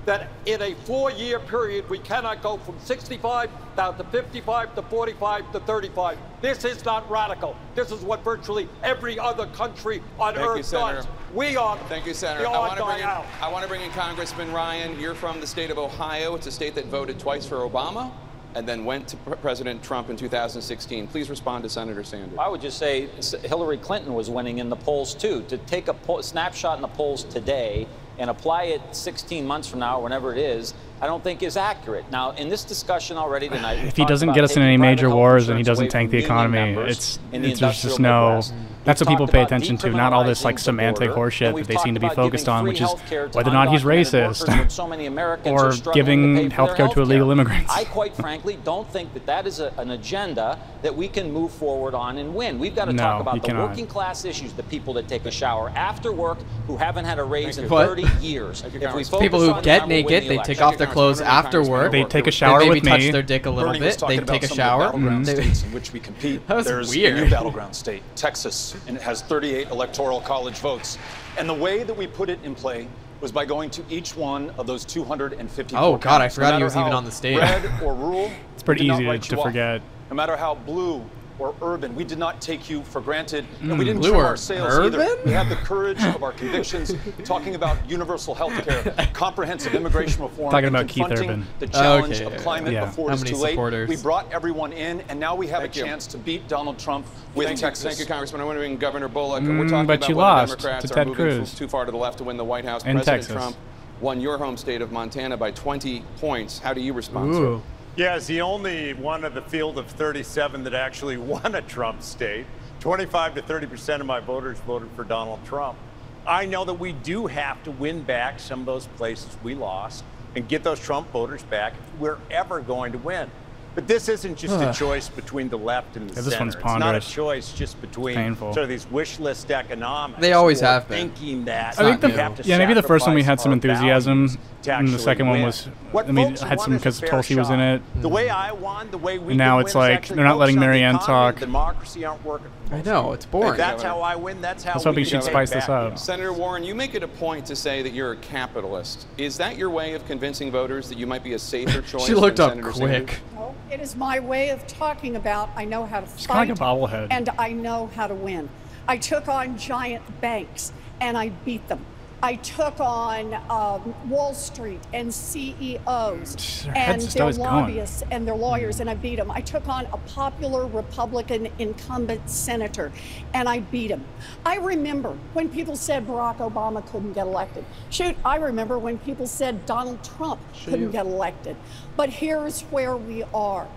[0.06, 5.52] that in a four-year period we cannot go from 65 down to 55 to 45
[5.52, 6.18] to 35.
[6.42, 7.56] This is not radical.
[7.74, 10.96] This is what virtually every other country on Thank earth Senator.
[10.96, 11.06] does.
[11.32, 11.78] We are.
[11.88, 12.48] Thank you, Senator.
[12.48, 13.04] We I are want to bring in.
[13.06, 14.98] I want to bring in Congressman Ryan.
[15.00, 16.34] You're from the state of Ohio.
[16.34, 18.12] It's a state that voted twice for Obama
[18.54, 21.08] and then went to President Trump in 2016.
[21.08, 22.38] Please respond to Senator Sanders.
[22.38, 23.08] I would just say
[23.44, 25.42] Hillary Clinton was winning in the polls too.
[25.48, 27.86] To take a po- snapshot in the polls today
[28.18, 32.08] and apply it 16 months from now, whenever it is, I don't think is accurate.
[32.12, 35.48] Now, in this discussion already tonight, If he doesn't get us in any major wars
[35.48, 38.28] and he doesn't tank the economy, members it's, the it's there's just no.
[38.28, 38.54] Midwest.
[38.84, 41.94] That's what people pay attention to, not all this like semantic horseshit that they seem
[41.94, 42.90] to be focused on, which is
[43.32, 47.00] whether or not he's racist so many or giving to pay for their healthcare to
[47.02, 47.70] illegal immigrants.
[47.70, 51.52] I quite frankly don't think that that is a, an agenda that we can move
[51.52, 52.58] forward on and win.
[52.58, 53.70] We've got to No, talk about the cannot.
[53.70, 57.24] working class issues, the people that take a shower after work who haven't had a
[57.24, 57.68] raise in you.
[57.68, 58.62] 30 years.
[58.64, 60.86] If we focus People who on get that, we'll naked, the they take off their
[60.86, 61.92] clothes after work.
[61.92, 63.10] They take a They shower maybe with touch me.
[63.10, 64.02] their dick a little Bernie bit.
[64.06, 64.84] They take a shower.
[64.84, 65.24] Of the mm-hmm.
[65.24, 66.46] states in which we compete.
[66.46, 67.18] That was There's weird.
[67.18, 70.98] a new battleground state, Texas, and it has 38 electoral college votes.
[71.38, 72.88] And the way that we put it in play
[73.20, 75.76] was by going to each one of those 250.
[75.76, 76.32] Oh, God, I counties.
[76.32, 77.38] No forgot he matter was even on the stage.
[77.38, 79.82] Red or rural, It's pretty we did not easy to- to forget.
[80.10, 81.04] No matter how blue
[81.38, 84.26] or urban, we did not take you for granted, and we didn't blue trim or
[84.26, 85.16] our sails either.
[85.24, 88.82] We had the courage of our convictions, talking about universal health care,
[89.12, 91.44] comprehensive immigration reform, Talking about Keith Urban.
[91.58, 92.84] the challenge Okay, of climate yeah.
[92.84, 93.88] before it's many too late.
[93.88, 95.84] We brought everyone in, and now we have Thank a you.
[95.84, 97.84] chance to beat Donald Trump with thank Texas.
[97.84, 98.40] You, thank you, Congressman.
[98.40, 99.42] I want to bring Governor Bullock.
[99.42, 101.54] Mm, We're talking but about you lost Democrats to Ted moving Cruz.
[101.54, 102.84] too far to the left to win the White House.
[102.84, 103.32] In President Texas.
[103.34, 103.56] Trump
[104.00, 106.58] won your home state of Montana by 20 points.
[106.58, 107.40] How do you respond, sir?
[107.42, 107.62] Ooh.
[107.96, 112.02] Yeah, as the only one of the field of 37 that actually won a Trump
[112.02, 112.46] state,
[112.80, 115.78] 25 to 30 percent of my voters voted for Donald Trump.
[116.26, 120.04] I know that we do have to win back some of those places we lost
[120.34, 123.30] and get those Trump voters back if we're ever going to win.
[123.74, 126.44] But this isn't just a choice between the left and the Yeah, this center.
[126.44, 128.54] one's It's not a choice just between Painful.
[128.54, 130.20] sort of these wish list economics.
[130.20, 131.10] They always have been.
[131.10, 133.40] Thinking that I think the we have to yeah maybe the first one we had
[133.40, 136.40] some enthusiasm, values to and mm, the actually second one was What I mean folks
[136.42, 137.82] had some because fair Tulsi was in it.
[138.00, 140.24] The way I won, the way we And now can it's win is like they're
[140.24, 141.38] not letting focus on the Marianne talk.
[141.40, 142.50] Democracy aren't working.
[142.72, 143.50] I know, it's boring.
[143.52, 143.88] If that's Governor.
[143.88, 144.40] how I win.
[144.40, 145.98] That's how I was we hoping can she'd take spice this up.
[145.98, 149.06] Senator Warren, you make it a point to say that you're a capitalist.
[149.18, 152.06] Is that your way of convincing voters that you might be a safer choice?
[152.06, 153.08] She looked than up Senator quick.
[153.10, 153.16] Sanders?
[153.34, 156.54] No, it is my way of talking about I know how to She's fight kinda
[156.54, 157.08] a bobblehead.
[157.10, 158.48] and I know how to win.
[158.88, 161.84] I took on giant banks and I beat them.
[162.24, 167.38] I took on um, Wall Street and CEOs and their always going.
[167.38, 169.30] lobbyists and their lawyers, and I beat them.
[169.30, 172.92] I took on a popular Republican incumbent senator,
[173.34, 174.06] and I beat him.
[174.46, 177.66] I remember when people said Barack Obama couldn't get elected.
[177.90, 181.56] Shoot, I remember when people said Donald Trump couldn't get elected.
[181.94, 183.68] But here's where we are.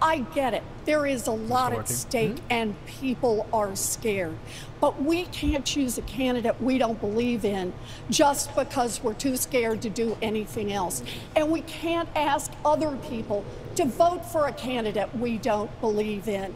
[0.00, 0.62] I get it.
[0.84, 2.46] There is a lot at stake, mm-hmm.
[2.52, 4.36] and people are scared.
[4.80, 7.72] But we can't choose a candidate we don't believe in
[8.10, 11.02] just because we're too scared to do anything else.
[11.34, 13.44] And we can't ask other people
[13.76, 16.54] to vote for a candidate we don't believe in.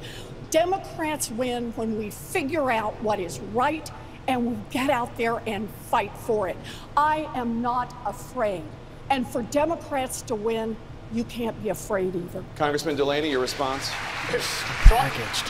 [0.50, 3.90] Democrats win when we figure out what is right
[4.28, 6.56] and we get out there and fight for it.
[6.96, 8.62] I am not afraid.
[9.08, 10.76] And for Democrats to win,
[11.12, 12.44] you can't be afraid either.
[12.56, 13.90] Congressman Delaney, your response?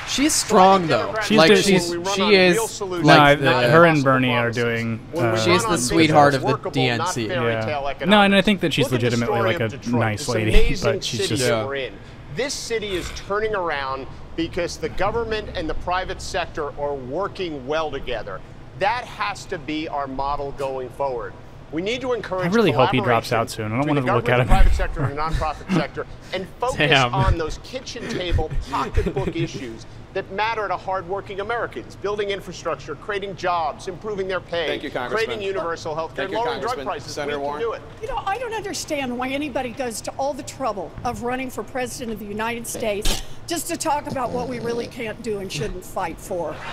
[0.09, 1.15] She's strong though.
[1.25, 3.85] She's like the- she's when we run she is solutions, No, I- like the, her
[3.87, 5.01] and Bernie are doing.
[5.17, 7.29] Uh, She is the sweetheart of the DNC.
[7.29, 8.05] Yeah.
[8.07, 10.77] No, and I think that she's Look at the legitimately like a Detroit, nice lady,
[10.83, 11.43] but she's just.
[11.43, 11.95] that we're in.
[12.37, 14.07] This city is turning around
[14.37, 18.41] because the government and the private sector are working well together.
[18.79, 21.35] That has to be our model going forward.
[21.73, 22.51] We need to encourage.
[22.51, 23.73] I really hope he drops out soon.
[23.73, 24.47] I don't want to look at him.
[24.47, 27.15] the private sector, and the nonprofit sector, and focus Damn.
[27.15, 33.87] on those kitchen table pocketbook issues that matter to hardworking Americans: building infrastructure, creating jobs,
[33.87, 35.27] improving their pay, Thank you, Congressman.
[35.27, 37.15] creating universal health care, Thank lowering drug prices.
[37.15, 37.83] Senator we can do it.
[38.03, 41.63] You know, I don't understand why anybody goes to all the trouble of running for
[41.63, 45.53] president of the United States just to talk about what we really can't do and
[45.53, 46.53] shouldn't fight for.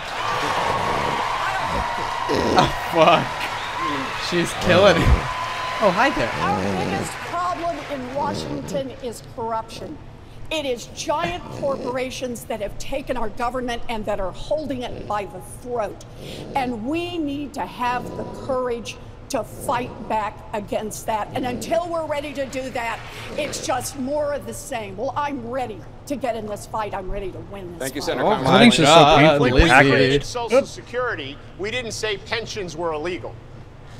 [2.92, 3.57] fuck.
[4.30, 5.08] She's killing it.
[5.80, 6.30] Oh, hi there.
[6.30, 9.98] Our biggest problem in Washington is corruption.
[10.50, 15.26] It is giant corporations that have taken our government and that are holding it by
[15.26, 16.06] the throat.
[16.56, 18.98] And we need to have the courage
[19.30, 21.28] to fight back against that.
[21.34, 23.00] And until we're ready to do that,
[23.38, 24.96] it's just more of the same.
[24.96, 26.94] Well, I'm ready to get in this fight.
[26.94, 28.02] I'm ready to win this Thank you.
[28.02, 29.94] Senator Oh my Everything's just so uh, God, painfully When we packaged.
[29.94, 33.36] created Social Security, we didn't say pensions were illegal,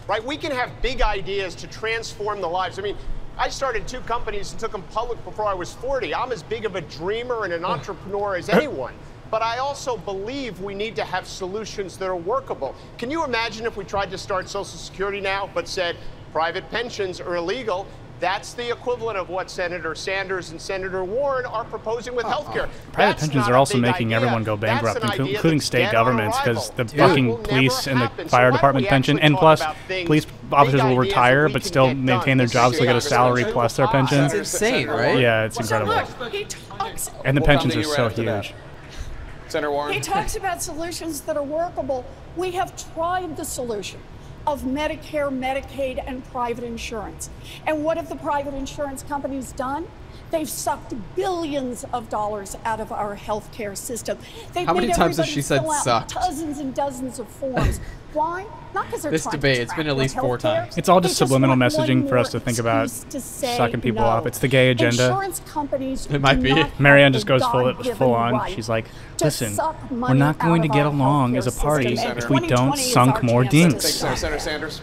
[0.08, 0.24] right?
[0.24, 2.80] We can have big ideas to transform the lives.
[2.80, 2.98] I mean,
[3.38, 6.16] I started two companies and took them public before I was 40.
[6.16, 8.94] I'm as big of a dreamer and an entrepreneur as anyone.
[9.30, 12.74] But I also believe we need to have solutions that are workable.
[12.98, 15.98] Can you imagine if we tried to start Social Security now, but said
[16.32, 17.86] private pensions are illegal?
[18.20, 22.42] That's the equivalent of what Senator Sanders and Senator Warren are proposing with uh-huh.
[22.42, 22.70] health care.
[22.92, 27.38] Private pensions are also making everyone go bankrupt, inclu- including state governments, because the fucking
[27.44, 32.38] police and the fire department pension, and plus, police officers will retire but still maintain
[32.38, 32.78] their jobs.
[32.78, 34.20] They'll get a salary plus their pension.
[34.20, 35.20] That's insane, right?
[35.20, 36.14] Yeah, it's Well, so incredible.
[36.20, 38.46] look, he talks, And the pensions are so after that.
[38.46, 38.56] huge.
[39.48, 39.94] Senator Warren.
[39.94, 42.04] He talks about solutions that are workable.
[42.36, 44.00] We have tried the solution
[44.48, 47.30] of Medicare, Medicaid, and private insurance.
[47.68, 49.88] And what have the private insurance companies done?
[50.32, 54.18] They've sucked billions of dollars out of our healthcare system.
[54.54, 56.14] They've How many made times has everybody she said fill out sucked?
[56.14, 57.80] Dozens and dozens of forms.
[58.18, 58.48] Why?
[58.74, 60.76] Not because they're This trying to debate, it's been at least four times.
[60.76, 64.02] It's all They just subliminal want messaging for us to think about to sucking people
[64.02, 64.08] no.
[64.08, 64.26] off.
[64.26, 65.06] It's the gay agenda.
[65.06, 66.52] Insurance companies It might be.
[66.80, 68.34] Marianne the just goes full God-given full on.
[68.34, 68.86] right She's like,
[69.22, 69.56] listen,
[69.92, 73.22] we're not going to get along as a party system, if we don't 2020 sunk
[73.24, 73.86] more dinks.
[73.86, 74.82] Senator Sanders.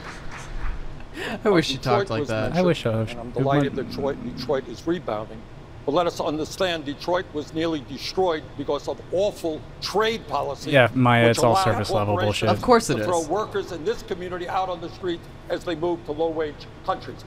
[1.45, 2.53] I wish she Detroit talked like that.
[2.53, 5.41] I wish I- and I'm delighted might- Detroit, Detroit is rebounding.
[5.85, 10.71] But let us understand, Detroit was nearly destroyed because of awful trade policy.
[10.71, 12.49] Yeah, Maya, it's all allowed surface level bullshit.
[12.49, 15.21] Of course it to throw workers in this community out on the street
[15.51, 17.23] as they move to low-wage countries.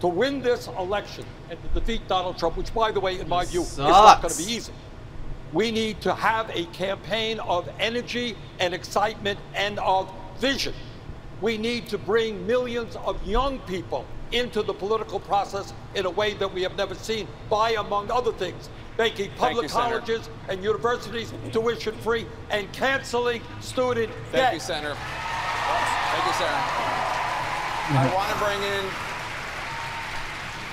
[0.00, 3.46] To win this election and to defeat Donald Trump, which, by the way, in my
[3.46, 4.72] view, is not going to be easy,
[5.54, 10.74] we need to have a campaign of energy and excitement and of vision.
[11.40, 16.34] We need to bring millions of young people into the political process in a way
[16.34, 18.68] that we have never seen by, among other things,
[18.98, 20.00] making public you, Senator.
[20.00, 24.54] colleges and universities tuition free and canceling student Thank debt.
[24.54, 24.94] you, Senator.
[24.94, 26.62] Thank you, Senator.
[27.90, 29.07] I want to bring in.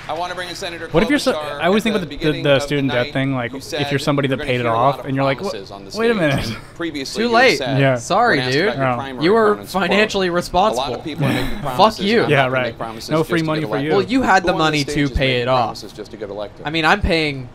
[0.08, 0.88] I want to bring in Senator.
[0.90, 1.34] What if you're so?
[1.36, 3.58] I always At think the with the, beginning the student night, debt thing, like you
[3.58, 5.90] if you're somebody that paid it hear a lot off, of and you're like, on
[5.96, 6.46] wait a minute.
[6.76, 7.58] Previously, Too late.
[7.58, 7.96] said, Yeah.
[7.96, 8.70] Sorry, dude.
[8.70, 9.22] about Oh.
[9.22, 10.96] You were opponents, quote, financially A lot responsible.
[10.96, 12.22] of people are making Fuck you.
[12.28, 13.10] Yeah, not gonna right.
[13.10, 13.90] No free money for you.
[13.92, 15.82] Well, you had the money to pay it off.
[15.82, 16.66] just to get elected.
[16.66, 17.50] I mean, I'm paying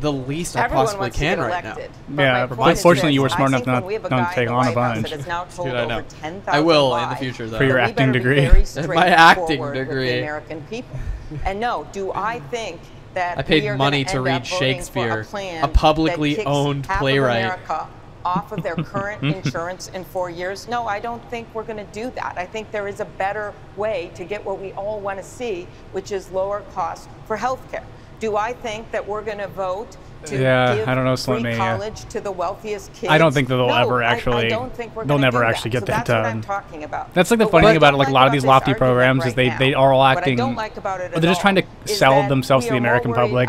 [0.00, 1.76] the least I possibly can right now.
[1.78, 4.34] Yeah, my but fortunately you were smart enough when we have a not- not guy
[4.34, 5.02] take on a White bunch.
[5.10, 5.98] that has now told Dude, I know.
[5.98, 7.58] over 10,000 I will in the future, though.
[7.58, 8.48] For your acting degree.
[8.88, 10.18] My acting degree.
[10.18, 10.98] American people.
[11.44, 12.80] And no, do I think
[13.14, 17.44] that I paid money to read Shakespeare, a, a, publicly owned playwright.
[17.68, 17.88] Of
[18.24, 20.68] off of their current insurance in four years?
[20.68, 22.34] No, I don't think we're going to do that.
[22.36, 25.66] I think there is a better way to get what we all want to see,
[25.92, 27.84] which is lower costs for health care.
[28.20, 29.96] Do I think that we're going to vote
[30.26, 33.10] to yeah, I don't know, free college to the wealthiest kids.
[33.10, 34.44] I don't think that they'll no, ever actually.
[34.44, 35.86] I, I don't think we're they'll never actually that.
[35.86, 36.22] get so that done.
[36.22, 37.14] That's what I'm talking about.
[37.14, 39.28] That's like the but funny thing about like a lot of these lofty programs right
[39.28, 40.38] is they, they are all acting.
[40.54, 43.48] Like they're just trying to sell themselves to the American public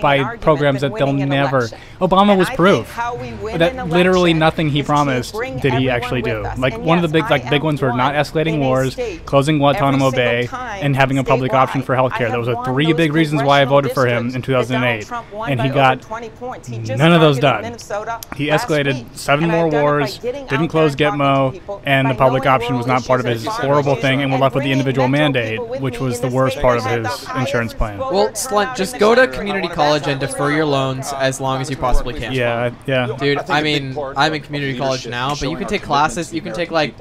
[0.00, 1.68] by programs that they'll never.
[2.00, 2.94] Obama was proof
[3.58, 6.42] that literally nothing he promised did he actually do.
[6.56, 10.48] Like one of the big like big ones were not escalating wars, closing Guantanamo Bay,
[10.52, 12.30] and having a public option for health care.
[12.30, 15.10] Those are three big reasons why I voted for him in 2008,
[15.48, 16.68] and he got 20 points.
[16.68, 17.62] He just None of those died.
[17.62, 22.86] Minnesota he escalated week, seven more wars, didn't close Gitmo, and the public option was
[22.86, 26.20] not part of his horrible thing, and we're left with the individual mandate, which was
[26.20, 27.98] the worst part of his insurance plan.
[27.98, 31.76] Well, slunt, just go to community college and defer your loans as long as you
[31.76, 32.32] possibly can.
[32.32, 33.16] Yeah, yeah.
[33.18, 36.32] Dude, I mean, I'm in community college now, but you can take classes.
[36.32, 36.94] You can take, like,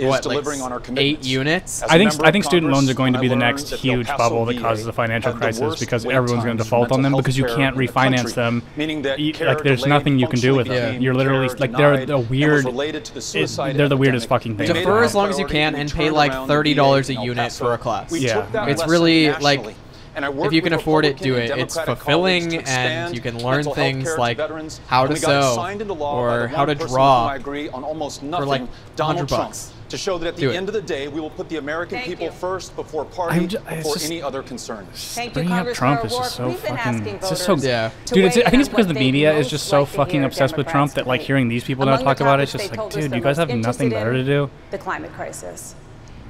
[0.00, 1.26] is what, delivering like on our commitments.
[1.26, 1.82] Eight units.
[1.82, 4.58] I think I think student loans are going to be the next huge bubble that
[4.58, 8.34] causes a financial crisis because everyone's going to default on them because you can't refinance
[8.34, 8.62] them.
[8.76, 11.00] Meaning that you, like there's nothing you can do with them.
[11.00, 12.64] You're literally like they're the weird.
[12.64, 14.72] The it, they're the weirdest fucking thing.
[14.72, 17.78] Defer as long as you can and pay like thirty dollars a unit for a
[17.78, 18.12] class.
[18.12, 19.76] Yeah, it's really like
[20.16, 21.50] if you can afford it, do it.
[21.56, 25.56] It's fulfilling, and you can learn things like veterans, how to sew
[26.00, 28.62] or how to draw for like
[28.96, 31.56] 100 bucks to show that at the end of the day, we will put the
[31.56, 32.32] American Thank people you.
[32.32, 34.86] first before party, just, before just, any other concern.
[34.92, 37.06] Thank bringing you, up Trump is just so fucking.
[37.06, 38.24] It's just so yeah, dude.
[38.26, 41.20] I think it's because the media is just so fucking obsessed with Trump that like
[41.20, 43.90] hearing these people now talk about it, it's just like, dude, you guys have nothing
[43.90, 44.50] better to do.
[44.70, 45.74] The climate crisis.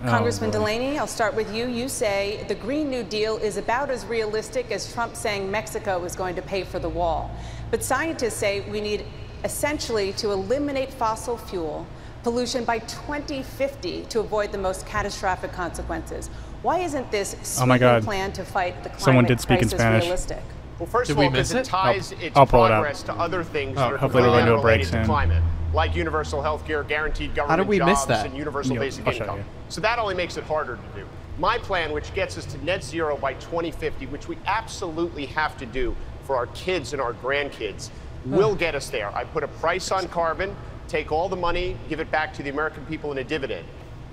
[0.03, 0.63] Oh, Congressman Lord.
[0.63, 1.67] Delaney, I'll start with you.
[1.67, 6.17] You say the Green New Deal is about as realistic as Trump saying Mexico is
[6.17, 7.31] going to pay for the wall.
[7.71, 9.05] But scientists say we need
[9.45, 11.87] essentially to eliminate fossil fuel
[12.23, 16.29] pollution by 2050 to avoid the most catastrophic consequences.
[16.63, 18.03] Why isn't this oh my God.
[18.03, 20.05] plan to fight the climate Someone did speak crisis in Spanish.
[20.05, 20.43] realistic?
[20.79, 21.65] Well, first did of all, because it?
[21.65, 25.43] ties I'll, its I'll progress it to other things oh, that are related to
[25.73, 29.45] like universal health care, guaranteed government jobs, and universal You'll, basic I'll income.
[29.69, 31.07] So that only makes it harder to do.
[31.39, 35.67] My plan, which gets us to net zero by 2050, which we absolutely have to
[35.67, 35.95] do
[36.25, 37.91] for our kids and our grandkids,
[38.27, 39.15] will get us there.
[39.15, 40.55] I put a price on carbon
[40.91, 43.67] take all the money, give it back to the American people in a dividend.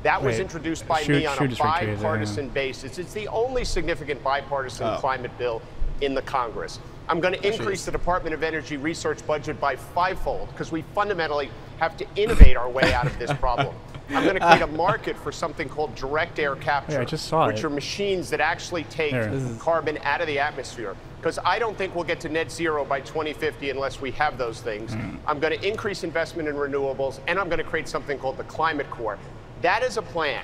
[0.03, 2.51] That Wait, was introduced by shoot, me on a bipartisan yeah.
[2.51, 2.99] basis.
[2.99, 4.97] It's the only significant bipartisan oh.
[4.97, 5.61] climate bill
[6.01, 6.79] in the Congress.
[7.09, 11.49] I'm going to increase the Department of Energy research budget by fivefold because we fundamentally
[11.79, 13.75] have to innovate our way out of this problem.
[14.09, 17.27] I'm going to create a market for something called direct air capture, yeah, I just
[17.27, 17.65] saw which it.
[17.65, 19.13] are machines that actually take
[19.59, 20.95] carbon out of the atmosphere.
[21.17, 24.61] Because I don't think we'll get to net zero by 2050 unless we have those
[24.61, 24.93] things.
[24.93, 25.17] Mm.
[25.25, 28.43] I'm going to increase investment in renewables, and I'm going to create something called the
[28.45, 29.17] Climate Corps.
[29.61, 30.43] That is a plan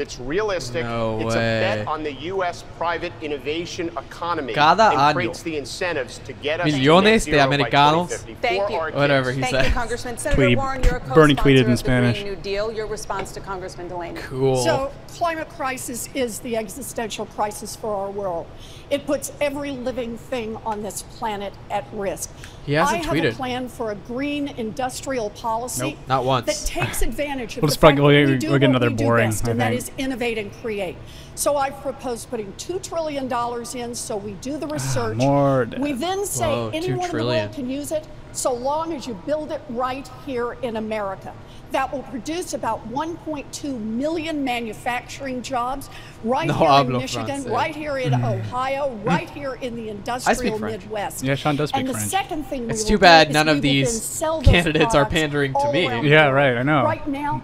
[0.00, 0.82] that's realistic.
[0.82, 1.58] No it's way.
[1.58, 2.64] a bet on the U.S.
[2.78, 4.54] private innovation economy.
[4.54, 5.42] Cada and año.
[5.42, 8.10] the incentives to get us Millones to de americanos.
[8.40, 8.78] Thank you.
[8.78, 9.68] Whatever he Thank.
[9.68, 10.16] You, Congressman.
[10.16, 10.56] Senator Tweet.
[10.56, 12.22] Warren, you're a co Bernie tweeted in Spanish.
[12.22, 12.72] New Deal.
[12.72, 14.18] Your response to Congressman Delaney.
[14.22, 14.64] Cool.
[14.64, 18.46] So climate crisis is the existential crisis for our world.
[18.88, 22.30] It puts every living thing on this planet at risk.
[22.70, 23.32] He hasn't I have tweeted.
[23.32, 25.90] a plan for a green industrial policy.
[25.90, 26.46] Nope, not once.
[26.46, 29.30] That takes advantage of we'll the fact that we do we'll get another we boring,
[29.30, 30.96] do best, and that is innovate and create.
[31.34, 35.18] So I've proposed putting two trillion dollars in, so we do the ah, research.
[35.20, 39.04] Ah, we then say Whoa, anyone in the world can use it, so long as
[39.04, 41.34] you build it right here in America
[41.72, 45.88] that will produce about 1.2 million manufacturing jobs
[46.24, 47.52] right no, here in Michigan, France, yeah.
[47.52, 48.24] right here in mm-hmm.
[48.24, 49.08] Ohio, mm-hmm.
[49.08, 51.22] right here in the industrial Midwest.
[51.22, 54.94] Yeah, Sean does speak and the Second thing it's too bad none of these candidates
[54.94, 56.08] are pandering to me.
[56.08, 56.84] Yeah, right, I know.
[56.84, 57.42] Right now,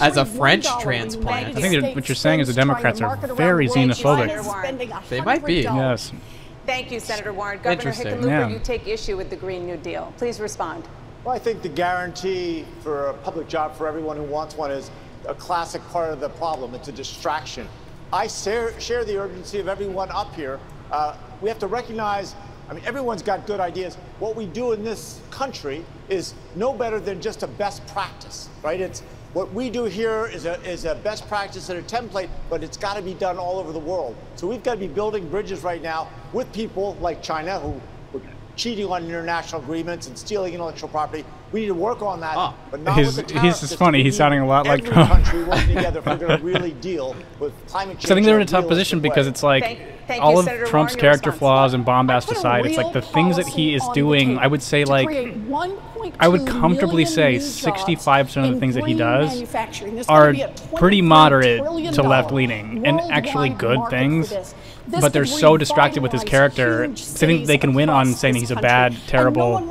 [0.00, 1.56] as a French transplant.
[1.56, 5.08] I think what you're saying is the Democrats are very xenophobic.
[5.08, 5.62] They might be.
[5.62, 6.12] Yes.
[6.66, 7.60] Thank you, Senator Warren.
[7.62, 8.48] Governor Hickenlooper, yeah.
[8.48, 10.14] you take issue with the Green New Deal.
[10.16, 10.84] Please respond.
[11.24, 14.90] Well, I think the guarantee for a public job for everyone who wants one is
[15.26, 16.74] a classic part of the problem.
[16.74, 17.66] It's a distraction.
[18.12, 20.60] I share, share the urgency of everyone up here.
[20.92, 22.34] Uh, we have to recognize,
[22.68, 23.94] I mean, everyone's got good ideas.
[24.18, 28.78] What we do in this country is no better than just a best practice, right?
[28.78, 29.00] It's
[29.32, 32.76] what we do here is a, is a best practice and a template, but it's
[32.76, 34.14] got to be done all over the world.
[34.34, 37.80] So we've got to be building bridges right now with people like China, who
[38.56, 41.24] cheating on international agreements and stealing intellectual property.
[41.52, 42.54] We need to work on that, oh.
[42.70, 44.02] but not he's, with the He's just funny.
[44.02, 45.10] He's sounding a lot like Trump.
[45.10, 48.06] country working together going to really deal with climate change.
[48.06, 49.08] So I think they're in a tough position way.
[49.08, 52.30] because it's like thank, thank all you, of Senator Trump's Warren, character flaws and bombast
[52.32, 55.08] aside, it's like the things that he is doing, I would say like,
[56.18, 59.44] I would comfortably say 65% of the things that he does
[60.08, 60.34] are
[60.76, 61.62] pretty moderate
[61.94, 64.54] to left-leaning and actually good things
[64.86, 66.86] this but they're so distracted with his character.
[66.86, 69.66] They think they can win on saying he's a bad, terrible, no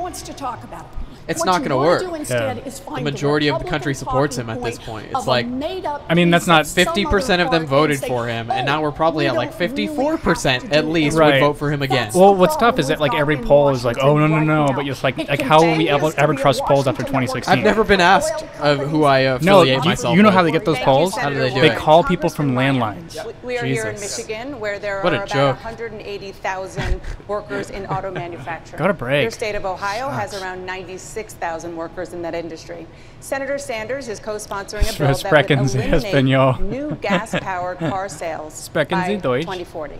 [1.26, 2.02] it's what not going to work.
[2.28, 2.54] Yeah.
[2.54, 5.08] the majority the of the country supports him at this point.
[5.14, 8.82] It's like, I mean, that's not 50% of them voted say, for him, and now
[8.82, 11.34] we're probably at like 54% really at least right.
[11.34, 12.10] would vote for him again.
[12.14, 14.84] Well, what's tough is that like every poll is like, oh no no no, but
[14.84, 17.50] just like like how will we ever, ever trust polls after 2016?
[17.50, 20.16] I've never been asked of who I affiliate no, you, myself.
[20.16, 21.16] you know how they get those polls?
[21.16, 21.78] How do they do They it?
[21.78, 23.14] call people from landlines.
[23.42, 23.82] We are Jesus.
[23.82, 28.78] here in Michigan, where there what are about 180,000 workers in auto manufacturing.
[28.78, 29.22] Got a break.
[29.22, 31.13] Your state of Ohio has around 96.
[31.14, 32.86] 6,000 workers in that industry.
[33.20, 36.12] Senator Sanders is co-sponsoring a bill that would eliminate
[36.60, 39.98] new gas-powered car sales Spreckens by 2040.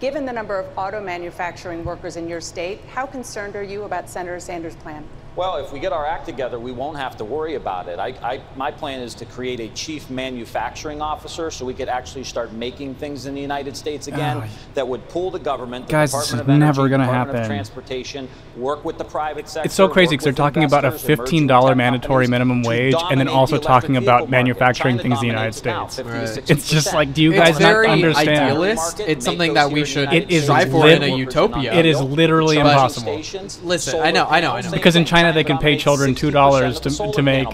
[0.00, 4.08] Given the number of auto manufacturing workers in your state, how concerned are you about
[4.08, 5.04] Senator Sanders' plan?
[5.36, 7.98] Well, if we get our act together, we won't have to worry about it.
[7.98, 12.24] I, I, my plan is to create a chief manufacturing officer so we could actually
[12.24, 14.48] start making things in the United States again oh.
[14.72, 17.50] that would pull the government, the Guys, Department of never gonna Department happen.
[17.50, 19.66] transportation, work with the private sector.
[19.66, 23.58] It's so crazy because they're talking about a $15 mandatory minimum wage and then also
[23.58, 26.00] the talking about manufacturing things in the United States.
[26.00, 26.50] Right.
[26.50, 28.38] It's just like, do you it's guys not understand?
[28.38, 29.00] Idealist.
[29.00, 31.74] It's something that we should it is strive for in a utopia.
[31.74, 33.16] It is literally impossible.
[33.62, 34.70] Listen, I know, I know, I know.
[34.70, 37.48] Because in China, China, they can pay children two dollars to, to make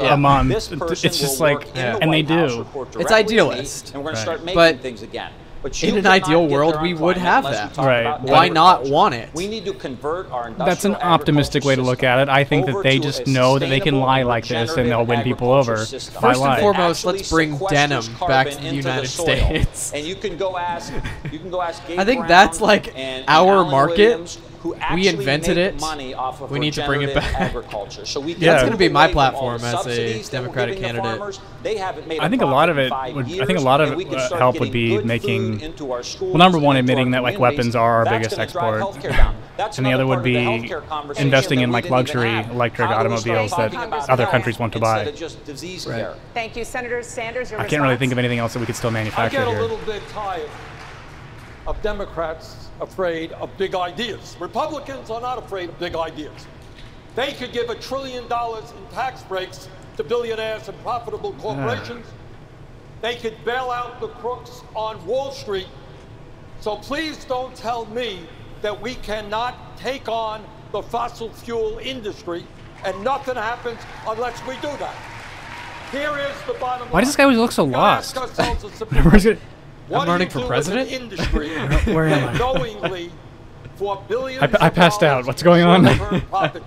[0.00, 0.50] a month.
[1.04, 1.98] It's just like, yeah.
[2.00, 2.66] and they do.
[2.98, 3.94] It's idealist.
[3.94, 5.32] And we're gonna start but things again.
[5.60, 7.76] But in an ideal world, we would have that.
[7.76, 8.20] Right.
[8.20, 9.28] Why not want it?
[9.34, 12.28] We need to convert our That's an optimistic way to look at it.
[12.28, 15.24] I think that they just know that they can lie like this and they'll win
[15.24, 15.84] people over.
[15.84, 16.22] System.
[16.22, 19.92] First and foremost, let's bring denim back to the United the States.
[19.92, 20.92] and you can go ask.
[21.32, 21.82] You can go ask.
[21.90, 22.94] I think that's like
[23.26, 24.10] our market.
[24.10, 25.80] Williams who actually we invented it.
[25.80, 27.34] money off of we need to bring it back.
[27.34, 28.04] agriculture.
[28.04, 31.18] So we yeah, that's going to be my platform as a Democratic candidate.
[31.18, 33.62] Farmers, they haven't made I think a lot of it would years, I think a
[33.62, 37.38] lot of it, uh, help would be making schools, well number one admitting that like
[37.38, 38.82] weapons are our biggest export.
[39.76, 40.72] and the other would be
[41.18, 43.74] investing in like luxury electric automobiles that
[44.08, 45.12] other countries want to buy.
[46.34, 47.52] Thank you Senator Sanders.
[47.52, 49.68] I can't really think of anything else that we could still manufacture here
[51.68, 54.36] of Democrats afraid of big ideas.
[54.40, 56.46] Republicans are not afraid of big ideas.
[57.14, 59.68] They could give a trillion dollars in tax breaks
[59.98, 61.42] to billionaires and profitable ah.
[61.42, 62.06] corporations.
[63.02, 65.68] They could bail out the crooks on Wall Street.
[66.60, 68.26] So please don't tell me
[68.62, 72.44] that we cannot take on the fossil fuel industry
[72.84, 74.96] and nothing happens unless we do that.
[75.92, 77.02] Here is the bottom Why line.
[77.02, 78.16] does this guy always look so lost?
[79.88, 80.90] What I'm running for president?
[80.90, 81.48] Industry
[81.84, 82.38] Where am I?
[82.38, 83.10] Knowingly
[83.76, 85.26] for billions I, passed out.
[85.26, 85.86] What's going on?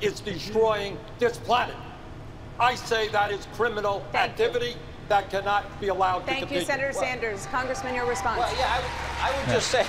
[0.00, 1.76] It's destroying this planet.
[2.58, 4.74] I say that is criminal activity
[5.08, 6.64] that cannot be allowed Thank to continue.
[6.64, 7.46] Thank you, Senator well, Sanders.
[7.46, 8.38] Congressman, your response.
[8.38, 8.82] Well, yeah,
[9.22, 9.54] I, would yeah.
[9.54, 9.86] just say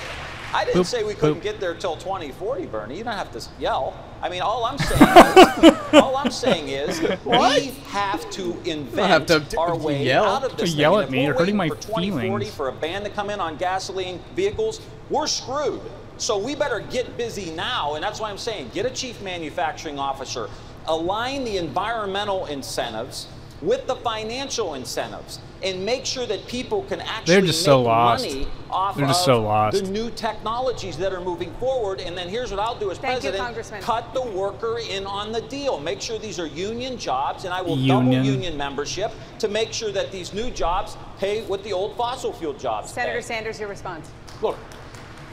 [0.56, 1.44] I didn't boop, say we couldn't boop.
[1.44, 2.98] get there till 2040, Bernie.
[2.98, 3.94] You don't have to yell.
[4.22, 9.26] I mean, all I'm saying is, all I'm saying is, we have to invent have
[9.50, 10.24] to our way yell.
[10.24, 10.72] out of this.
[10.72, 10.80] Thing.
[10.80, 11.26] Yell at me!
[11.26, 12.10] You're hurting my for 2040
[12.46, 12.56] feelings.
[12.56, 14.80] For a ban to come in on gasoline vehicles,
[15.10, 15.82] we're screwed.
[16.18, 20.00] So we better get busy now, and that's why I'm saying, get a chief manufacturing
[20.00, 20.50] officer,
[20.88, 23.28] align the environmental incentives
[23.62, 28.26] with the financial incentives and make sure that people can actually They're so lost.
[28.26, 29.84] money off They're just of so lost.
[29.84, 32.02] the new technologies that are moving forward.
[32.02, 35.32] And then here's what I'll do as Thank president: you, cut the worker in on
[35.32, 35.80] the deal.
[35.80, 38.12] Make sure these are union jobs, and I will union.
[38.12, 42.34] double union membership to make sure that these new jobs pay what the old fossil
[42.34, 42.92] fuel jobs.
[42.92, 43.22] Senator pay.
[43.22, 44.12] Sanders, your response.
[44.42, 44.58] Look,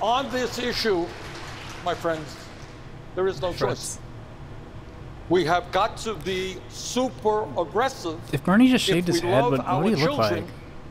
[0.00, 1.06] on this issue,
[1.84, 2.36] my friends,
[3.14, 3.98] there is no choice.
[5.28, 8.20] We have got to be super aggressive.
[8.32, 10.44] If Bernie just shaved his head, what, would he look like?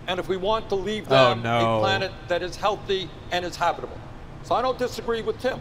[0.08, 1.78] And if we want to leave oh, them oh, no.
[1.78, 3.98] a planet that is healthy and is habitable.
[4.44, 5.60] So I don't disagree with Tim.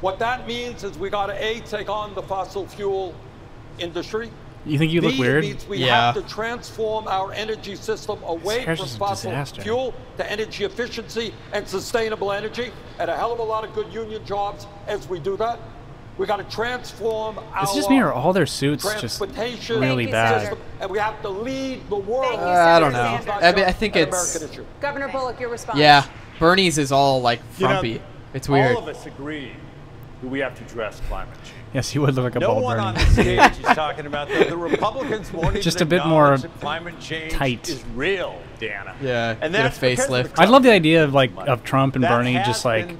[0.00, 3.14] What that means is we got to A, take on the fossil fuel
[3.78, 4.30] industry.
[4.64, 5.44] You think you B, look weird?
[5.44, 6.12] Means we yeah.
[6.12, 9.62] have to transform our energy system away from fossil disaster.
[9.62, 13.92] fuel to energy efficiency and sustainable energy, and a hell of a lot of good
[13.92, 15.58] union jobs as we do that.
[16.18, 17.62] We got to transform our.
[17.62, 19.20] It's just me or all their suits just
[19.70, 20.56] really bad.
[20.80, 22.38] And we have to lead the world.
[22.38, 23.18] Uh, I don't know.
[23.28, 24.38] I, mean, I think it's
[24.80, 25.40] Governor Bullock.
[25.40, 25.78] Your response.
[25.78, 26.06] Yeah,
[26.38, 27.88] Bernie's is all like frumpy.
[27.88, 28.76] You know, it's weird.
[28.76, 29.52] All of us agree
[30.20, 31.56] that we have to address climate change.
[31.74, 34.28] Yes, he would look like a no bald one on the stage is talking about
[34.28, 37.68] the, the Republicans wanting just a bit more climate change tight.
[37.68, 38.40] is real.
[38.62, 38.94] Indiana.
[39.02, 40.38] Yeah, and get a facelift.
[40.38, 42.96] I love the idea of like of Trump and that Bernie just like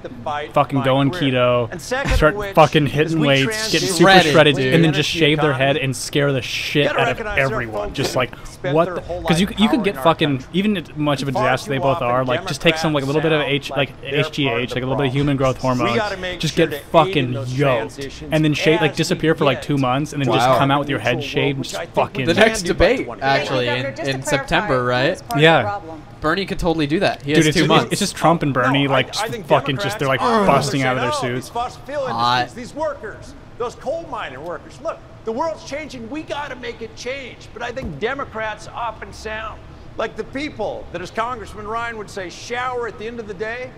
[0.53, 1.33] fucking going career.
[1.33, 4.73] keto, and start fucking hitting weights, getting super shredded, shredded dude.
[4.73, 7.93] and then just shave their head and scare the shit out of everyone.
[7.93, 8.95] Just like what?
[8.95, 12.25] Because you you could get fucking even much of a disaster they both are.
[12.25, 14.95] Like just take some like a little bit of H like HGH, like a little
[14.95, 15.97] bit of human growth hormone,
[16.39, 17.99] just get fucking yoked,
[18.31, 20.89] and then shave like disappear for like two months, and then just come out with
[20.89, 22.25] your head shaved, just fucking.
[22.25, 25.21] The next debate actually in September, right?
[25.37, 25.97] Yeah yeah.
[26.21, 27.21] Bernie could totally do that.
[27.21, 27.91] He Dude, has it's, two just, months.
[27.91, 30.83] It's just Trump and Bernie, no, like, I, I just fucking just, they're like busting
[30.83, 31.51] out of their oh, suits.
[31.85, 34.79] These, these workers, those coal miner workers.
[34.81, 36.09] Look, the world's changing.
[36.09, 37.47] We got to make it change.
[37.53, 39.59] But I think Democrats often sound
[39.97, 43.33] like the people that, as Congressman Ryan would say, shower at the end of the
[43.33, 43.71] day,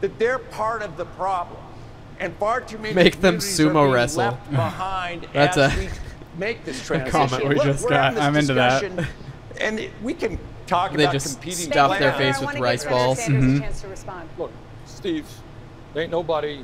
[0.00, 1.60] that they're part of the problem.
[2.18, 4.24] And far too many make them sumo wrestle.
[4.24, 5.90] Left behind That's a
[6.36, 7.12] make this transition.
[7.12, 8.12] comment we Look, just got.
[8.12, 8.84] In I'm into that.
[9.58, 10.38] And it, we can
[10.70, 13.18] talk they about just competing stuff their face with rice balls.
[13.28, 14.38] Mm -hmm.
[14.38, 14.52] Look,
[14.86, 15.26] Steve,
[15.92, 16.56] there ain't nobody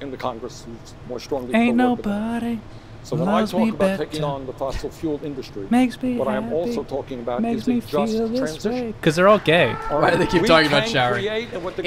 [0.00, 1.54] in the Congress who's more strongly.
[1.54, 2.58] Ain't nobody.
[3.04, 4.04] So when I talk about better.
[4.04, 7.66] taking on the fossil fuel industry, makes me what I am also talking about is
[7.68, 8.92] a just transition.
[8.92, 9.68] Because they're all gay.
[9.90, 11.24] Why do they keep talking about showering?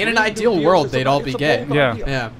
[0.02, 1.66] In an ideal world, they'd all be gay.
[1.70, 1.96] Yeah.
[1.96, 2.30] Yeah.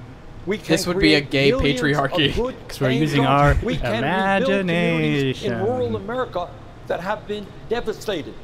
[0.44, 2.28] We this would be a gay patriarchy.
[2.36, 5.52] Because we're using our we imagination.
[5.52, 6.48] In rural America
[6.86, 8.34] that have been devastated.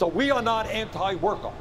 [0.00, 1.52] So we are not anti-worker.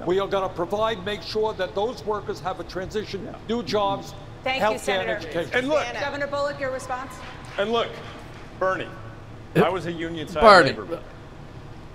[0.00, 0.04] No.
[0.04, 3.38] We are going to provide, make sure that those workers have a transition, yeah.
[3.48, 4.12] new jobs,
[4.44, 5.50] Thank health care, and education.
[5.54, 7.10] And look, Governor Bullock, your response?
[7.56, 7.88] And look,
[8.58, 8.86] Bernie,
[9.54, 10.78] I was a union side Bernie.
[10.78, 11.00] labor.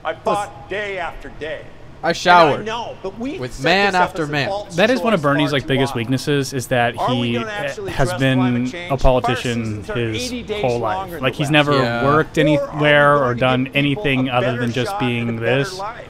[0.03, 1.68] I fought day after day
[2.03, 2.65] I showered.
[2.65, 4.49] No, but we with man after man.
[4.76, 9.84] That is one of Bernie's like biggest weaknesses is that he has been a politician
[9.84, 11.22] his whole life.
[11.22, 11.73] Like he's never
[12.03, 15.78] worked anywhere or, or done anything other than just being this.
[15.78, 16.07] Life.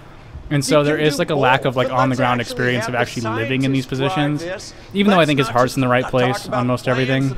[0.51, 3.23] And so there is like a lack of like on the ground experience of actually
[3.23, 4.73] living in these positions.
[4.93, 7.29] Even though I think his heart's in the right place on most everything.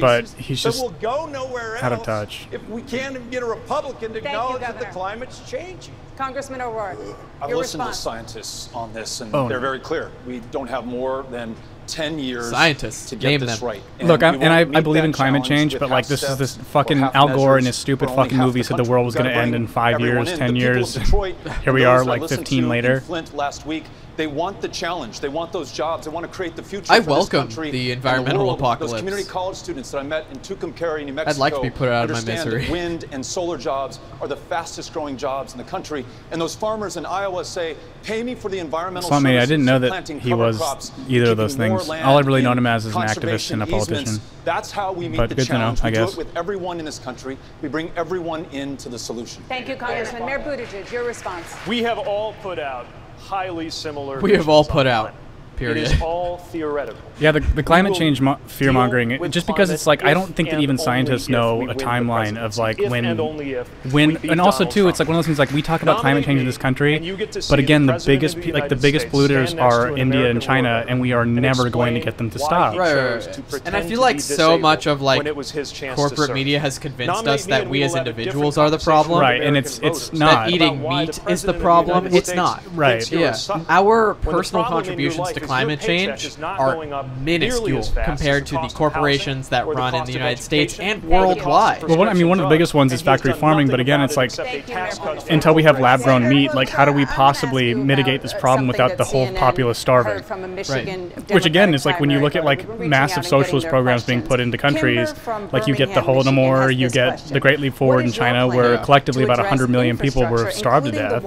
[0.00, 2.48] But he's just out of touch.
[2.50, 5.94] If we can't even get a Republican to acknowledge that the climate's changing.
[6.16, 6.98] Congressman O'Rourke.
[6.98, 7.14] Uh,
[7.44, 7.96] I've listened response.
[7.96, 9.62] to scientists on this and oh, they're no.
[9.62, 10.10] very clear.
[10.26, 11.56] We don't have more than
[11.92, 13.68] 10 years scientists to get Name this them.
[13.68, 13.82] right.
[13.98, 16.56] And Look, I, and I, I believe in climate change, but like this is this
[16.56, 19.54] fucking Al Gore and his stupid fucking movie said the, world was going to end
[19.54, 20.94] in five years, 10 years.
[21.62, 23.00] Here we are, like 15 later.
[23.00, 23.84] Flint last week
[24.20, 25.20] they want the challenge.
[25.20, 26.04] They want those jobs.
[26.04, 26.92] They want to create the future.
[26.92, 28.58] I welcome the environmental the world.
[28.58, 28.92] apocalypse.
[28.92, 31.30] Those community college students that I met in Tucumcari, New Mexico.
[31.30, 32.68] I'd like to be put out of my misery.
[32.70, 36.04] wind and solar jobs are the fastest growing jobs in the country.
[36.32, 39.64] And those farmers in Iowa say, "Pay me for the environmental." So, I I didn't
[39.64, 41.88] know that he was crops, either of those things.
[41.88, 44.02] All I've really known him as is an activist and a politician.
[44.02, 44.26] Easements.
[44.44, 45.82] That's how we meet but the challenge.
[45.82, 47.38] Know, we do it with everyone in this country.
[47.62, 49.42] We bring everyone into the solution.
[49.48, 50.26] Thank you, Congressman.
[50.26, 51.46] Mayor Buttigieg, your response.
[51.66, 52.84] We have all put out
[53.30, 54.20] highly similar.
[54.20, 55.14] We have all put out.
[55.56, 55.76] Period.
[55.76, 57.00] It is all theoretical.
[57.20, 60.50] Yeah, the, the climate change mo fear mongering, just because it's like, I don't think
[60.50, 63.20] that even scientists know a timeline of like when, and
[63.92, 66.24] when, and also too, it's like one of those things like we talk about climate
[66.24, 66.98] change in this country,
[67.48, 71.12] but again, the biggest, the like the biggest polluters are India and China, and we
[71.12, 72.76] are never going to get them to stop.
[72.76, 73.62] Right, right, right.
[73.66, 75.22] And I feel like so much of like
[75.94, 79.20] corporate media has convinced us that we as individuals are the problem.
[79.20, 80.50] Right, and it's, it's not.
[80.50, 82.06] Eating meat is the problem.
[82.06, 82.62] It's not.
[82.74, 83.10] Right.
[83.10, 83.36] Yeah.
[83.68, 90.04] Our personal contributions to climate change are minuscule compared to the corporations that run in
[90.04, 91.82] the United States and worldwide.
[91.82, 94.16] Well, what, I mean, one of the biggest ones is factory farming, but again, it's
[94.16, 94.32] like
[95.30, 98.96] until we have lab grown meat, like how do we possibly mitigate this problem without
[98.96, 100.24] the whole populace starving?
[100.68, 101.30] Right.
[101.30, 104.58] Which again is like when you look at like massive socialist programs being put into
[104.58, 105.14] countries,
[105.52, 109.24] like you get the Holodomor, you get the Great Leap Forward in China, where collectively
[109.24, 111.24] about 100 million people were starved to death.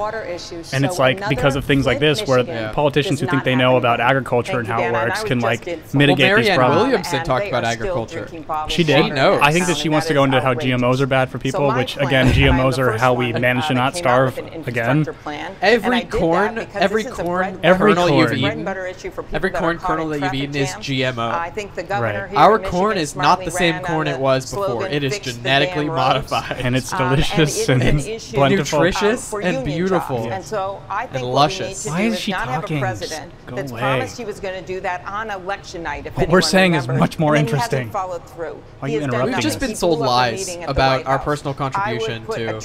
[0.73, 3.99] And it's like because of things like this, where politicians who think they know about
[3.99, 6.81] agriculture and how it works can like mitigate well, these problems.
[6.83, 8.27] Williamson talked about agriculture.
[8.69, 9.05] She did.
[9.05, 9.41] She knows.
[9.41, 11.77] I think that she wants to go into how GMOs are bad for people, so
[11.77, 14.37] which again, GMOs are how we manage to not starve
[14.67, 15.05] again.
[15.61, 18.19] Every corn, every corn, every kernel corn.
[18.19, 18.67] you've eaten,
[19.33, 21.31] every corn kernel that you've eaten is GMO.
[21.31, 22.35] I think the governor right.
[22.35, 24.87] Our corn is not the same corn it was before.
[24.87, 27.81] It is genetically modified, and it's delicious and
[28.33, 31.85] nutritious and beautiful and luscious.
[31.85, 32.81] Why is she talking?
[33.45, 34.07] Go away.
[34.15, 36.15] he was going to do that on election tonight.
[36.15, 36.95] what we're saying remembers.
[36.95, 37.93] is much more interesting.
[37.93, 39.33] Are you interrupting?
[39.33, 42.59] We've just been sold lies about our personal contribution to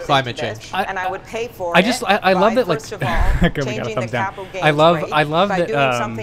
[0.00, 2.78] climate change, I, and I would pay for I just I, I love that like
[3.42, 4.46] okay, we gotta thumbs down.
[4.62, 6.18] I love um, I love that um,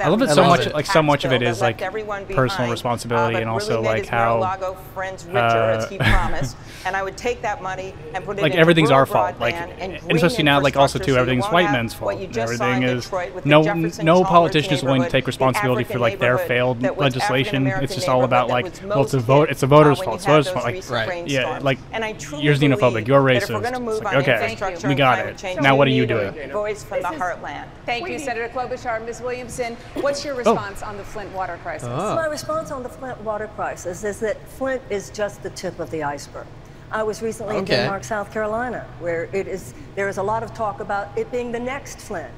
[0.00, 3.48] I love it so much like so much of it is like personal responsibility and
[3.48, 5.86] also like how uh,
[6.84, 10.00] and I would take that money and put it like everything's our fault like and
[10.10, 13.10] especially now like also too everything's white men's fault everything is
[13.44, 13.62] no
[14.02, 17.66] no politician is willing to take take responsibility for like their failed legislation.
[17.66, 19.50] It's just all about like, well, it's a vote.
[19.50, 20.16] It's a voter's fault.
[20.16, 20.64] It's voter's fault.
[20.64, 21.26] Like, right.
[21.26, 23.06] yeah, like you're xenophobic.
[23.06, 24.02] You're racist.
[24.02, 25.38] Like, okay, we got it.
[25.38, 26.50] Change, now what are you doing?
[26.50, 27.66] Voice from the heartland.
[27.86, 29.04] Thank you, Senator Klobuchar.
[29.04, 29.20] Ms.
[29.20, 30.38] Williamson, what's your oh.
[30.38, 31.88] response on the Flint water crisis?
[31.88, 35.90] My response on the Flint water crisis is that Flint is just the tip of
[35.90, 36.46] the iceberg.
[36.90, 37.74] I was recently okay.
[37.74, 41.30] in Denmark, South Carolina, where it is there is a lot of talk about it
[41.32, 42.32] being the next Flint.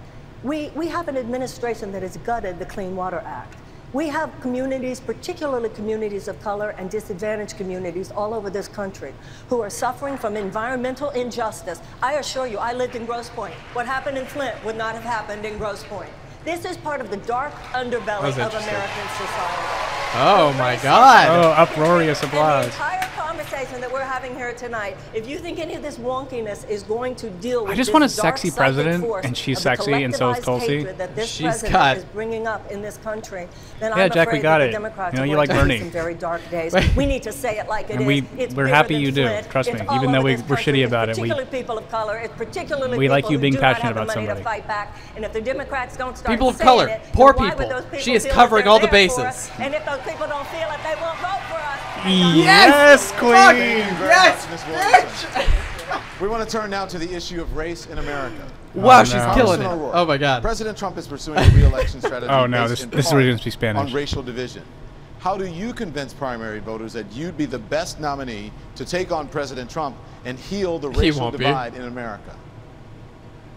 [0.44, 3.56] We, we have an administration that has gutted the Clean Water Act.
[3.94, 9.14] We have communities, particularly communities of color and disadvantaged communities all over this country,
[9.48, 11.80] who are suffering from environmental injustice.
[12.02, 13.54] I assure you, I lived in Grosse Pointe.
[13.72, 16.12] What happened in Flint would not have happened in Grosse Pointe.
[16.44, 19.84] This is part of the dark underbelly of American society.
[20.16, 21.28] Oh my God!
[21.28, 22.66] Oh, uproarious applause.
[22.66, 25.98] And the entire conversation that we're having here tonight, if you think any of this
[25.98, 30.04] wonkiness is going to deal with, I just want a sexy president, and she's sexy,
[30.04, 30.84] and so is Tulsi.
[30.84, 31.96] That this she's president got.
[31.96, 33.48] Is bringing up in this country,
[33.80, 34.70] then yeah, I'm Jack, we got it.
[34.70, 35.80] Democrats you know, you like Bernie.
[35.80, 36.74] Some very dark days.
[36.94, 38.06] we need to say it like it and is.
[38.06, 39.24] We, it's we're happy you do.
[39.24, 39.50] Flint.
[39.50, 41.16] Trust it's me, even though we, we're shitty about it.
[41.16, 42.18] Particularly like people of color.
[42.18, 44.42] It's particularly we like you being passionate about somebody.
[45.16, 47.68] And if the Democrats don't start people of color, it, poor people.
[47.68, 47.98] people.
[47.98, 49.50] She is covering all the bases.
[49.58, 51.80] And if those people don't feel it, they won't vote for us.
[52.06, 53.32] Yes, yes Queen.
[53.32, 56.20] Yes, bitch.
[56.20, 58.46] we want to turn now to the issue of race in America.
[58.74, 59.34] Wow, oh, she's no.
[59.34, 59.66] killing it.
[59.66, 60.42] Oh my God.
[60.42, 62.30] President Trump is pursuing a re-election strategy.
[62.30, 63.80] oh no, this, this is Spanish.
[63.80, 64.62] On racial division.
[65.20, 69.26] How do you convince primary voters that you'd be the best nominee to take on
[69.26, 69.96] President Trump
[70.26, 71.78] and heal the racial divide be.
[71.78, 72.36] in America?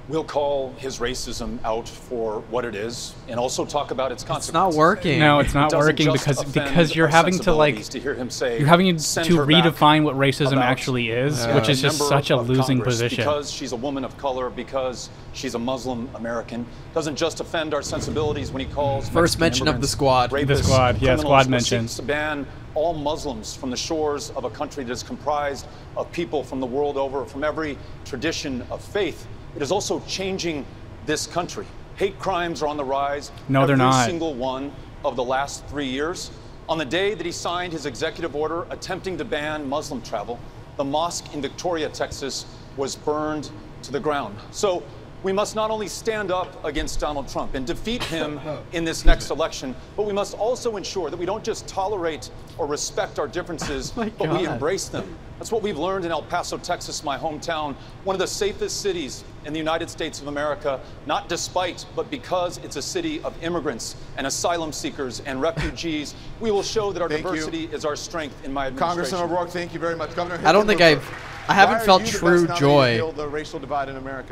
[0.10, 4.50] We'll call his racism out for what it is, and also talk about its consequences.
[4.50, 5.20] It's not working.
[5.20, 8.58] No, it's not it working because because you're having to like to hear him say
[8.58, 12.96] you're having to redefine what racism actually is, which is just such a losing Congress
[12.96, 13.18] position.
[13.18, 17.82] Because she's a woman of color, because she's a Muslim American, doesn't just offend our
[17.82, 21.50] sensibilities when he calls first Mexican mention of the squad, rapists, the squad, yeah, squad
[21.50, 25.66] mention ban all Muslims from the shores of a country that is comprised
[25.98, 29.28] of people from the world over, from every tradition of faith
[29.58, 30.68] it is also changing
[31.08, 31.66] this country.
[31.96, 33.32] Hate crimes are on the rise.
[33.50, 34.02] No, they're not.
[34.02, 34.72] Every single one
[35.04, 36.30] of the last three years.
[36.70, 40.40] On the day that he signed his executive order attempting to ban Muslim travel,
[40.76, 42.46] the mosque in Victoria, Texas
[42.78, 43.50] was burned
[43.82, 44.38] to the ground.
[44.52, 44.84] So
[45.23, 49.03] we must not only stand up against Donald Trump and defeat him oh, in this
[49.03, 53.27] next election, but we must also ensure that we don't just tolerate or respect our
[53.27, 55.18] differences, oh but we embrace them.
[55.39, 59.23] That's what we've learned in El Paso, Texas, my hometown, one of the safest cities
[59.45, 63.95] in the United States of America, not despite, but because it's a city of immigrants
[64.18, 66.15] and asylum seekers and refugees.
[66.39, 67.69] we will show that our thank diversity you.
[67.69, 69.11] is our strength in my administration.
[69.11, 70.15] Congressman O'Rourke, thank you very much.
[70.15, 71.03] Governor, I don't think I've
[71.49, 72.99] I haven't felt true joy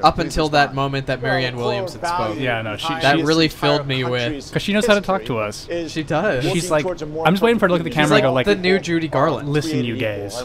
[0.03, 2.41] up until that moment that Marianne Williams had spoken.
[2.41, 5.37] Yeah, no, she, that really filled me with because she knows how to talk to
[5.39, 5.67] us.
[5.87, 6.43] She does.
[6.51, 8.33] She's like, I'm just waiting for her to look at the camera like and go
[8.33, 9.49] like, the new Judy Garland.
[9.49, 10.35] Listen, you gays,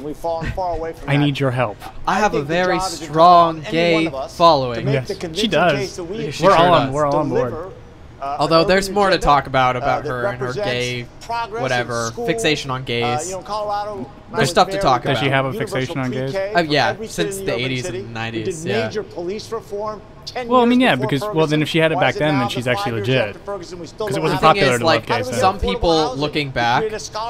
[1.06, 1.76] I need your help.
[2.06, 4.88] I have a very strong gay following.
[4.88, 5.98] Yes, she does.
[6.01, 6.92] We're all on.
[6.92, 7.72] We're all on board.
[8.20, 11.05] Uh, Although there's more agenda, to talk about about her and her gay,
[11.48, 13.30] whatever school, fixation on gays.
[13.30, 15.14] You know, Colorado, there's stuff to talk about.
[15.14, 16.34] Does she have a fixation on gays?
[16.34, 18.44] Uh, yeah, since the 80s and 90s.
[18.44, 18.86] Did yeah.
[18.86, 20.02] major police reform.
[20.47, 22.48] Well, I mean, yeah, because Ferguson, well, then if she had it back then, then
[22.51, 23.34] she's actually legit.
[23.44, 23.78] Because it
[24.22, 25.38] wasn't popular is, to like, love gays.
[25.38, 26.84] Some people looking back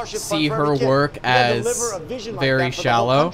[0.07, 1.95] see her work as
[2.39, 3.33] very shallow.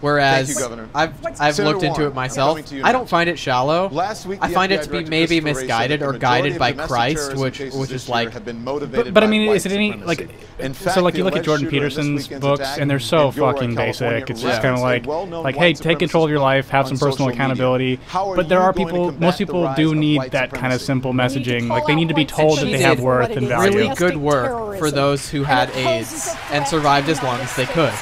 [0.00, 2.72] Whereas you, I've I've Senator looked Warren, into it myself.
[2.84, 3.88] I don't find it shallow.
[3.88, 7.60] Last week, I find FBI it to be maybe misguided or guided by Christ, which
[7.60, 8.32] which is like.
[8.32, 10.20] But, but I mean, is it any like?
[10.20, 10.74] like?
[10.74, 14.28] Fact, so like you look at Jordan Peterson's books, and they're so fucking basic.
[14.28, 17.30] It's just kind of like like hey, take control of your life, have some personal
[17.30, 17.98] accountability.
[18.12, 19.12] But there are people.
[19.12, 21.68] Most people do need that kind of simple messaging.
[21.68, 23.78] Like they need to be told that they have worth and value.
[23.78, 27.92] Really good work for those who had AIDS and survived as long as they could.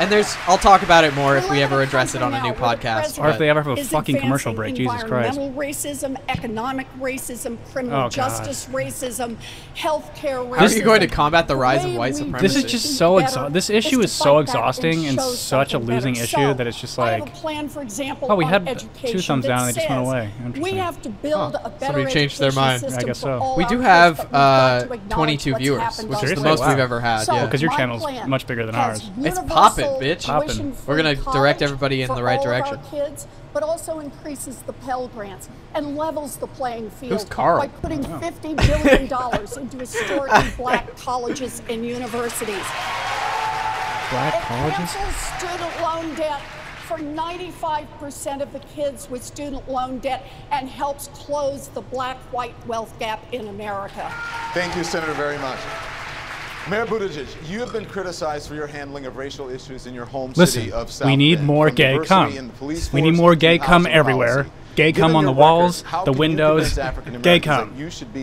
[0.00, 2.54] And there's, I'll talk about it more if we ever address it on a new
[2.54, 3.22] podcast.
[3.22, 5.38] Or if they ever have a fucking commercial break, Jesus Christ.
[5.38, 9.36] racism, economic racism, criminal oh, justice racism,
[9.76, 10.56] healthcare racism.
[10.56, 12.46] How are you going to combat the rise of white supremacy?
[12.46, 13.20] This is just so.
[13.50, 16.24] This issue is so exhausting and, such a losing better.
[16.24, 18.82] issue so, that it's just like, I have a plan, for example, oh, we had
[19.04, 20.30] two thumbs down and they just went away.
[20.58, 21.60] We have to build huh.
[21.64, 22.84] a better Somebody changed their mind.
[22.86, 23.54] I guess so.
[23.54, 27.26] We do have uh, 22 viewers, which is the most we've ever had.
[27.26, 29.10] Because your channel's much bigger than ours.
[29.18, 30.86] It's popping bitch.
[30.86, 32.78] We're gonna direct everybody in the right direction.
[32.90, 38.18] kids, but also increases the Pell Grants and levels the playing field by putting oh.
[38.18, 42.66] fifty billion dollars into historically black colleges and universities.
[44.10, 44.90] Black it colleges.
[45.38, 46.42] student loan debt
[46.90, 52.98] for 95% of the kids with student loan debt and helps close the black-white wealth
[52.98, 54.12] gap in America.
[54.54, 55.60] Thank you, Senator, very much.
[56.68, 60.32] Mayor Buttigieg, you have been criticized for your handling of racial issues in your home
[60.36, 62.52] Listen, city of South we need Bend, more gay come.
[62.92, 64.44] We need more gay come everywhere.
[64.44, 64.52] Policy.
[64.76, 66.78] Gay come on the walls, the windows.
[67.22, 67.74] Gay come.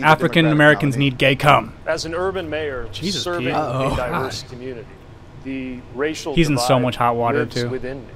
[0.02, 1.74] African Americans need gay come.
[1.84, 4.50] As an urban mayor Jesus, serving a diverse God.
[4.50, 4.88] community,
[5.44, 7.68] the racial He's in so much hot water too.
[7.68, 8.12] Within me.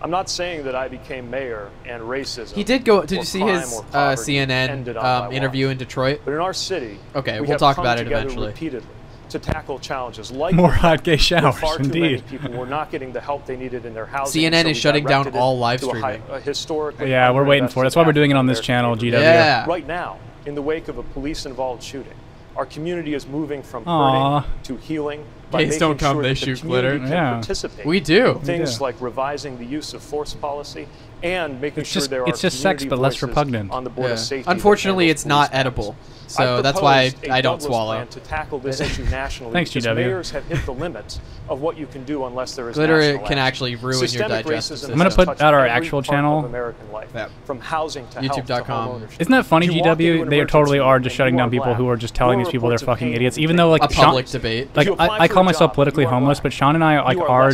[0.00, 2.52] I'm not saying that I became mayor and racism.
[2.52, 3.04] He did go.
[3.04, 6.20] Did you see his uh, CNN um, interview in Detroit?
[6.24, 8.48] But in our city, okay, we will talk about it eventually.
[8.48, 8.88] Repeatedly
[9.34, 11.58] to tackle challenges like more hot gay showers.
[11.58, 14.42] Far too indeed, many people were not getting the help they needed in their housing.
[14.42, 16.02] CNN so is shutting down all live streaming.
[16.02, 17.86] A high, a historically yeah, we're waiting for it.
[17.86, 19.12] That's why we're doing it on this channel, GW.
[19.12, 19.66] Yeah.
[19.66, 22.14] Right now, in the wake of a police-involved shooting,
[22.56, 24.42] our community is moving from Aww.
[24.42, 25.24] hurting to healing.
[25.50, 26.96] Gays don't come; sure they shoot the glitter.
[26.96, 27.42] Yeah,
[27.84, 28.40] we do.
[28.44, 28.82] Things we do.
[28.82, 30.86] like revising the use of force policy
[31.24, 33.70] and making it's sure just, there are It's just sex, but less repugnant.
[33.70, 34.14] On the board yeah.
[34.14, 34.50] of safety.
[34.50, 35.96] Unfortunately, it's not edible.
[36.34, 38.04] So that's why I, I don't swallow.
[38.04, 39.94] To tackle this issue nationally Thanks, GW.
[39.94, 43.38] Mayors have hit the limits of what you can do unless there is glitter can
[43.38, 44.92] actually ruin Systemic your digestive system.
[45.00, 46.44] I'm gonna put out our actual channel.
[46.44, 47.30] American life, yep.
[47.44, 49.08] From housing to YouTube.com.
[49.18, 50.28] Isn't that funny, GW?
[50.28, 53.12] They totally are just shutting down people who are just telling these people they're fucking
[53.12, 53.38] idiots.
[53.38, 54.74] Even though like a Sean, public debate.
[54.74, 57.52] Like I, call myself politically homeless, but Sean and I like are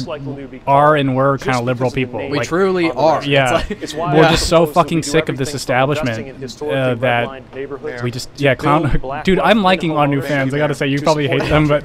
[0.66, 2.28] are and were kind of liberal people.
[2.28, 3.24] We truly are.
[3.24, 9.24] Yeah, we're just so fucking sick of this establishment that we just yeah uh, clown.
[9.24, 10.54] Dude, I'm liking our new fans.
[10.54, 11.84] I gotta say, you probably hate them, but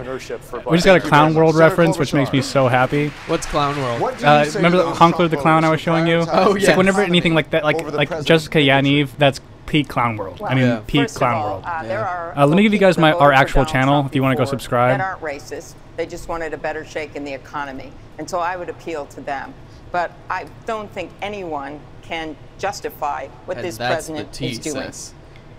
[0.65, 3.09] we just got a Clown World reference, which makes me so happy.
[3.27, 4.23] What's Clown World?
[4.23, 6.25] Uh, remember Honkler the Clown I was showing you?
[6.31, 6.69] Oh yeah.
[6.69, 10.39] Like whenever anything like that, like like Jessica Yaniv, that's peak clown world.
[10.39, 10.81] Well, I mean, yeah.
[10.85, 11.63] peak clown all, world.
[11.65, 12.33] Uh, yeah.
[12.35, 14.49] uh, let me give you guys my our actual channel if you want to go
[14.49, 14.99] subscribe.
[14.99, 15.73] That aren't racist.
[15.97, 19.21] They just wanted a better shake in the economy, and so I would appeal to
[19.21, 19.53] them.
[19.91, 24.91] But I don't think anyone can justify what and this president is doing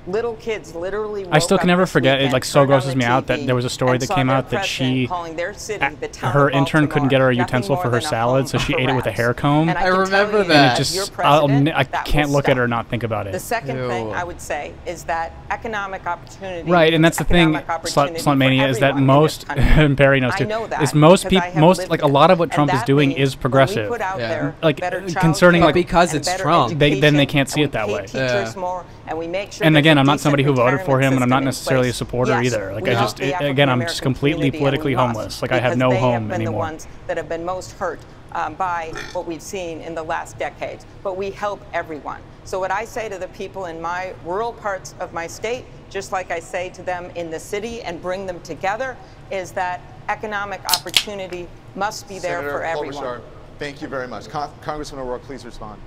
[0.06, 1.26] little kids literally.
[1.30, 2.20] I still can never forget.
[2.22, 4.64] It like so grosses me out that there was a story that came out that
[4.64, 5.08] she,
[5.54, 5.84] city,
[6.18, 9.06] her intern couldn't get her a utensil for her salad, so she ate it with
[9.06, 9.68] a hair comb.
[9.68, 10.56] And I, I remember that.
[10.56, 13.32] And it just, I'll, uh, I can't look at her not think about it.
[13.32, 13.88] The second Ew.
[13.88, 16.70] thing I would say is that economic opportunity.
[16.70, 20.82] Right, and that's the thing, Sluntmania, is that most, and Barry knows too, know that,
[20.82, 23.90] is most people, most like a lot of what Trump is doing is progressive.
[24.62, 24.80] Like
[25.16, 28.06] concerning like because it's Trump, then they can't see it that way.
[29.60, 31.92] And again again, I'm not somebody who voted for him, and I'm not necessarily a
[31.92, 32.74] supporter yes, either.
[32.74, 35.42] Like I just, it, again, I'm just completely politically homeless.
[35.42, 36.52] Like I have no they home have been anymore.
[36.52, 38.00] The ones that have been most hurt
[38.32, 42.20] um, by what we've seen in the last decades, but we help everyone.
[42.44, 46.12] So what I say to the people in my rural parts of my state, just
[46.12, 48.96] like I say to them in the city, and bring them together,
[49.30, 53.02] is that economic opportunity must be there Senator for everyone.
[53.02, 53.22] Klobuchar,
[53.58, 54.28] thank you very much.
[54.28, 55.80] Con Congressman O'Rourke, please respond.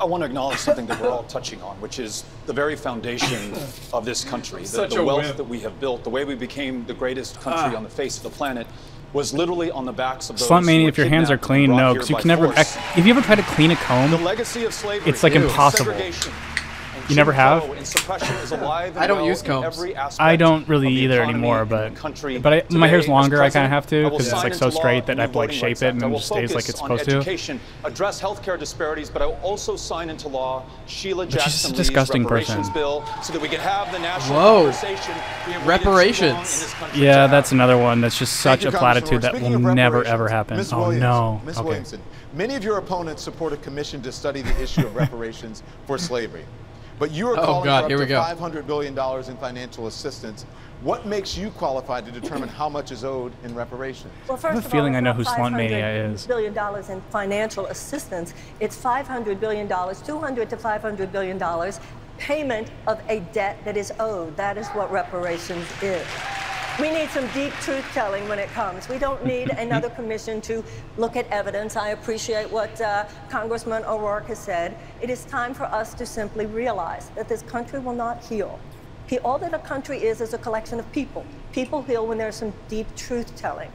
[0.00, 3.52] I want to acknowledge something that we're all touching on, which is the very foundation
[3.92, 4.64] of this country.
[4.64, 7.76] The, the wealth that we have built, the way we became the greatest country ah.
[7.76, 8.66] on the face of the planet,
[9.12, 12.08] was literally on the backs of those Slut if your hands are clean, no, because
[12.08, 15.22] you can never—if you ever try to clean a comb, the legacy of slavery, it's
[15.22, 15.92] like ew, impossible.
[17.08, 17.64] You never have.
[18.96, 19.82] I don't use combs.
[20.18, 21.94] I don't really either anymore, but
[22.42, 23.42] but I, my hair's longer.
[23.42, 25.52] I kind of have to because it's like so straight that I have to like
[25.52, 27.88] shape it and it just stays like it's supposed education, to.
[27.88, 31.74] Address healthcare disparities, but I will also sign into law Sheila but Jackson she's just
[31.74, 32.62] a disgusting person.
[32.72, 35.66] Bill, so that we can have the national Whoa.
[35.66, 36.74] reparations.
[36.94, 40.56] Yeah, that's another one that's just such a platitude that will never ever happen.
[40.56, 40.72] Ms.
[40.72, 41.40] Oh no.
[41.44, 41.58] Ms.
[41.58, 41.66] Okay.
[41.66, 42.00] Williamson,
[42.34, 46.44] many of your opponents support a commission to study the issue of reparations for slavery.
[47.00, 48.60] But you are Oh, calling God, for here up we to go.
[48.60, 48.92] $500 billion
[49.30, 50.44] in financial assistance.
[50.82, 54.12] What makes you qualified to determine how much is owed in reparations?
[54.28, 56.26] Well, I have a of feeling all, I know it's who not Sluntmania is.
[56.26, 58.34] Billion dollars in financial assistance.
[58.60, 61.80] It's 500 billion dollars, 200 to 500 billion dollars,
[62.18, 64.36] payment of a debt that is owed.
[64.36, 66.06] That is what reparations is.
[66.78, 68.88] We need some deep truth telling when it comes.
[68.88, 70.64] We don't need another commission to
[70.96, 71.76] look at evidence.
[71.76, 74.76] I appreciate what uh, Congressman O'Rourke has said.
[75.02, 78.58] It is time for us to simply realize that this country will not heal.
[79.24, 81.26] All that a country is is a collection of people.
[81.52, 83.70] People heal when there's some deep truth telling.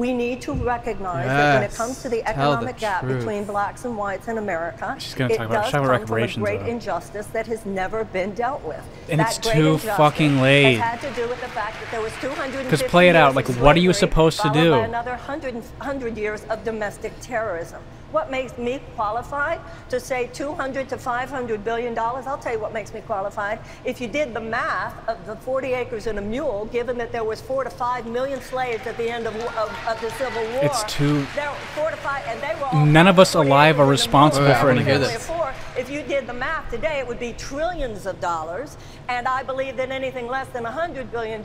[0.00, 3.18] We need to recognize that when it comes to the Tell the economic gap truth.
[3.18, 6.22] between blacks and whites in America, She's gonna it talk about- does come about from
[6.22, 6.66] a great though.
[6.66, 8.80] injustice that has never been dealt with.
[9.10, 10.76] And that it's too fucking late.
[10.78, 13.46] Had to do with the fact that there was 250 'Cause play it out, like,
[13.48, 14.72] what are you supposed to do?
[14.72, 17.80] Another 100, 100 years of domestic terrorism.
[18.12, 22.26] What makes me qualified to say 200 to 500 billion dollars?
[22.26, 23.60] I'll tell you what makes me qualified.
[23.84, 27.22] If you did the math of the 40 acres and a mule, given that there
[27.22, 30.64] was four to five million slaves at the end of, of, of the Civil War,
[30.64, 33.78] It's too- there were four to five, and they were all None of us alive
[33.78, 35.00] are responsible oh, Wait, I for wanna anything.
[35.00, 35.28] hear family this.
[35.28, 35.54] of four.
[35.78, 38.76] If you did the math today, it would be trillions of dollars.
[39.08, 41.44] And I believe that anything less than $100 billion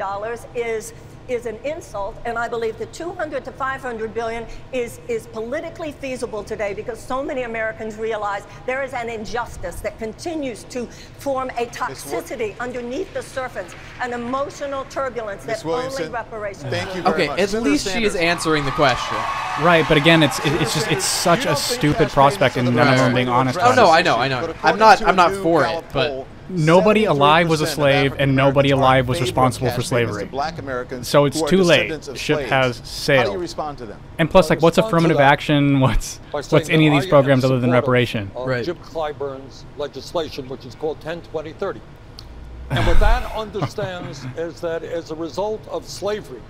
[0.56, 0.94] is
[1.28, 6.44] is an insult, and I believe that 200 to 500 billion is is politically feasible
[6.44, 10.86] today because so many Americans realize there is an injustice that continues to
[11.20, 16.64] form a toxicity underneath the surface, an emotional turbulence Miss that only Williamson, reparations.
[16.64, 17.40] thank can you very Okay, much.
[17.40, 19.18] at Senator least she is answering the question.
[19.62, 22.98] Right, but again, it's it, it's just it's such a stupid prospect, and none of
[23.00, 23.58] them being honest.
[23.62, 23.90] Oh no.
[23.90, 24.54] I know, I know.
[24.64, 29.08] I'm not, I'm not for it, but Nobody alive was a slave, and nobody alive
[29.08, 30.26] was responsible for cash payments to slavery.
[30.26, 31.78] Black So it's too late.
[31.90, 32.50] descendants of The ship slaves.
[32.52, 33.34] has How do sailed.
[33.34, 34.00] you respond to them?
[34.20, 35.80] And plus, like, what's affirmative action?
[35.86, 38.30] What's what's any of these programs other than reparation?
[38.36, 41.82] Of Jim Clyburn's legislation, which is called 10 20 30.
[42.72, 46.42] And what that understands is that as a result of slavery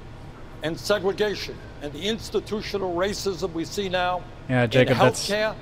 [0.64, 5.56] and segregation and the institutional racism we see now Yeah, Jacob, in that's- healthcare,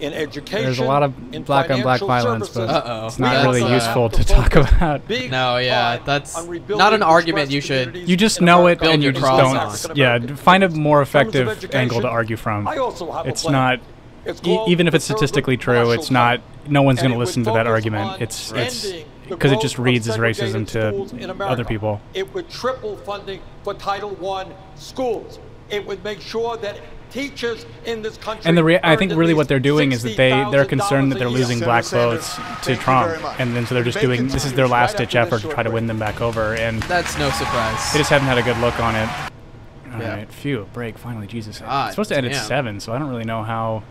[0.00, 3.06] in education, There's a lot of black on black financial violence, but Uh-oh.
[3.06, 5.08] it's not That's, really uh, useful to talk about.
[5.08, 6.36] No, yeah, that's
[6.68, 7.96] not an argument you should.
[7.96, 9.90] You just know it, and you just don't.
[9.90, 9.96] on.
[9.96, 12.68] Yeah, find a more effective angle to argue from.
[12.68, 13.52] I also have It's plan.
[13.52, 13.80] not.
[14.24, 16.40] It's e- even if it's statistically true, Marshall it's not.
[16.66, 18.20] No one's going to listen to that argument.
[18.20, 18.92] It's it's
[19.28, 22.00] because it just reads as racism to other people.
[22.14, 24.46] It would triple funding for Title I
[24.76, 25.38] schools.
[25.70, 28.42] It would make sure that teachers in this country.
[28.48, 31.18] And the rea- I think really what they're doing is that they they're concerned that
[31.18, 34.68] they're losing black votes to Trump, and then so they're just doing this is their
[34.68, 37.92] last ditch effort to try to win them back over, and That's no surprise.
[37.92, 39.08] they just haven't had a good look on it.
[39.94, 40.16] All Yeah.
[40.16, 41.26] right, phew, break finally.
[41.26, 43.82] Jesus, God it's supposed to end at seven, so I don't really know how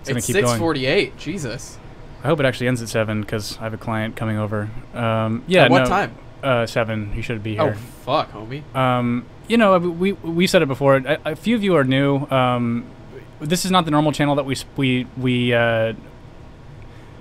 [0.00, 0.60] it's going It's to keep going.
[0.60, 1.16] 6:48.
[1.18, 1.78] Jesus.
[2.22, 4.70] I hope it actually ends at seven because I have a client coming over.
[4.94, 6.14] Um, yeah, At what no, time?
[6.42, 7.12] Uh, seven.
[7.12, 7.76] He should be here.
[7.76, 8.62] Oh fuck, homie.
[8.74, 10.96] Um, you know, we we said it before.
[10.96, 12.26] A, a few of you are new.
[12.30, 12.86] Um,
[13.40, 15.92] this is not the normal channel that we we we uh,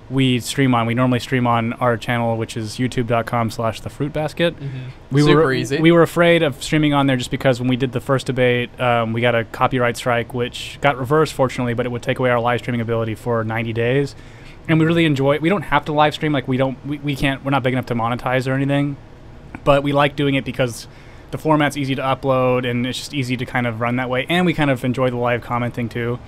[0.10, 0.86] we stream on.
[0.86, 4.56] We normally stream on our channel, which is YouTube.com/slash The Fruit Basket.
[4.60, 4.70] Mhm.
[5.12, 5.80] We Super were easy.
[5.80, 8.70] we were afraid of streaming on there just because when we did the first debate,
[8.80, 12.30] um, we got a copyright strike, which got reversed fortunately, but it would take away
[12.30, 14.16] our live streaming ability for 90 days.
[14.68, 15.36] And we really enjoy.
[15.36, 15.42] it.
[15.42, 16.32] We don't have to live stream.
[16.32, 16.78] Like we don't.
[16.86, 17.44] We, we can't.
[17.44, 18.96] We're not big enough to monetize or anything
[19.64, 20.88] but we like doing it because
[21.34, 24.26] the format's easy to upload and it's just easy to kind of run that way.
[24.30, 26.20] And we kind of enjoy the live commenting too.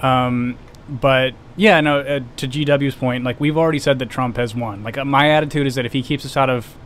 [0.00, 0.56] Um,
[0.88, 4.84] but yeah no uh, to gw's point like we've already said that trump has won.
[4.84, 6.76] Like uh, my attitude is that if he keeps us out of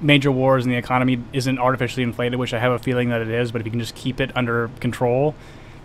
[0.00, 3.28] major wars and the economy isn't artificially inflated which i have a feeling that it
[3.28, 5.34] is but if he can just keep it under control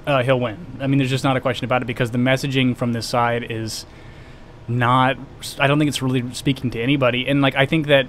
[0.07, 0.57] uh, he'll win.
[0.80, 3.52] I mean there's just not a question about it because the messaging from this side
[3.52, 3.85] is
[4.69, 5.18] not
[5.60, 7.27] i don't think it's really speaking to anybody.
[7.27, 8.07] And like i think that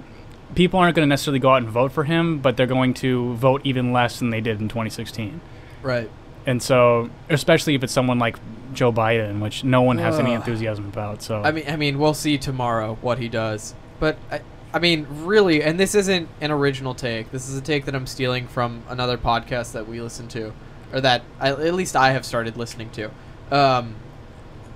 [0.55, 3.33] people aren't going to necessarily go out and vote for him but they're going to
[3.35, 5.41] vote even less than they did in 2016
[5.81, 6.09] Right.
[6.45, 8.37] and so especially if it's someone like
[8.73, 12.13] joe biden which no one has any enthusiasm about so I mean, I mean, we'll
[12.13, 13.73] see tomorrow what he does.
[13.99, 14.41] But I,
[14.73, 17.31] I mean, really, and this isn't an original take.
[17.31, 20.53] This is a take that I'm stealing from another podcast that we listen to,
[20.93, 23.09] or that I, at least I have started listening to.
[23.51, 23.95] Um,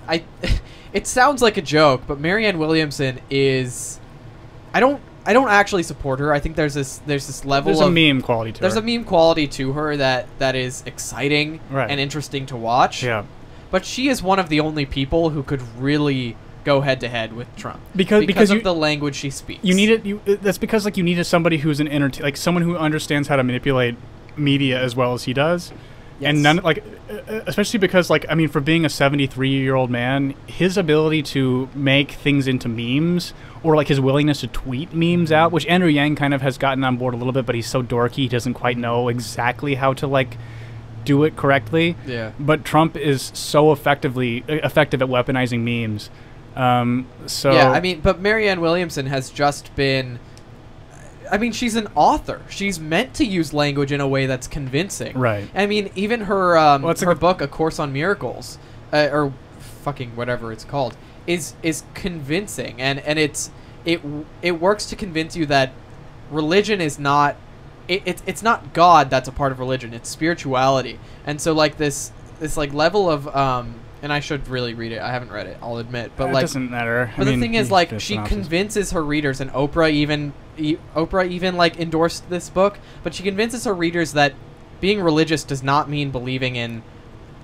[0.08, 0.24] I,
[0.92, 4.00] it sounds like a joke, but Marianne Williamson is,
[4.74, 6.32] I don't, I don't actually support her.
[6.32, 8.80] I think there's this, there's this level there's a of meme quality to there's her.
[8.80, 11.90] a meme quality to her that that is exciting Right.
[11.90, 13.02] and interesting to watch.
[13.02, 13.24] Yeah.
[13.70, 17.32] But she is one of the only people who could really go head to head
[17.32, 19.64] with Trump Because- because of you- the language she speaks.
[19.64, 20.06] You need it.
[20.06, 23.36] You, that's because like you needed somebody who's an entertain, like someone who understands how
[23.36, 23.96] to manipulate
[24.36, 25.72] media as well as he does.
[26.22, 26.42] And Yes.
[26.44, 26.84] none like,
[27.46, 32.46] especially because like I mean, for being a seventy-three-year-old man, his ability to make things
[32.46, 33.34] into memes
[33.64, 36.84] or like his willingness to tweet memes out, which Andrew Yang kind of has gotten
[36.84, 39.92] on board a little bit, but he's so dorky he doesn't quite know exactly how
[39.94, 40.36] to like
[41.04, 41.96] do it correctly.
[42.06, 42.30] Yeah.
[42.38, 46.10] But Trump is so effectively effective at weaponizing memes.
[46.56, 50.20] Um, so yeah, I mean, but Marianne Williamson has just been.
[51.30, 52.42] I mean, she's an author.
[52.48, 55.16] She's meant to use language in a way that's convincing.
[55.18, 55.48] Right.
[55.54, 58.58] I mean, even her um, Well, her book, A Course on Miracles,
[58.92, 59.32] uh, or
[59.82, 60.96] fucking whatever it's called,
[61.26, 63.50] is is convincing, and and it's
[63.84, 64.00] it
[64.42, 65.72] it works to convince you that
[66.30, 67.36] religion is not
[67.88, 69.94] it, it's it's not God that's a part of religion.
[69.94, 73.76] It's spirituality, and so like this this like level of um.
[74.02, 75.00] And I should really read it.
[75.00, 75.56] I haven't read it.
[75.62, 77.10] I'll admit, but It like doesn't matter.
[77.14, 78.36] I But mean, the thing is, like, she synopsis.
[78.36, 82.78] convinces her readers, and Oprah even e- Oprah even like endorsed this book.
[83.02, 84.34] But she convinces her readers that
[84.80, 86.82] being religious does not mean believing in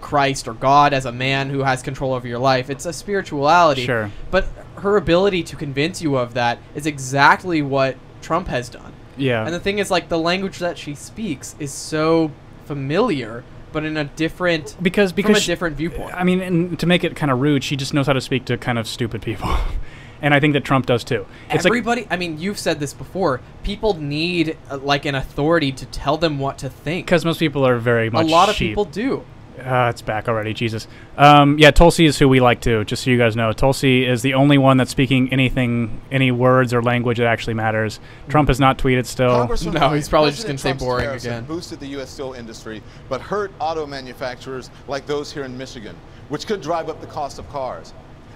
[0.00, 2.70] Christ or God as a man who has control over your life.
[2.70, 3.84] It's a spirituality.
[3.84, 4.10] Sure.
[4.30, 4.46] But
[4.76, 8.92] her ability to convince you of that is exactly what Trump has done.
[9.16, 9.44] Yeah.
[9.44, 12.32] And the thing is, like, the language that she speaks is so
[12.64, 16.14] familiar, but in a different because from because a different viewpoint.
[16.14, 18.44] I mean, and to make it kind of rude, she just knows how to speak
[18.46, 19.48] to kind of stupid people,
[20.22, 21.26] and I think that Trump does too.
[21.50, 23.40] It's like Everybody, I mean, you've said this before.
[23.62, 27.06] People need uh, like an authority to tell them what to think.
[27.06, 28.70] because most people are very A lot of sheep.
[28.70, 29.24] people do.
[29.58, 30.88] Uh, it's back already, Jesus.
[31.18, 32.82] Um, yeah, Tulsi is who we like to.
[32.86, 36.72] Just so you guys know, Tulsi is the only one that's speaking anything, any words
[36.72, 38.00] or language that actually matters.
[38.30, 39.46] Trump has not tweeted still.
[39.72, 41.44] No, he's probably just gonna say boring again.
[41.44, 42.08] Boosted the U.S.
[42.08, 45.94] steel industry, but hurt auto manufacturers like those here in Michigan,
[46.30, 47.92] which could drive up the cost of cars.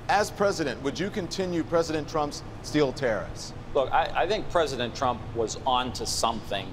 [0.09, 3.55] As president, would you continue President Trump's steel tariffs?
[3.74, 6.66] Look, I, I think President Trump was onto something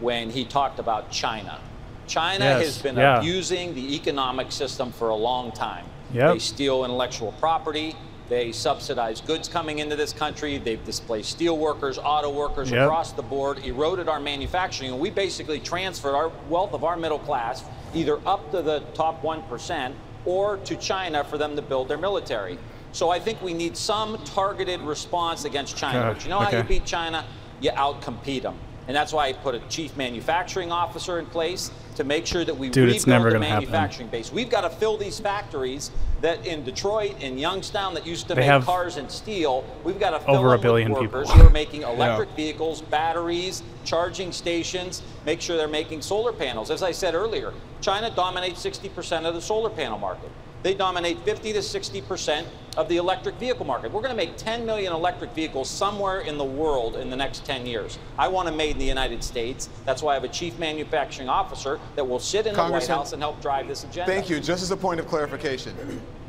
[0.00, 1.60] when he talked about China.
[2.08, 3.18] China Yes, has been yeah.
[3.18, 5.86] abusing the economic system for a long time.
[6.12, 6.32] Yep.
[6.34, 7.94] They steal intellectual property.
[8.28, 10.58] They subsidize goods coming into this country.
[10.58, 12.82] They've displaced steel workers, auto workers Yep.
[12.82, 17.18] across the board, eroded our manufacturing, and we basically transferred our wealth of our middle
[17.20, 17.62] class
[17.94, 19.92] either up to the top 1%
[20.24, 22.58] or to China for them to build their military.
[22.92, 25.98] So I think we need some targeted response against China.
[25.98, 27.24] Uh, but you know how you beat China?
[27.60, 28.56] You outcompete them.
[28.88, 32.56] And that's why I put a chief manufacturing officer in place to make sure that
[32.56, 33.70] we Dude, rebuild it's never the gonna happen.
[33.70, 34.32] manufacturing base.
[34.32, 35.90] We've got to fill these factories
[36.20, 39.64] that in Detroit and Youngstown that used to They make cars and steel.
[39.84, 41.42] We've got to fill over a billion workers people.
[41.42, 45.02] who are making electric vehicles, batteries, charging stations.
[45.24, 46.70] Make sure they're making solar panels.
[46.70, 50.30] As I said earlier, China dominates 60% of the solar panel market.
[50.62, 53.90] They dominate 50 to 60% of the electric vehicle market.
[53.92, 57.44] We're going to make 10 million electric vehicles somewhere in the world in the next
[57.44, 57.98] 10 years.
[58.16, 59.68] I want them made in the United States.
[59.84, 63.12] That's why I have a chief manufacturing officer that will sit in the White House
[63.12, 64.10] and help drive this agenda.
[64.10, 64.38] Thank you.
[64.40, 65.74] Just as a point of clarification,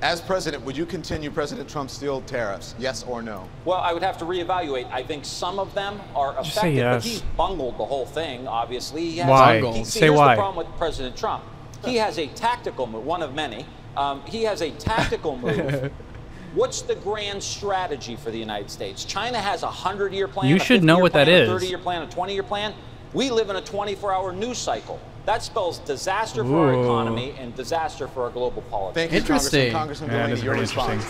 [0.01, 2.76] as president, would you continue President Trump's steel tariffs?
[2.80, 3.47] Yes or no?
[3.64, 4.91] Well, I would have to reevaluate.
[4.91, 7.03] I think some of them are Just say effective, but yes.
[7.05, 8.47] he's bungled the whole thing.
[8.47, 9.61] Obviously, he has Why?
[9.72, 10.35] He, Say here's why.
[10.35, 11.43] the problem with President Trump.
[11.85, 13.65] He has a tactical move, one of many.
[13.95, 15.91] Um, he has a tactical move.
[16.53, 19.06] What's the grand strategy for the United States?
[19.06, 20.49] China has a hundred-year plan.
[20.49, 21.49] You should know what that plan, is.
[21.49, 22.74] A thirty-year plan, a twenty-year plan.
[23.14, 24.99] We live in a 24-hour news cycle.
[25.26, 28.95] That spells disaster for our economy and disaster for our global politics.
[28.95, 29.72] Thank you, Interesting.
[29.72, 30.10] Congressman.
[30.10, 31.06] Congressman Yeah, Delaney, your response.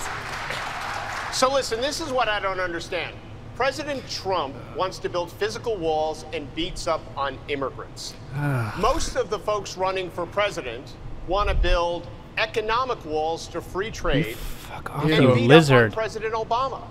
[1.36, 3.16] So listen, this is what I don't understand.
[3.56, 8.14] President Trump wants to build physical walls and beats up on immigrants.
[8.78, 10.94] Most of the folks running for president
[11.28, 12.08] want to build
[12.38, 15.92] economic walls to free trade Fuck off, and you beat lizard.
[15.92, 16.82] up on President Obama.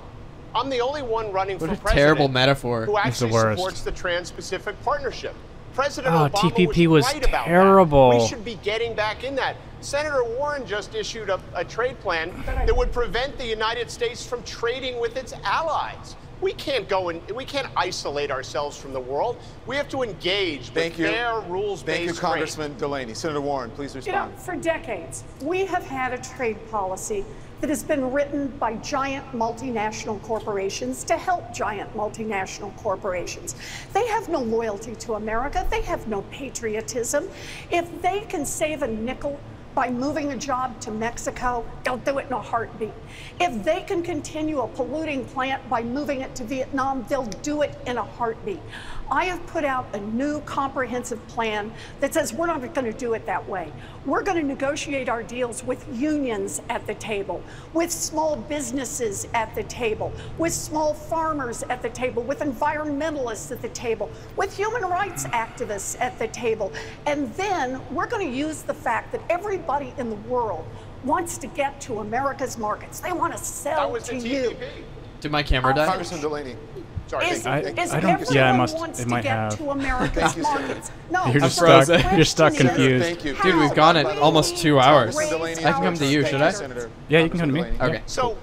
[0.55, 2.85] I'm the only one running What for a president terrible metaphor.
[2.85, 3.59] who It's the actually worst.
[3.59, 5.35] supports the Trans-Pacific Partnership.
[5.74, 7.44] President Oh, Obama TPP was right about that.
[7.47, 8.10] terrible.
[8.20, 9.56] We should be getting back in that.
[9.81, 14.43] Senator Warren just issued a, a trade plan that would prevent the United States from
[14.44, 16.14] trading with its allies.
[16.43, 19.39] We can't go and we can't isolate ourselves from the world.
[19.64, 21.06] We have to engage Thank with you.
[21.06, 22.20] fair, rules-based Thank you, trade.
[22.20, 23.14] Congressman Delaney.
[23.14, 24.39] Senator Warren, please You know, respond.
[24.40, 27.24] for decades, we have had a trade policy
[27.60, 33.55] that has been written by giant multinational corporations to help giant multinational corporations.
[33.93, 37.28] They have no loyalty to America, they have no patriotism.
[37.70, 39.39] If they can save a nickel
[39.74, 42.94] by moving a job to Mexico, they'll do it in a heartbeat.
[43.40, 47.77] If they can continue a polluting plant by moving it to Vietnam, they'll do it
[47.86, 48.62] in a heartbeat.
[49.10, 53.14] I have put out a new comprehensive plan that says we're not going to do
[53.14, 53.72] it that way.
[54.06, 57.42] We're going to negotiate our deals with unions at the table,
[57.72, 63.60] with small businesses at the table, with small farmers at the table, with environmentalists at
[63.60, 66.72] the table, with human rights activists at the table.
[67.06, 70.66] And then we're going to use the fact that everybody in the world
[71.04, 73.00] wants to get to America's markets.
[73.00, 74.56] They want to sell to the you.
[75.20, 75.86] Did my camera oh, die?
[75.86, 76.56] Congressman Delaney.
[77.12, 77.26] Sorry.
[77.28, 77.66] Is, thank.
[77.66, 79.59] I- Thank is I don't- everyone yeah, it must- wants it to might get have.
[79.59, 80.90] to America's you, markets.
[81.10, 83.05] No, You're so just stuck- you're stuck confused.
[83.05, 83.34] Thank you.
[83.43, 85.14] Dude, we've gone at almost two hours.
[85.18, 86.52] I can come to you, should I?
[86.52, 86.90] Senator.
[87.10, 87.68] Yeah, you can come to me.
[87.82, 88.01] Okay.
[88.06, 88.39] So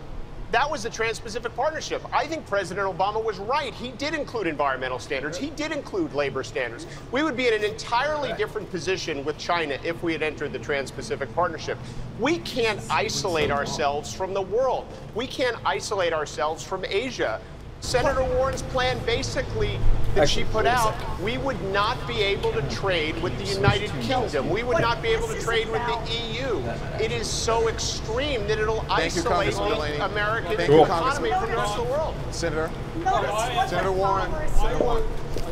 [0.52, 2.02] That was the Trans-Pacific Partnership.
[2.12, 3.72] I think President Obama was right.
[3.72, 5.38] He did include environmental standards.
[5.38, 6.88] He did include labor standards.
[7.12, 10.58] We would be in an entirely different position with China if we had entered the
[10.58, 11.78] Trans-Pacific Partnership.
[12.20, 14.88] We can't isolate ourselves from the world.
[15.14, 17.40] We can't isolate ourselves from Asia.
[17.82, 19.80] Senator Warren's plan basically
[20.16, 24.50] that she put out, we would not be able to trade with the United Kingdom.
[24.50, 26.58] We would not be able to trade with the EU.
[27.02, 31.78] It is so extreme that it'll isolate Congressman the American Thank economy from the rest
[31.78, 32.16] of the world.
[32.32, 32.68] Senator.
[33.04, 34.32] What Senator Warren.
[34.50, 35.04] Senator Warren.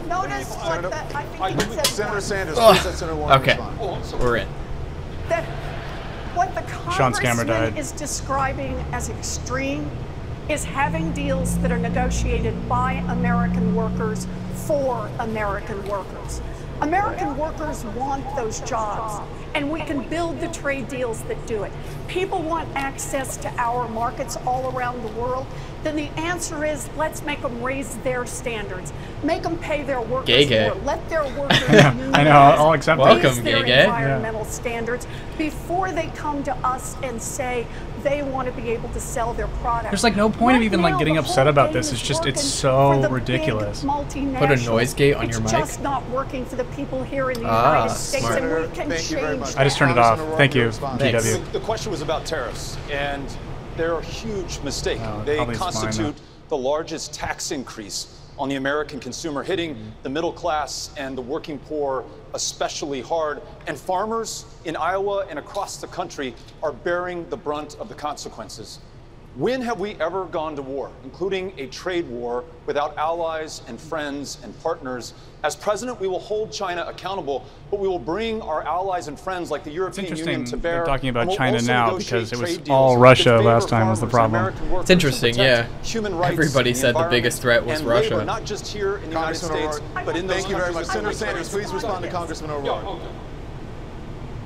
[0.08, 4.24] Notice what the, I think he said Senator Sanders, please let Senator Warren Okay, respond.
[4.24, 4.48] we're in.
[5.30, 5.44] that
[6.36, 7.78] what the Sean's camera congressman died.
[7.78, 9.90] is describing as extreme
[10.50, 16.42] is having deals that are negotiated by American workers for American workers.
[16.82, 19.22] American workers want those jobs,
[19.56, 21.72] and we can build the trade deals that do it.
[22.08, 25.48] People want access to our markets all around the world.
[25.84, 28.92] Then the answer is let's make them raise their standards,
[29.24, 30.68] make them pay their workers Gay gay.
[30.70, 33.84] more, let their workers I know, I'll accept Welcome, raise their gay gay.
[33.86, 37.66] environmental standards before they come to us and say
[38.04, 39.92] they want to be able to sell their product.
[39.92, 41.92] There's like no point of Right even like getting upset about this.
[41.92, 43.84] It's just it's so ridiculous.
[43.84, 45.44] Put a noise gate on your mic.
[45.46, 48.42] it's just not working for the people here in the Ah, United States, smart.
[48.44, 49.58] and we can Thank you very change much.
[49.58, 50.20] I just turned it off.
[50.38, 51.52] Thank you, Rowan, GW.
[51.52, 53.26] The question was about tariffs, and
[53.78, 55.00] they're a huge mistake.
[55.02, 55.82] Oh, they probably it's mine now.
[55.82, 56.16] constitute
[56.50, 59.90] the largest tax increase on the American consumer, hitting mm-hmm.
[60.04, 63.42] the middle class and the working poor especially hard.
[63.68, 68.80] And farmers in Iowa and across the country are bearing the brunt of the consequences.
[69.38, 74.40] When have we ever gone to war, including a trade war, without allies and friends
[74.44, 75.14] and partners?
[75.44, 79.52] As president, we will hold China accountable, but we will bring our allies and friends
[79.52, 80.78] like the It's European interesting Union to bear.
[80.78, 84.08] they're talking about we'll China now because it was all Russia last time was the
[84.08, 84.56] problem.
[84.82, 85.68] It's interesting, yeah.
[85.84, 88.26] Human rights Everybody said the environment biggest threat was and labor, Russia.
[88.26, 90.88] not just here in the United States, O'Rourke, but in those Thank you very much.
[90.88, 92.86] Senator Sanders, please respond to Congressman Yeah, O'Rourke.
[92.86, 93.08] okay.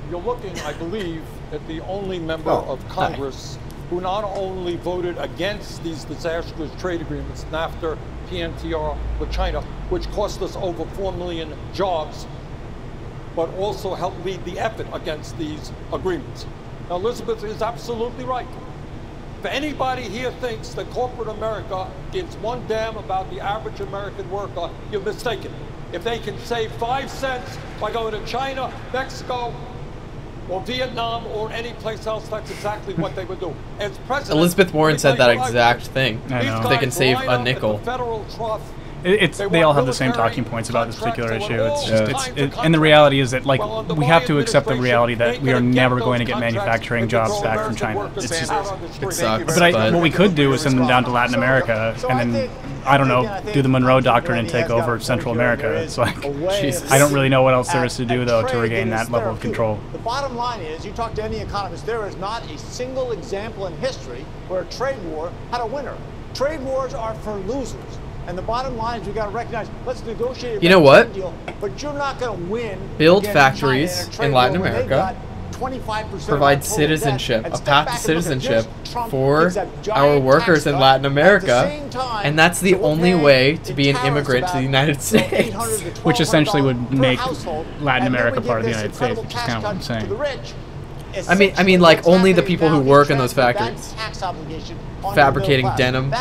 [0.10, 1.24] You're looking, I believe,
[1.54, 3.58] at the only member Oh, of Congress
[3.92, 7.98] who not only voted against these disastrous trade agreements, NAFTA,
[8.30, 12.26] PNTR with China, which cost us over 4 million jobs,
[13.36, 16.46] but also helped lead the effort against these agreements.
[16.88, 18.48] Now, Elizabeth is absolutely right.
[19.40, 24.70] If anybody here thinks that corporate America gives one damn about the average American worker,
[24.90, 25.54] you're mistaken.
[25.92, 29.54] If they can save five cents by going to China, Mexico,
[30.50, 33.56] or Vietnam, or any place else, that's exactly what they would do.
[33.80, 36.22] As president, Elizabeth Warren said that you what I exact thing.
[36.30, 36.70] I know.
[36.70, 37.78] They can save a up the nickel.
[37.80, 38.62] federal trough.
[39.04, 41.64] It- It's They they all have the same talking points about this particular issue.
[41.64, 43.62] It's just all it's it, and the reality is that like
[43.96, 47.40] we have to accept the reality that we are never going to get manufacturing jobs
[47.42, 48.12] back from China.
[48.16, 49.08] It's just, out on the street.
[49.10, 51.36] It sucks, but I, but what we could do is send them down to Latin
[51.36, 52.50] America and then
[52.86, 55.34] I don't know do the Monroe Doctrine and take over Central.
[55.34, 55.72] America.
[55.74, 56.22] It's like
[56.60, 56.92] Jesus.
[56.92, 59.04] I don't really know what else there is to do though to regain that that
[59.04, 59.80] is level of control.
[59.92, 63.68] The bottom line is, you talk to any economist, there is not a single example
[63.68, 65.96] in history where a trade war had a winner.
[66.34, 68.00] Trade wars are for losers.
[68.28, 71.04] And the bottom line is we got to recognize, let's negotiate a You know what?
[71.06, 72.80] trade deal, but you're not going to win.
[72.98, 75.22] Build against China factories in, in Latin war where they've America.
[75.62, 78.66] 25% Provide citizenship, a path to back and look at citizenship
[79.10, 79.52] for
[79.92, 80.80] our workers in.
[80.80, 84.64] Latin America, time, and that's the so only way to be an immigrant to the
[84.64, 85.56] United States.
[86.00, 87.20] Which essentially would make
[87.80, 89.84] Latin America part of the United States, incredible which is kind of what I'm cut
[89.84, 90.10] saying.
[91.14, 91.30] To the rich.
[91.30, 93.94] I mean, I mean, like only the people who work in those factories,
[95.16, 96.14] fabricating denim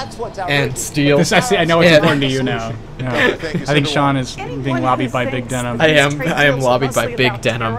[0.48, 1.18] and steel.
[1.18, 2.72] This, I, see, I know it's and- important to you now.
[2.98, 3.36] Yeah.
[3.40, 5.80] I think Sean is being lobbied by Big Denim.
[5.80, 7.76] I am- I am lobbied by Big Denim.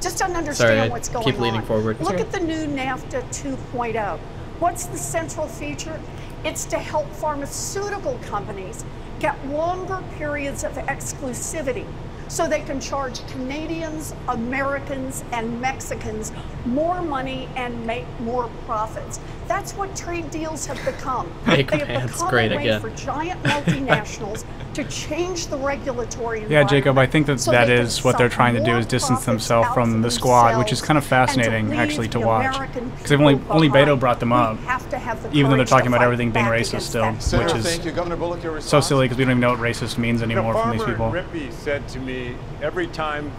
[0.00, 1.66] Just don't Sorry, understand I what's going keep leaning on.
[1.66, 2.00] forward.
[2.00, 4.18] Look at the new NAFTA 2.0.
[4.58, 6.00] What's the central feature?
[6.44, 8.84] It's to help pharmaceutical companies
[9.20, 11.86] get longer periods of exclusivity
[12.32, 16.32] so they can charge Canadians, Americans, and Mexicans
[16.64, 19.20] more money and make more profits.
[19.48, 21.30] That's what trade deals have become.
[21.46, 22.80] Make they have become great a way again.
[22.80, 24.44] for giant multinationals
[24.74, 26.64] to change the regulatory Yeah.
[26.64, 28.86] Jacob, I think that so that they can is what they're trying to do is
[28.86, 32.58] distance themselves from the squad, which is kind of fascinating leave actually to watch.
[32.72, 35.66] Because only people only Beto brought them up, have to have the even though they're
[35.66, 37.44] talking about everything being racist still, that.
[37.44, 37.92] which is thank you.
[37.92, 40.36] Governor Bullock, your so silly because we don't even know what racist means You know,
[40.36, 41.40] anymore from these Farmer people.
[41.40, 42.21] Rippey said to me,
[42.62, 43.32] every time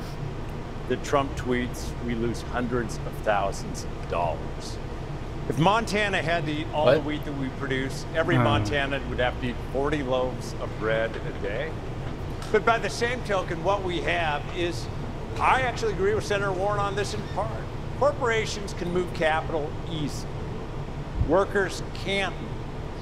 [0.89, 4.77] that Trump tweets, we lose hundreds of thousands of dollars.
[5.49, 6.95] If Montana had to eat all What?
[6.95, 8.35] the wheat that we produce, every.
[8.35, 8.47] Hmm.
[8.47, 11.69] Montanan would have to eat 40 loaves of bread a day.
[12.51, 14.85] But by the same token, what we have is,
[15.39, 17.49] I actually agree with Senator Warren on this in part.
[17.99, 20.27] Corporations can move capital easy.
[21.27, 22.33] Workers can't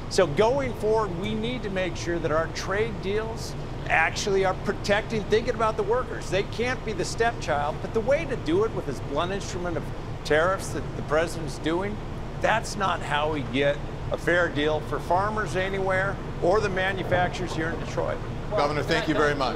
[0.09, 3.55] So going forward, we need to make sure that our trade deals
[3.91, 6.29] actually are protecting, thinking about the workers.
[6.29, 9.77] They can't be the stepchild, but the way to do it with this blunt instrument
[9.77, 9.83] of
[10.23, 11.95] tariffs that the president's doing,
[12.39, 13.77] that's not how we get
[14.11, 18.17] a fair deal for farmers anywhere or the manufacturers here in Detroit.
[18.51, 19.55] Governor, thank you very much.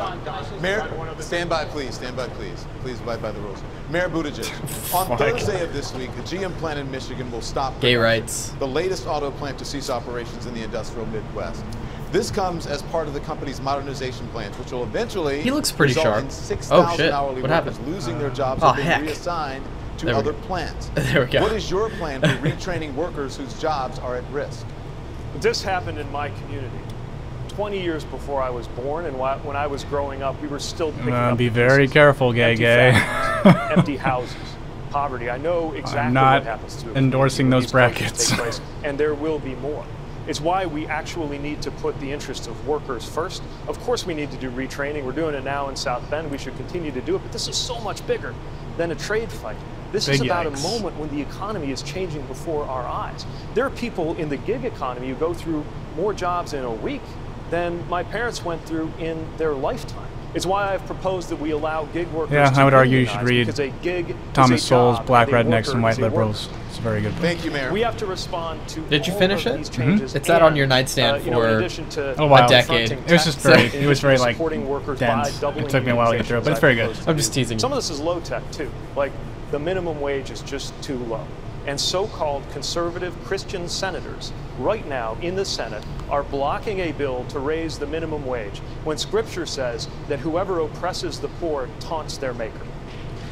[0.61, 0.87] Mayor,
[1.19, 1.95] stand by, please.
[1.95, 2.65] Stand by, please.
[2.79, 3.61] Please abide by the rules.
[3.89, 7.97] Mayor Buttigieg, on Thursday of this week, the GM plant in Michigan will stop Gay
[7.97, 8.49] rights.
[8.59, 11.63] the latest auto plant to cease operations in the industrial Midwest.
[12.11, 15.91] This comes as part of the company's modernization plans, which will eventually He looks pretty
[15.91, 16.19] result sharp.
[16.21, 17.11] in Oh, 6,000 shit.
[17.13, 17.93] hourly What workers happened?
[17.93, 19.01] losing their jobs Oh, or being heck.
[19.01, 19.65] reassigned
[19.97, 20.91] to There other plants.
[20.95, 21.41] There we go.
[21.41, 24.65] What is your plan for retraining workers whose jobs are at risk?
[25.41, 26.77] This happened in my community
[27.49, 30.91] 20 years before I was born, and when I was growing up, we were still
[30.93, 31.93] picking Uh, up be very pieces.
[31.93, 32.91] careful, gay Empty gay.
[32.91, 34.35] factories, empty houses,
[34.89, 35.29] poverty.
[35.29, 38.33] I know exactly not what happens to endorsing those brackets.
[38.33, 39.85] place, and there will be more.
[40.27, 43.43] It's why we actually need to put the interests of workers first.
[43.67, 45.03] Of course, we need to do retraining.
[45.03, 46.31] We're doing it now in South Bend.
[46.31, 48.33] We should continue to do it, but this is so much bigger
[48.77, 49.57] than a trade fight.
[49.91, 50.59] This is about yikes.
[50.59, 53.25] a moment when the economy is changing before our eyes.
[53.53, 55.63] There are people in the gig economy who go through
[55.95, 57.01] more jobs in a week
[57.49, 60.09] than my parents went through in their lifetime.
[60.35, 63.05] It's why I've proposed that we allow gig workers Yeah, to I would argue you
[63.05, 66.11] should read a gig Thomas Sowell's Black Rednecks and White is a worker.
[66.11, 66.49] Liberals.
[66.67, 67.21] It's a very good book.
[67.21, 67.71] Thank you, Mayor.
[67.71, 69.55] We have to respond to Did you finish it?
[69.55, 70.13] these Mhm.
[70.15, 72.45] It's sat on your nightstand uh, you know, for to a while.
[72.45, 72.91] a decade.
[72.91, 74.37] It was just very- it was very, like,
[74.97, 75.41] dense.
[75.41, 76.97] It took me a while to get through it, but it's very good.
[77.07, 78.69] I'm just teasing Some of this is low tech too.
[78.95, 79.13] Like
[79.51, 81.25] the minimum wage is just too low.
[81.67, 87.39] And so-called conservative Christian senators right now in the Senate are blocking a bill to
[87.39, 92.65] raise the minimum wage when scripture says that whoever oppresses the poor taunts their maker.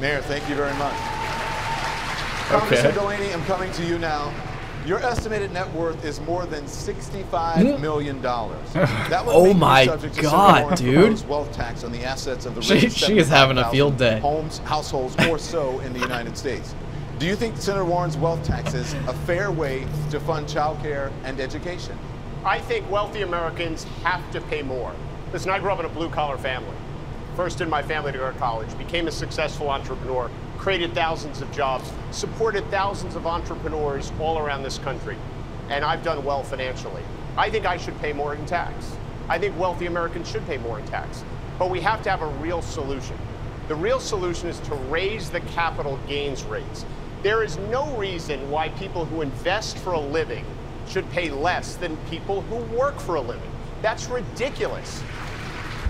[0.02, 0.96] Mayor, thank you very much.
[2.52, 2.60] Okay.
[2.60, 4.34] Congressman Delaney, I'm coming to you now.
[4.86, 7.82] Your estimated net worth is more than $65 hmm?
[7.82, 8.22] million.
[8.22, 11.30] That would Oh make you my subject to God, Senator Warren's dude.
[11.30, 14.20] wealth tax on the assets of the She- richest she is having a field day.
[14.20, 16.76] Homes, households, or so in the United States.
[17.20, 21.12] Do you think Senator Warren's wealth tax is a fair way to fund child care
[21.24, 21.98] and education?
[22.44, 24.94] I think wealthy Americans have to pay more.
[25.32, 26.76] Listen, I grew up in a blue collar family.
[27.36, 31.52] First in my family to go to college, became a successful entrepreneur, created thousands of
[31.52, 35.16] jobs, supported thousands of entrepreneurs all around this country.
[35.70, 37.04] And I've done well financially.
[37.38, 38.98] I think I should pay more in tax.
[39.30, 41.24] I think wealthy Americans should pay more in tax.
[41.60, 43.18] But we have to have a real solution.
[43.68, 46.86] The real solution is to raise the capital gains rates.
[47.24, 50.46] There is no reason why people who invest for a living
[50.90, 53.50] should pay less than people who work for a living.
[53.82, 55.02] That's ridiculous.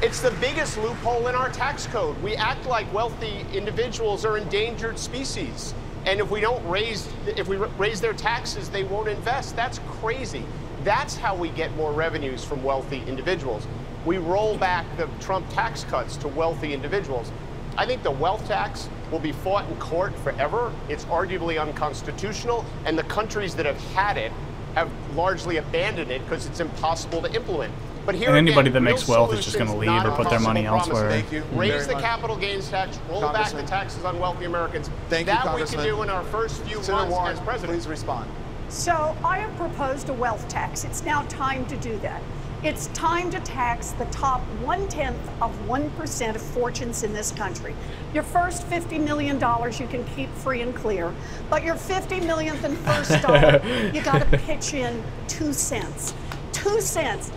[0.03, 2.21] It's the biggest loophole in our tax code.
[2.21, 5.73] We act like wealthy individuals are endangered species.
[6.05, 9.55] And if we don't raise, if we raise their taxes, they won't invest.
[9.55, 10.45] That's crazy.
[10.83, 13.65] That's how we get more revenues from wealthy individuals.
[14.05, 17.31] We roll back the Trump tax cuts to wealthy individuals.
[17.75, 20.73] I think the wealth tax will be fought in court forever.
[20.89, 24.31] It's arguably unconstitutional, and the countries that have had it
[24.73, 27.71] have largely abandoned it because it's impossible to implement.
[28.07, 30.39] But here And anybody again, that makes wealth is just gonna leave or put their
[30.39, 31.11] money impossible elsewhere.
[31.21, 32.03] Thank you Raise very the much.
[32.03, 34.89] capital gains tax, roll back the taxes on wealthy Americans.
[35.09, 37.79] Thank you, that we can do in our first few Senator months Warren, as president.
[37.79, 38.29] please respond.
[38.67, 40.83] So I have proposed a wealth tax.
[40.83, 42.21] It's now time to do that.
[42.63, 47.75] It's time to tax the top one tenth of 1% of fortunes in this country.
[48.13, 51.13] Your first $50 million you can keep free and clear,
[51.49, 53.61] but your 50 millionth and first dollar,
[53.93, 56.13] you got to pitch in two cents.
[56.53, 57.31] Two cents.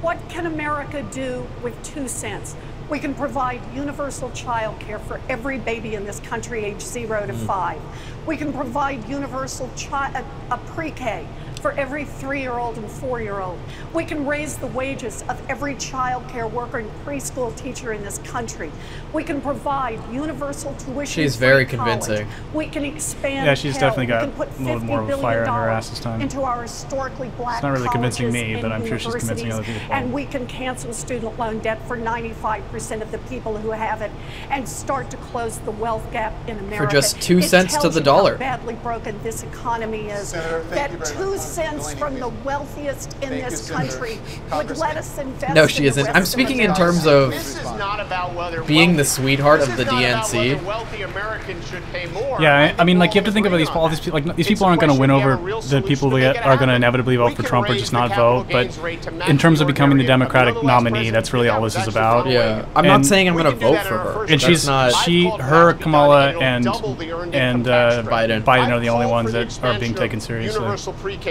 [0.00, 2.56] What can America do with two cents?
[2.88, 7.34] We can provide universal child care for every baby in this country age zero to
[7.34, 7.46] mm.
[7.46, 7.82] five.
[8.26, 11.26] We can provide universal chi- a, a pre-K
[11.60, 13.58] for every three-year-old and four-year-old.
[13.92, 18.18] We can raise the wages of every child care worker and preschool teacher in this
[18.18, 18.72] country.
[19.12, 21.06] We can provide universal tuition.
[21.06, 22.26] She's very convincing.
[22.54, 23.46] We can expand.
[23.46, 23.90] Yeah, she's Pell.
[23.90, 26.20] definitely got a little more of a fire in her ass this time.
[26.20, 29.52] Into our historically black It's not really convincing me, but and I'm sure she's convincing
[29.52, 29.80] other people.
[29.90, 34.10] And we can cancel student loan debt for 95% of the people who have it
[34.50, 36.84] and start to close the wealth gap in America.
[36.86, 38.36] For just two It cents to tells the you how dollar.
[38.38, 40.28] badly broken this economy is.
[40.28, 41.40] Senator, thank that you very two much.
[41.50, 44.18] Cents Delaney, from the wealthiest in Thank this country
[44.52, 46.08] would let us invest No, she in isn't.
[46.08, 49.84] I'm speaking in terms of This is not about whether being the sweetheart of the
[49.84, 50.54] DNC.
[50.54, 52.40] whether wealthy Americans should pay more.
[52.40, 54.20] Yeah, I, I mean, like you have to think about these on all these people.
[54.20, 56.56] Like these people aren't going to win over have a real the people that are
[56.56, 58.46] going to inevitably vote for Trump or just not vote.
[58.50, 60.10] But gains rate to match in terms of becoming the.
[60.10, 62.26] Democratic You're the last nominee, that's really all this is about.
[62.26, 64.24] Yeah, I'm not saying I'm gonna vote for her.
[64.28, 64.92] and she's not.
[64.92, 68.08] she her that to be done, Kamala and and double the earned and income tax
[68.08, 68.10] uh.
[68.10, 68.42] Biden.
[68.42, 70.60] Biden are the only ones that are being expansion taken of seriously.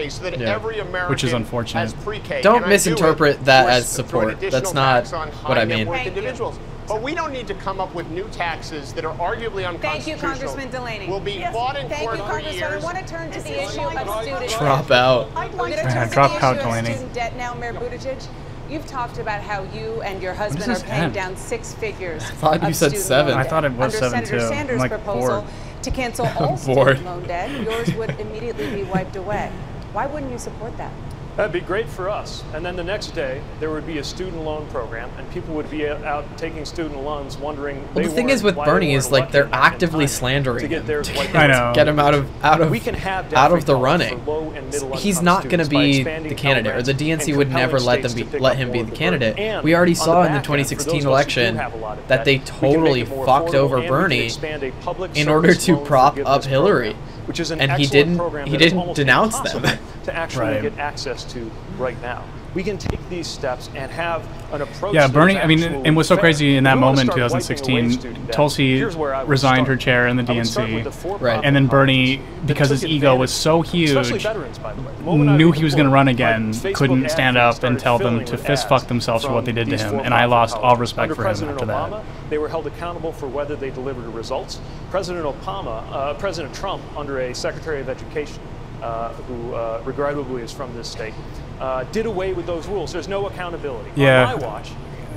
[0.09, 0.55] Universal so that Yeah.
[0.55, 1.79] every American Which is unfortunate.
[1.81, 2.41] has pre-K.
[2.41, 4.39] Don't And I do misinterpret that as support.
[4.39, 5.07] That's not
[5.45, 5.87] what I mean.
[5.87, 6.09] Thank you.
[6.11, 6.59] individuals.
[6.87, 9.91] But we don't need to come up with new taxes that are arguably unconstitutional.
[9.91, 11.07] Thank you, Congressman Delaney.
[11.07, 12.63] Will be fought in Thank court you, for Congressman.
[12.73, 15.27] I want to turn to the issue of student Drop out.
[15.35, 16.89] I'm going to Yeah, turn to drop the out, issue of Delaney.
[16.93, 18.25] student debt now, Mayor Buttigieg.
[18.71, 21.13] You've talked about how you and your husband are paying end?
[21.13, 22.23] down six figures.
[22.23, 23.35] thought you of said seven.
[23.37, 24.43] I thought it was Under seven, Senator too.
[24.45, 25.53] I'm, Sanders' like, proposal bored.
[25.83, 29.51] to cancel all student loan debt, yours would immediately be wiped away.
[29.93, 30.91] Why wouldn't you support that?
[31.39, 32.43] That'd be great for us.
[32.53, 35.71] And then the next day, there would be a student loan program, and people would
[35.71, 37.81] be out taking student loans, wondering.
[37.93, 40.59] Well, they the thing is with Bernie is like they're lucky enough in actively slandering
[40.59, 41.71] to get him to get, I know.
[41.73, 44.25] get him out of out of We can have out of the running.
[44.25, 48.01] low and He's not going to be the candidate, or the DNC would never let
[48.01, 49.39] them be let him be the the candidate.
[49.39, 51.01] And We already saw the in the back end, for those 2016 of us who
[51.01, 53.83] do election have a lot of that they we can make totally fucked over and
[53.83, 57.51] we can Bernie expand a public in order to prop up Hillary, program, which is
[57.51, 59.61] an and he didn't program he that is didn't denounce them.
[60.03, 60.63] to actually Right.
[60.63, 62.23] get access to right now.
[62.55, 64.95] We can take these steps and have an approach.
[64.95, 65.37] Yeah, Bernie.
[65.37, 66.23] I mean, and what's so fair.
[66.23, 69.77] crazy in that we moment, start wiping away 2016, Tulsi where I would resigned her
[69.77, 72.83] chair in the I would start with DNC, the for-profit and then Bernie, because his
[72.83, 74.93] ego was so huge, veterans, by the way.
[74.97, 77.99] The moment I knew he was going to run again, couldn't stand up and tell
[77.99, 80.55] them to with fist fuck themselves for what they did to him, and I lost
[80.57, 81.91] all respect for him after that.
[81.91, 84.59] Obama, they were held accountable for whether they delivered results.
[84.89, 88.41] President Obama, uh, President Trump, under a Secretary of Education,
[88.81, 91.13] uh, who uh, regrettably is from this state,
[91.59, 92.91] uh, did away with those rules.
[92.93, 93.91] There's no accountability.
[93.95, 94.33] Yeah.
[94.33, 94.71] On my watch,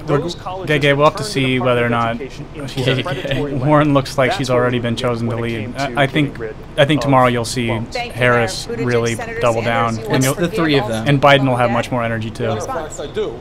[0.07, 3.53] We're- those colleges Gege, we'll have to see whether or not Education into a predatory
[3.53, 3.67] lab.
[3.67, 5.77] Warren looks like That's she's already been chosen to lead.
[5.77, 6.39] I, I think
[6.77, 7.95] I think tomorrow you'll see bumps.
[7.95, 11.21] Thank you, Harris really Senator double down, you and want you'll- to forgive all and
[11.23, 12.49] Biden will have much more energy too.
[12.49, 13.39] Matter of fact, I do.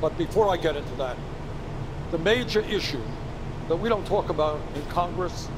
[0.00, 1.16] But before I get into that,
[2.12, 3.02] the major issue
[3.68, 5.48] that we don't talk about in Congress,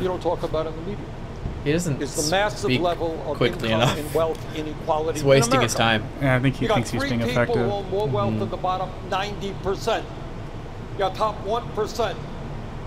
[0.00, 1.04] you don't talk about in the media,
[1.66, 3.98] He doesn't is the massive speak level of quickly enough.
[3.98, 5.14] and wealth inequality.
[5.14, 6.04] He's in wasting his time.
[6.22, 7.56] Yeah, I think he you thinks he's three being people effective.
[7.66, 8.38] who own more wealth Mhm.
[8.38, 10.04] than the bottom 90%.
[10.92, 12.16] You got top 1%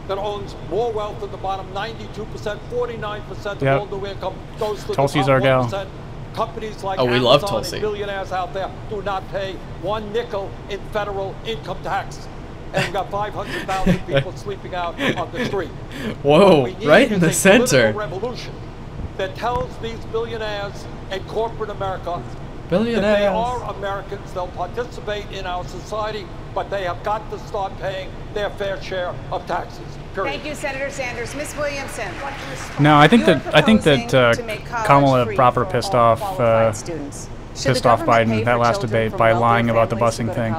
[0.07, 3.81] that owns more wealth than the bottom 92%, 49% Yep.
[3.81, 5.61] of all new income goes to Tulsi's the our top gal.
[5.63, 5.89] 1%.
[6.33, 7.79] Companies like Oh, we Amazon love and Tulsi.
[7.81, 12.27] billionaires out there do not pay one nickel in federal income tax.
[12.73, 15.71] And we got 500,000 people sleeping out on the street.
[16.23, 17.91] Whoa, What we need right in the center.
[17.93, 18.53] revolution
[19.19, 22.23] that tells these billionaires and corporate America
[22.69, 23.01] billionaires.
[23.01, 26.25] that they are Americans, they'll participate in our society,
[26.55, 29.81] but they have got to start paying their fair share of taxes.
[30.13, 30.31] Period.
[30.31, 31.35] Thank you, Senator Sanders.
[31.35, 31.53] Ms.
[31.57, 32.11] Williamson.
[32.79, 35.93] No, I think that I think that uh, proposing to make college Kamala proper pissed
[35.93, 37.29] off uh, students.
[37.55, 40.55] Should pissed off Biden that last debate by lying about the busing thing.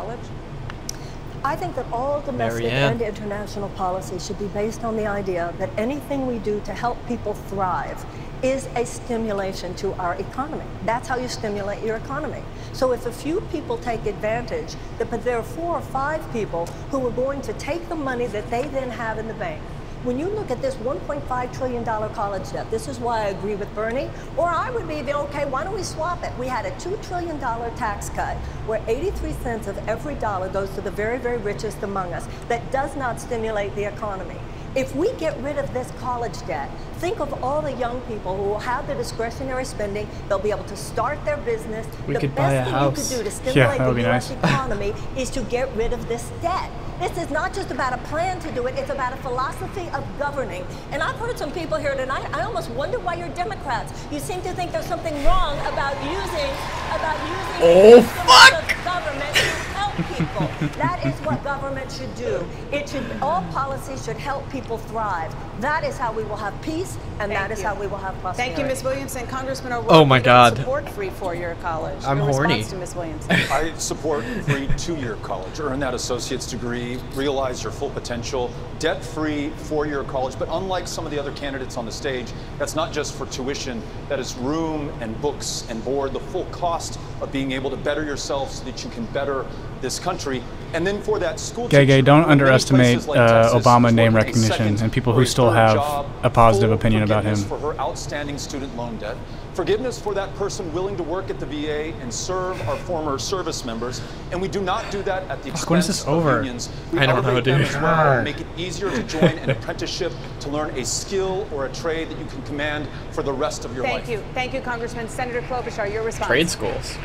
[1.43, 5.71] I think that all domestic and international policy should be based on the idea that
[5.79, 8.05] anything we do to help people thrive
[8.43, 10.65] is a stimulation to our economy.
[10.85, 12.43] That's how you stimulate your economy.
[12.73, 17.07] So if a few people take advantage, but there are four or five people who
[17.07, 19.61] are going to take the money that they then have in the bank.
[20.03, 23.75] When you look at this $1.5 trillion college debt, this is why I agree with
[23.75, 24.09] Bernie,
[24.39, 26.33] or I would be, okay, why don't we swap it?
[26.39, 30.81] We had a $2 trillion tax cut where 83 cents of every dollar goes to
[30.81, 32.27] the very, very richest among us.
[32.49, 34.39] That does not stimulate the economy.
[34.77, 38.45] If we get rid of this college debt, think of all the young people who
[38.45, 40.09] will have the discretionary spending.
[40.29, 41.89] They'll be able to start their business.
[42.07, 43.13] We the could best buy a thing house.
[43.13, 44.31] you could do to stimulate would the U.S.
[44.31, 44.39] nice.
[44.45, 46.71] economy is to get rid of this debt.
[47.01, 50.07] This is not just about a plan to do it, it's about a philosophy of
[50.19, 50.65] governing.
[50.93, 53.93] And I've heard some people here tonight, I almost wonder why you're Democrats.
[54.13, 56.51] You seem to think there's something wrong about using
[56.95, 59.70] about using Oh, of government
[60.05, 60.49] people.
[60.77, 62.47] that is what government should do.
[62.73, 65.35] It should all policies should help people thrive.
[65.61, 67.67] That is how we will have peace and that Thank is you.
[67.67, 68.55] how we will have prosperity.
[68.55, 68.83] Thank you, Ms.
[68.83, 69.27] Williamson.
[69.27, 69.91] Congressman O'Rourke.
[69.91, 70.57] Oh, my you don't God.
[70.57, 72.03] Support free four-year college.
[72.05, 72.65] I'm Your horny.
[72.65, 72.95] to Ms.
[72.95, 73.31] Williamson.
[73.51, 75.61] I support free two-year college.
[75.61, 80.39] Earn that associate's degree, realize your full potential, debt-free four-year college.
[80.39, 83.83] But unlike some of the other candidates on the stage, that's not just for tuition.
[84.09, 88.05] That is room and books and board, the full cost of being able to better
[88.05, 89.45] yourself so that you can better
[89.81, 90.43] this country.
[90.73, 93.59] And then for that school Gege, teacher, don't who in many underestimate places like uh,
[93.59, 97.35] Obama name recognition and people who still have job, a positive opinion about him.
[97.35, 99.17] forgiveness for her outstanding student loan debt,
[99.55, 103.65] forgiveness for that person willing to work at the VA and serve our former service
[103.65, 104.01] members,
[104.31, 106.37] and we do not do that at the expense Fuck, when is this of over?
[106.37, 106.69] unions.
[106.93, 107.69] We I don't know, elevate them dude.
[107.69, 111.73] as well make it easier to join an apprenticeship to learn a skill or a
[111.73, 114.09] trade that you can command for the rest of your Thank life.
[114.09, 114.23] you.
[114.35, 115.09] Thank you, Congressman.
[115.09, 116.29] Senator Klobuchar, your response.
[116.29, 116.97] Trade schools.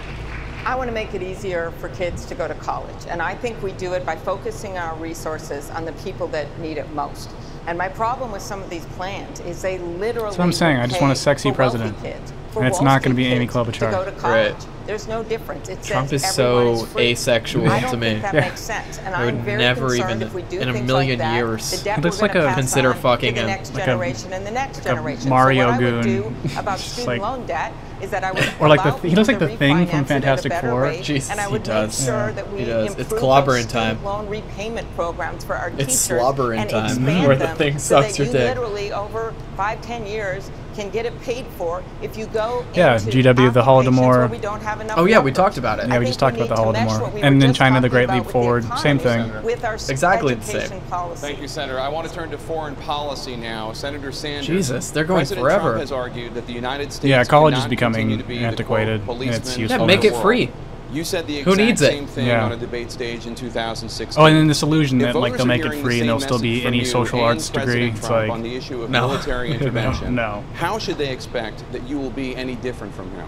[0.66, 3.62] I want to make it easier for kids to go to college, and I think
[3.62, 7.30] we do it by focusing our resources on the people that need it most.
[7.68, 10.26] And my problem with some of these plans is they literally.
[10.30, 10.78] That's what I'm saying.
[10.78, 12.00] I just want a sexy president.
[12.02, 14.06] kids, And it's Wall not going to be Amy kids To go Klobuchar.
[14.06, 14.56] to college.
[14.88, 15.68] There's no difference.
[15.70, 17.12] It Trump says is so is free.
[17.12, 18.10] asexual I don't to me.
[18.12, 18.40] think that Yeah.
[18.42, 20.86] makes sense, and I I'm very never concerned even- if we do in a things
[20.88, 21.72] million like that, years.
[21.72, 23.48] The He debt looks we're like a- Consider on fucking to the him.
[23.48, 25.30] next Like a- generation and the next like a generation.
[25.30, 28.44] Mario so what I would do about student like- loan debt is that I would
[28.60, 30.82] Or like the th- he looks like the thing from it at a Fantastic Four.
[30.82, 32.00] rate, Jesus, and I he does.
[32.00, 32.32] make sure Yeah.
[32.34, 32.92] that we He does.
[32.92, 34.04] It's improve clobbering time.
[34.04, 37.80] loan repayment programs for our It's teachers slobbering and time, expand where the them thing
[37.80, 38.48] so sucks that your you dick.
[38.58, 43.10] literally over five ten years can get it paid for if you go Yeah, into
[43.10, 43.30] GW, the
[43.62, 44.30] applications where Holodomor.
[44.30, 45.88] we don't have enough Oh yeah, we talked about it.
[45.88, 47.14] Yeah, I we just talked about the need to mesh Holodomor.
[47.14, 49.44] we And then China, the Great Leap with the Forward, same thing.
[49.44, 50.82] With our s- Exactly the same.
[50.90, 51.22] policy.
[51.22, 51.80] Thank you, Senator.
[51.80, 53.72] I want to turn to foreign policy now.
[53.74, 54.48] Senator Sanders.
[54.48, 55.62] Jesus, they're going President forever.
[55.70, 59.06] Trump has argued that the United States Yeah, college is becoming be antiquated, and it's
[59.06, 59.80] policeman useful.
[59.82, 60.22] Yeah, make it world.
[60.24, 60.52] free.
[60.92, 61.88] You said the Who exact needs it?
[61.92, 62.46] same thing Yeah.
[62.46, 64.22] on a debate stage in 2016.
[64.22, 66.20] Oh, and then this illusion If that like they'll make it free the and there'll
[66.22, 67.66] still be any social arts and degree.
[67.92, 69.08] President It's like on the issue of No.
[69.08, 70.16] military No, intervention.
[70.16, 70.44] no.
[70.54, 73.28] How should they expect that you will be any different from him?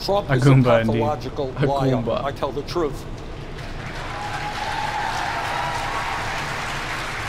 [0.00, 1.90] Trump A is Goomba, a pathological A liar.
[1.92, 2.24] Goomba.
[2.24, 3.04] I tell the truth.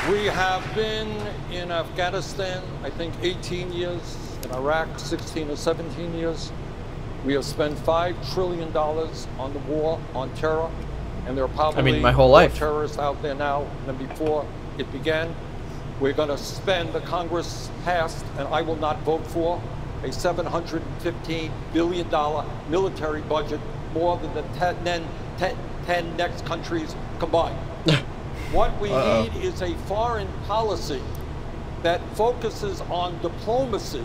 [0.10, 1.10] We have been
[1.52, 4.18] in Afghanistan, I think, 18 years.
[4.44, 6.52] In Iraq, 16 or 17 years.
[7.26, 10.70] We have spent five trillion dollars on the war on terror,
[11.26, 12.56] and there are probably my whole more life.
[12.56, 14.46] terrorists out there now than before
[14.78, 15.34] it began.
[16.00, 19.60] We're going to spend the Congress passed, and I will not vote for
[20.04, 23.60] a 715 billion dollar military budget,
[23.94, 24.84] more than the 10,
[25.38, 27.58] 10, 10 next countries combined.
[28.52, 29.24] what we Uh-oh.
[29.24, 31.02] need is a foreign policy
[31.82, 34.04] that focuses on diplomacy,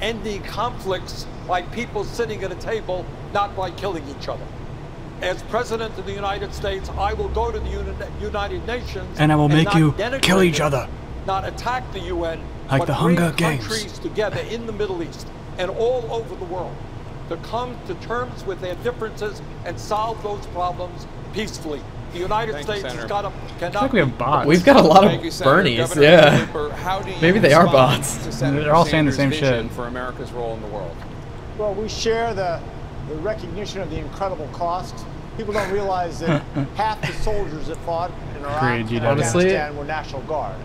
[0.00, 4.44] ending conflicts by people sitting at a table, not by killing each other.
[5.20, 9.30] As President of the United States, I will go to the Uni- United Nations And
[9.30, 10.88] I will make you kill each other.
[11.26, 12.40] not attack the UN,
[12.70, 13.64] Like the Hunger Games.
[13.66, 15.28] countries together in the Middle East
[15.58, 16.74] and all over the world
[17.28, 21.80] to come to terms with their differences and solve those problems peacefully.
[22.12, 24.46] The United Thank States has got to cannot I think we have bots.
[24.46, 25.76] We've got a lot Thank of you, Bernies.
[25.78, 26.46] Governor Yeah.
[26.46, 28.38] Cooper, how do you Maybe they are bots.
[28.38, 29.70] They're all saying the same shit.
[29.72, 30.94] For America's role in the world.
[31.58, 32.60] Well, we share the,
[33.08, 34.94] the recognition of the incredible cost.
[35.36, 36.42] People don't realize that
[36.76, 40.56] half the soldiers that fought in Iraq Agreed, and Honestly, Afghanistan were National Guard.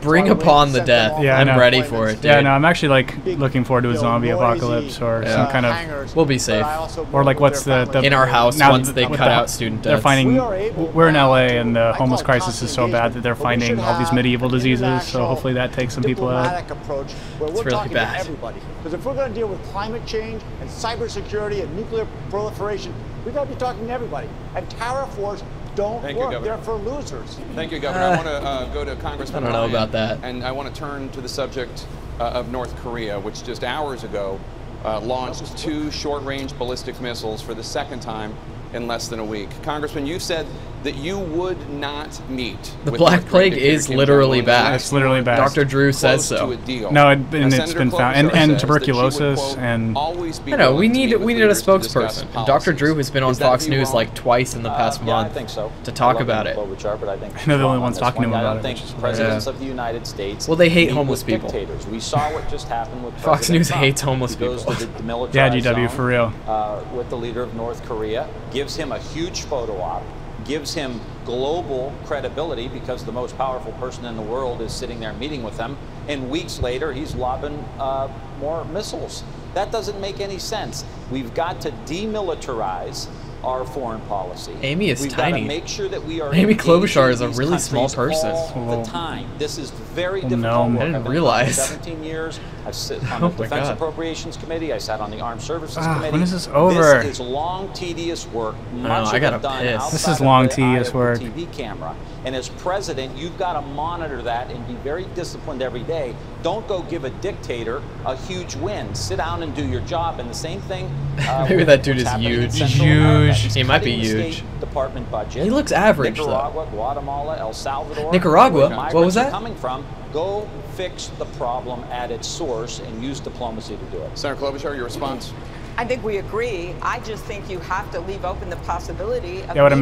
[0.00, 1.20] Bring So I would upon the death.
[1.22, 2.24] Yeah, I I'm ready for it, dude.
[2.24, 5.66] Yeah, no, I'm actually like looking forward to a zombie apocalypse or uh, some kind
[5.66, 6.66] of We'll be safe.
[7.12, 9.82] Or like what's the, the In our house now once they cut the- out student
[9.82, 13.34] They're finding We are in LA and the homeless crisis is so bad that they're
[13.34, 15.02] finding all these medieval diseases.
[15.06, 16.44] So hopefully that takes some people out.
[16.44, 18.20] diplomatic approach where we're really talking bad.
[18.20, 18.60] everybody.
[18.78, 22.94] Because if we're going to deal with climate change and cybersecurity and nuclear proliferation,
[23.24, 24.28] we've got to be talking to everybody.
[24.54, 25.42] And tariff wars
[25.80, 26.32] don't Thank you, work.
[26.32, 26.56] Governor.
[26.56, 27.38] They're for losers.
[27.54, 28.04] Thank you, Governor.
[28.04, 30.18] I want to uh, go to Congressman I don't know Ryan, about that.
[30.22, 31.86] And I want to turn to the subject
[32.18, 34.38] uh, of North Korea, which just hours ago
[34.84, 38.36] uh, launched two short-range ballistic missiles for the second time
[38.72, 39.48] in less than a week.
[39.62, 40.46] Congressman, you said
[40.82, 42.74] that you would not meet.
[42.86, 44.74] The with Black North Plague dictator is literally Jong-un back.
[44.80, 45.36] It's literally back.
[45.38, 45.64] Dr.
[45.66, 46.46] Drew says so.
[46.46, 46.90] To a deal.
[46.90, 49.94] No, it, and Now, it's Senator been found, and, and says would, tuberculosis quote, and
[49.94, 52.46] always be I know we need we need a leaders to discuss spokesperson.
[52.46, 52.72] Dr.
[52.72, 53.94] Drew has been on Fox News wrong?
[53.94, 55.70] like twice in the past Uh, yeah, I month think so.
[55.84, 56.56] to talk love about it.
[56.56, 58.40] Klobuchar, but I think I know the only wrong on ones this talking to one.
[58.40, 59.52] him I about don't it, think presidents Yeah.
[59.52, 60.48] of the United States.
[60.48, 61.50] Well, they hate homeless people.
[61.50, 61.86] Dictators.
[61.88, 64.56] We saw what just happened with Fox President News hates homeless people.
[64.56, 66.32] To the demilitarized Yeah, GW, for real.
[66.48, 68.26] Uh, with the leader of North Korea,
[68.60, 70.02] gives him a huge photo op,
[70.44, 75.14] gives him global credibility because the most powerful person in the world is sitting there
[75.14, 75.78] meeting with them,
[76.08, 78.06] and weeks later he's lobbing uh,
[78.38, 79.24] more missiles.
[79.54, 80.84] That doesn't make any sense.
[81.10, 83.08] We've got to demilitarize
[83.42, 84.52] our foreign policy.
[84.60, 85.30] Amy is We've tiny.
[85.32, 88.32] got to make sure that we are Amy Klobuchar is a really small person.
[88.32, 89.26] all Well, the time.
[89.38, 90.80] This is very well, difficult no, work.
[90.82, 91.56] I didn't realize.
[91.56, 92.38] 17 years.
[92.66, 93.74] I've sit on Oh the Defense God.
[93.76, 94.72] Appropriations Committee.
[94.72, 96.12] I sat on the Armed Services Ah, Committee.
[96.12, 97.02] when is this over?
[97.02, 98.54] This is long, tedious work.
[98.72, 99.90] know, Much I of gotta it done piss.
[99.90, 101.18] This is of long, tedious of work.
[101.20, 101.94] TV camera.
[102.24, 106.14] And as president, you've got to monitor that and be very disciplined every day.
[106.42, 108.94] Don't go give a dictator a huge win.
[108.94, 110.20] Sit down and do your job.
[110.20, 110.86] And the same thing.
[111.20, 112.60] Uh, Maybe that dude is huge.
[112.72, 113.54] Huge.
[113.54, 114.42] He might be huge.
[114.60, 115.44] Department budget.
[115.44, 116.26] He looks average, though.
[116.26, 118.12] Nicaragua, Guatemala, El Salvador.
[118.12, 118.68] Nicaragua?
[118.92, 119.30] What was that?
[119.30, 119.86] Coming from.
[120.12, 120.46] Go
[120.80, 124.16] fix the problem at its source and use diplomacy to do it.
[124.16, 125.34] Senator Klobuchar, your response?
[125.76, 126.74] I think we agree.
[126.80, 129.72] I just think you have to leave open the possibility of Yeah, I would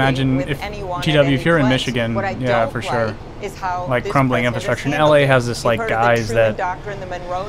[3.42, 4.88] is how like crumbling infrastructure.
[4.88, 7.00] In LA has this like guys that doctrine,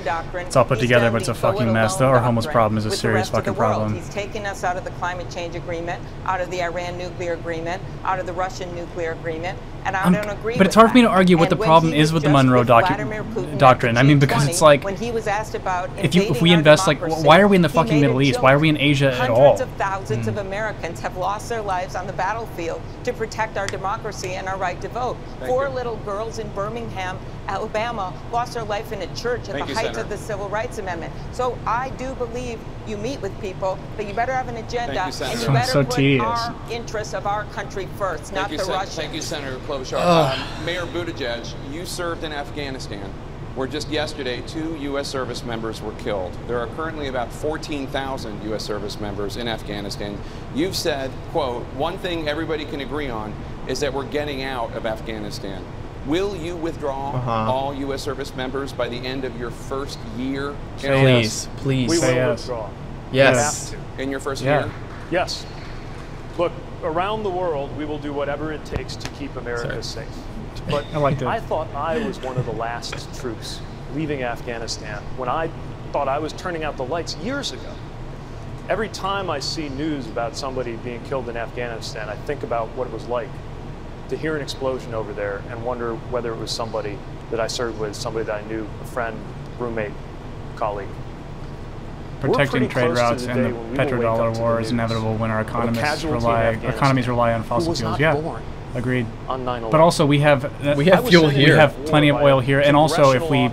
[0.04, 2.00] doctrine, it's all put together, but it's a fucking mess.
[2.02, 3.96] Our homeless problem is a serious fucking problem.
[3.96, 7.82] He's taking us out of the climate change agreement, out of the Iran nuclear agreement,
[8.04, 10.58] out of the Russian nuclear agreement, and I I'm, don't agree.
[10.58, 10.92] But it's hard that.
[10.92, 13.98] for me to argue what the problem is with the Monroe docu- doctrine.
[13.98, 17.62] I mean, because it's like if you if we invest like why are we in
[17.62, 18.42] the fucking Middle East?
[18.42, 19.58] Why are we in Asia at all?
[19.58, 20.42] Hundreds of thousands of hmm.
[20.42, 24.80] Americans have lost their lives on the battlefield to protect our democracy and our right
[24.82, 25.18] to vote
[25.80, 29.96] little girls in Birmingham, Alabama, lost their life in a church at Thank the height
[29.96, 31.14] of the Civil Rights Amendment.
[31.32, 35.26] So I do believe you meet with people, but you better have an agenda, you,
[35.26, 36.26] and you better so put tedious.
[36.26, 38.96] our interests of our country first, not Thank the you, Russians.
[38.96, 40.06] Thank you, Senator Klobuchar.
[40.06, 43.10] Um, Mayor Buttigieg, you served in Afghanistan
[43.56, 45.08] where just yesterday two U.S.
[45.08, 46.32] service members were killed.
[46.48, 48.64] There are currently about 14,000 U.S.
[48.64, 50.18] service members in Afghanistan.
[50.54, 53.34] You've said, quote, one thing everybody can agree on
[53.70, 55.64] is that we're getting out of Afghanistan.
[56.08, 57.50] Will you withdraw uh -huh.
[57.50, 58.02] all U.S.
[58.02, 60.54] service members by the end of your first year?
[60.78, 61.48] Please, yes.
[61.64, 61.90] please.
[61.90, 62.30] We will yes.
[62.30, 62.70] withdraw.
[63.12, 63.76] Yes.
[63.98, 64.60] In your first yeah.
[64.60, 64.72] year?
[65.12, 65.46] Yes.
[66.38, 66.52] Look,
[66.84, 70.06] around the world, we will do whatever it takes to keep America Sorry.
[70.06, 70.16] safe.
[70.70, 73.62] But I, like I thought I was one of the last troops
[73.96, 75.50] leaving Afghanistan when I
[75.92, 77.74] thought I was turning out the lights years ago.
[78.70, 82.88] Every time I see news about somebody being killed in Afghanistan, I think about what
[82.88, 83.30] it was like
[84.10, 86.98] to hear an explosion over there and wonder whether it was somebody
[87.32, 89.18] that I served with, somebody that I knew, a friend,
[89.58, 89.92] roommate,
[90.56, 90.90] colleague.
[92.20, 96.50] Protecting trade routes the and the petrodollar war the is inevitable when our economists rely
[96.50, 98.00] economies rely on fossil fuels.
[98.00, 98.42] Yeah.
[98.76, 99.08] Agreed.
[99.28, 101.54] But also, we have uh, we have fuel here.
[101.54, 103.48] We have plenty of oil here, and also if we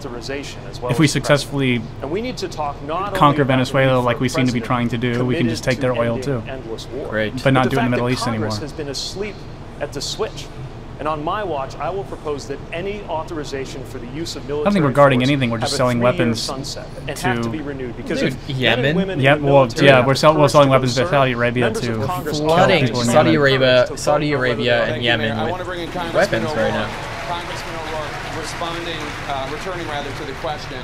[0.82, 2.34] well if we successfully we
[3.14, 5.94] conquer Venezuela like we seem to be trying to do, we can just take their
[5.94, 6.42] oil too.
[7.08, 7.42] Great.
[7.42, 8.50] But not do it in the Middle East anymore
[9.80, 10.46] at the switch.
[10.98, 14.70] And on my watch, I will propose that any authorization for the use of military.
[14.70, 15.50] I don't regarding anything.
[15.50, 19.20] We're just selling weapons sunset and to, have to be renewed because Dude, Yemen.
[19.20, 22.00] Yeah, well, yeah, we're, sell, we're selling weapons to Saudi Arabia to
[22.32, 26.88] flooding Saudi Arabia, Saudi Arabia, and Yemen with weapons right now.
[27.28, 30.82] Congressman O'Rourke responding, uh, returning rather to the question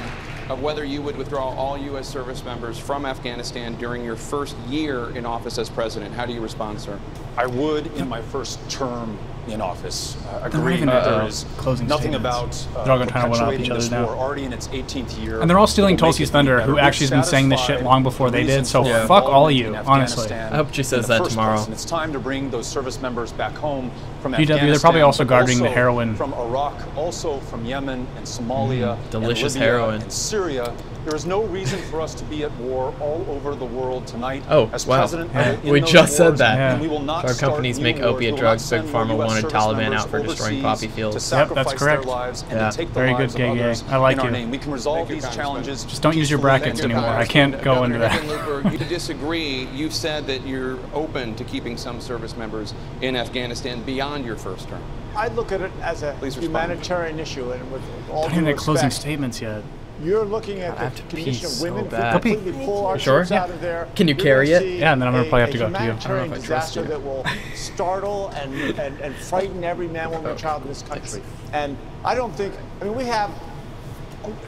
[0.53, 2.07] of whether you would withdraw all U.S.
[2.07, 6.15] service members from Afghanistan during your first year in office as president.
[6.15, 7.01] How do you respond, sir?
[7.39, 10.17] I would in my first term in office.
[10.27, 10.83] Uh, agree.
[10.83, 12.67] Uh, closing nothing statements.
[12.67, 14.09] about uh, they're all going to try to one up each other now.
[14.09, 17.25] Already in its 18th year, and they're all stealing Tulsi's thunder, who actually has been
[17.25, 18.67] saying this shit long before they did.
[18.67, 19.07] So yeah.
[19.07, 20.33] fuck all of you, honestly.
[20.33, 21.57] I hope she says that tomorrow.
[21.57, 21.67] Place.
[21.67, 23.91] And it's time to bring those service members back home
[24.21, 24.69] from PW, Afghanistan.
[24.69, 29.11] They're probably also guarding also the heroin from Iraq, also from Yemen and Somalia, mm,
[29.11, 30.75] delicious and Libya heroin, and Syria,
[31.05, 34.45] there is no reason for us to be at war all over the world tonight.
[34.49, 34.99] Oh, as wow.
[34.99, 35.71] President, yeah.
[35.71, 36.57] We just said that.
[36.57, 36.81] Yeah.
[36.81, 38.71] We will not Our companies make opiate drugs.
[38.71, 41.33] Big Pharma wanted Taliban out for destroying poppy fields.
[41.33, 42.07] Yep, that's correct.
[42.07, 42.71] yeah.
[42.71, 43.75] Very good, gay.
[43.89, 44.49] I like you.
[44.49, 45.85] We can resolve these challenges.
[45.85, 47.05] Just don't use your brackets anymore.
[47.05, 48.73] I can't go into that.
[48.73, 49.67] You disagree.
[49.73, 54.69] You said that you're open to keeping some service members in Afghanistan beyond your first
[54.69, 54.83] term.
[55.17, 59.41] I look at it as a humanitarian issue, and with all Not even closing statements
[59.41, 59.63] yet.
[60.03, 63.25] You're looking at God, the condition of women so sure?
[63.25, 63.87] Yeah.
[63.95, 64.79] Can you carry it?
[64.79, 65.93] Yeah, and then I'm gonna probably have to go up to you.
[65.93, 66.83] I don't know if I trust you.
[66.83, 67.25] that will
[67.55, 71.23] startle and, and, and frighten every man, woman, and child in this country.
[71.53, 73.31] And I don't think, I mean, we have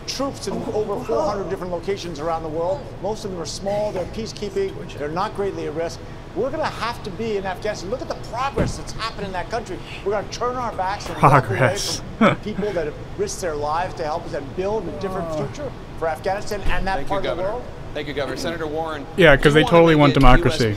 [0.06, 2.84] troops in over 400 different locations around the world.
[3.02, 6.00] Most of them are small, they're peacekeeping, they're not greatly at risk.
[6.36, 7.90] We're going to have to be in Afghanistan.
[7.90, 9.78] Look at the progress that's happened in that country.
[10.04, 12.00] We're going to turn our backs and progress.
[12.00, 15.28] away from people that have risked their lives to help us and build a different
[15.30, 15.46] oh.
[15.46, 17.64] future for Afghanistan and that Thank part you, of the world.
[17.94, 18.36] Thank you, Governor.
[18.36, 19.06] Senator Warren.
[19.16, 20.76] Yeah, because they totally want democracy.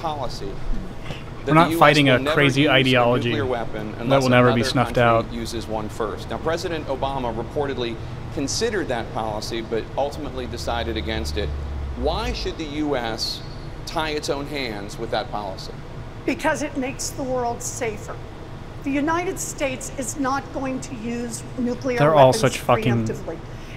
[1.48, 5.32] We're not fighting a crazy ideology that will never be snuffed out.
[5.34, 6.30] Uses one first.
[6.30, 7.96] Now, President Obama reportedly
[8.36, 11.50] considered that policy, but ultimately decided against it.
[11.96, 13.42] Why should the U.S
[13.88, 15.74] tie its own hands with that policy?
[16.26, 18.16] Because it makes the world safer.
[18.84, 23.10] The United States is not going to use nuclear they're weapons all such fucking,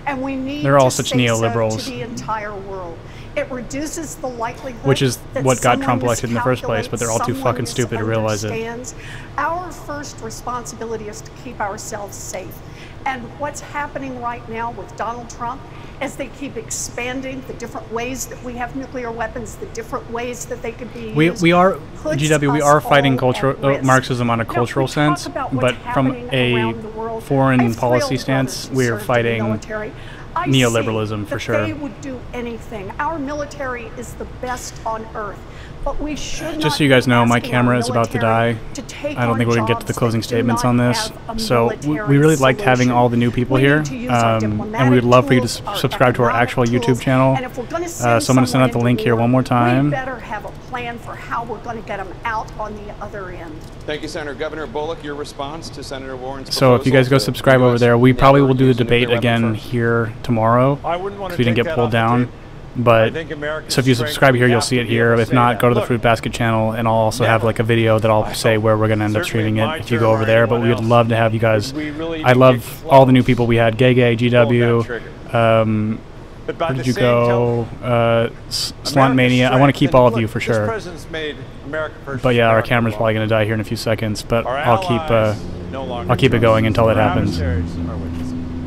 [0.07, 1.85] and we need they're all such neoliberals.
[1.85, 2.99] To the entire world.
[3.37, 6.99] It reduces the likelihood Which is what got Trump elected in the first place, but
[6.99, 8.95] they're all too fucking stupid to realize it.
[9.37, 12.55] Our first responsibility is to keep ourselves safe.
[13.07, 15.61] And what's happening right now with Donald Trump
[16.01, 20.47] as they keep expanding the different ways that we have nuclear weapons, the different ways
[20.47, 21.13] that they could be.
[21.13, 22.53] We, used, we are GW.
[22.53, 26.73] We are fighting cultural uh, Marxism on a cultural sense, but from a
[27.21, 29.43] foreign policy stance, we are fighting
[30.35, 31.67] neoliberalism for sure.
[31.67, 32.91] They would do anything.
[32.99, 35.39] Our military is the best on earth.
[35.85, 38.59] Just so you guys know, my camera is about to die.
[39.03, 41.11] I don't think we're going to get to the closing statements on this.
[41.39, 45.27] So we really liked having all the new people here, um, and we would love
[45.27, 47.35] for you to subscribe to our actual YouTube channel.
[47.35, 49.91] Uh, so I'm going to send out the link here one more time.
[49.91, 53.31] better have a plan for how we're going to get them out on the other
[53.31, 53.61] end.
[53.87, 54.35] Thank you, Senator.
[54.39, 57.97] Governor Bullock, your response to Senator Warren's So if you guys go subscribe over there,
[57.97, 62.31] we probably will do the debate again here tomorrow because we didn't get pulled down.
[62.77, 63.15] But
[63.69, 65.15] so if you subscribe here, you'll see it here.
[65.15, 67.99] If not, go to the Fruit Basket channel, and I'll also have like a video
[67.99, 70.25] that I'll say where we're going to end up streaming it if you go over
[70.25, 70.47] there.
[70.47, 71.73] But we would love to have you guys.
[71.75, 75.35] I love all the new people we had: Gay Gay, GW.
[75.35, 75.99] Um,
[76.47, 77.63] where did you go?
[77.83, 79.51] Uh, Sluntmania.
[79.51, 80.81] I want to keep all of you for sure.
[82.23, 84.23] But yeah, our camera's probably going to die here in a few seconds.
[84.23, 85.35] But I'll keep uh,
[86.09, 87.41] I'll keep it going until it happens.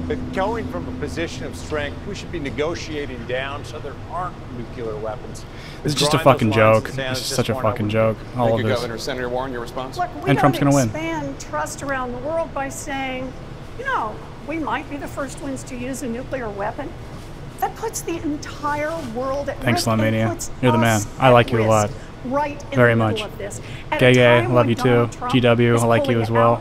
[0.08, 4.36] But going from a position of strength, we should be negotiating down so there aren't
[4.58, 5.46] nuclear weapons.
[5.82, 6.90] This is just a fucking joke.
[6.90, 8.18] This is such a fucking joke.
[8.36, 8.80] All Thank of you, this.
[8.80, 8.98] Governor.
[8.98, 9.98] Senator Warren, your response?
[9.98, 10.88] Look, and Trump's going to win.
[10.90, 13.32] expand trust around the world by saying,
[13.80, 14.14] you know,
[14.48, 16.92] we might be the first ones to use a nuclear weapon.
[17.60, 19.98] That puts the entire world at Thanks, risk.
[19.98, 21.02] Thanks, You're the man.
[21.18, 21.90] I like you a lot
[22.26, 23.22] right very much.
[23.22, 23.62] of this.
[24.00, 25.08] Gay gay, love you too.
[25.10, 26.56] GW, I like you as well.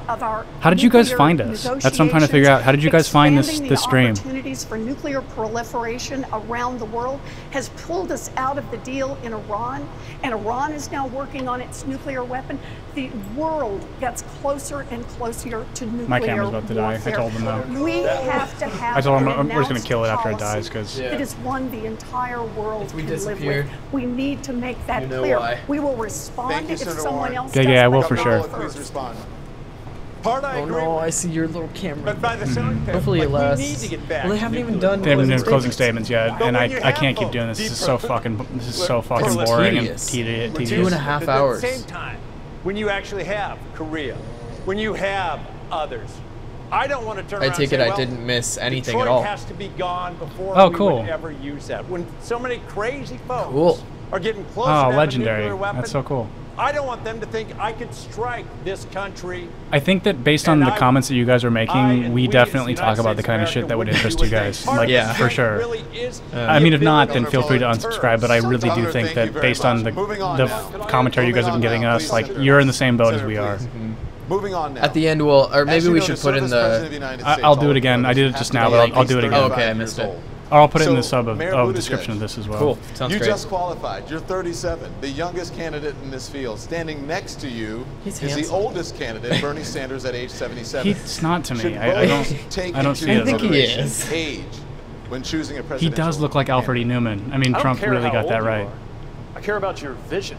[0.60, 1.64] How did you guys find us?
[1.64, 2.62] That's what I'm trying to figure out.
[2.62, 4.12] How did you guys find this this stream?
[4.12, 7.20] Opportunities for nuclear proliferation around the world
[7.50, 9.88] has pulled us out of the deal in Iran,
[10.22, 12.58] and Iran is now working on its nuclear weapon.
[12.94, 17.00] The world gets closer and closer to nuclear My camera's about to die.
[17.04, 17.68] I told them that.
[17.70, 18.96] We have to have.
[18.96, 21.14] I told them we're just going to kill it after it dies because yeah.
[21.14, 23.66] it is one the entire world if we can live with.
[23.92, 25.38] We need to make that you know clear.
[25.38, 25.51] Why?
[25.56, 25.68] Pardai.
[25.68, 27.34] We will respond Thank you, if Senator someone Warren.
[27.34, 28.42] else Yeah, yeah, I will for sure.
[28.44, 29.18] Please respond.
[30.24, 32.04] Oh no, I see your little camera.
[32.04, 32.88] But by the mm.
[32.92, 33.60] Hopefully it lasts.
[33.60, 35.02] We need to get back well, they haven't even done.
[35.02, 37.58] They haven't done closing statements yet, and I, I can't keep doing this.
[37.58, 40.68] This is so fucking this is so fucking boring and tedious.
[40.68, 41.62] Two and a half hours.
[41.62, 42.18] At the same time,
[42.62, 44.14] when you actually have Korea,
[44.64, 45.40] when you have
[45.72, 46.10] others,
[46.70, 47.42] I don't want to turn.
[47.42, 49.22] I take say, it well, I didn't miss anything Detroit at all.
[49.22, 50.96] Has to be gone before oh, cool.
[50.96, 51.88] we would ever use that.
[51.88, 54.68] When so many crazy folks cool are getting close.
[54.68, 55.56] Oh, legendary!
[55.58, 56.28] That's so cool.
[56.58, 59.48] I don't want them to think I could strike this country.
[59.70, 62.28] I think that based on the I, comments that you guys are making, we, we,
[62.28, 64.66] definitely talk about the kind America of shit that would interest you guys.
[64.66, 65.56] Like, yeah, for sure.
[65.56, 65.82] Really
[66.34, 68.20] uh, I mean, if not, then feel free to unsubscribe.
[68.20, 70.84] But I really do think that based on the on the now.
[70.86, 73.14] commentary you guys have been giving now, us, like Senator, you're in the same boat
[73.14, 73.58] Senator, as we are.
[74.28, 74.82] Moving on now.
[74.82, 77.18] At the end, we'll, or maybe we should put in the.
[77.42, 78.04] I'll do it again.
[78.04, 79.50] I did it just now, but I'll do it again.
[79.52, 80.18] Okay, I missed it.
[80.52, 82.58] Or I'll put so it in the sub of, of description of this as well.
[82.58, 82.78] Cool.
[82.92, 83.28] Sounds you great.
[83.28, 84.10] just qualified.
[84.10, 86.60] You're 37, the youngest candidate in this field.
[86.60, 88.42] Standing next to you He's is handsome.
[88.42, 90.86] the oldest candidate, Bernie Sanders, at age 77.
[90.86, 91.78] He's not to me.
[91.78, 92.24] I, I don't.
[92.50, 93.22] Take I don't see that.
[93.22, 94.12] I think he is.
[94.12, 94.44] Age
[95.08, 95.94] when choosing a president.
[95.94, 96.84] He does look like Alfred E.
[96.84, 97.32] Neuman.
[97.32, 98.68] I mean, I Trump really got that right.
[99.34, 100.36] I care about your vision,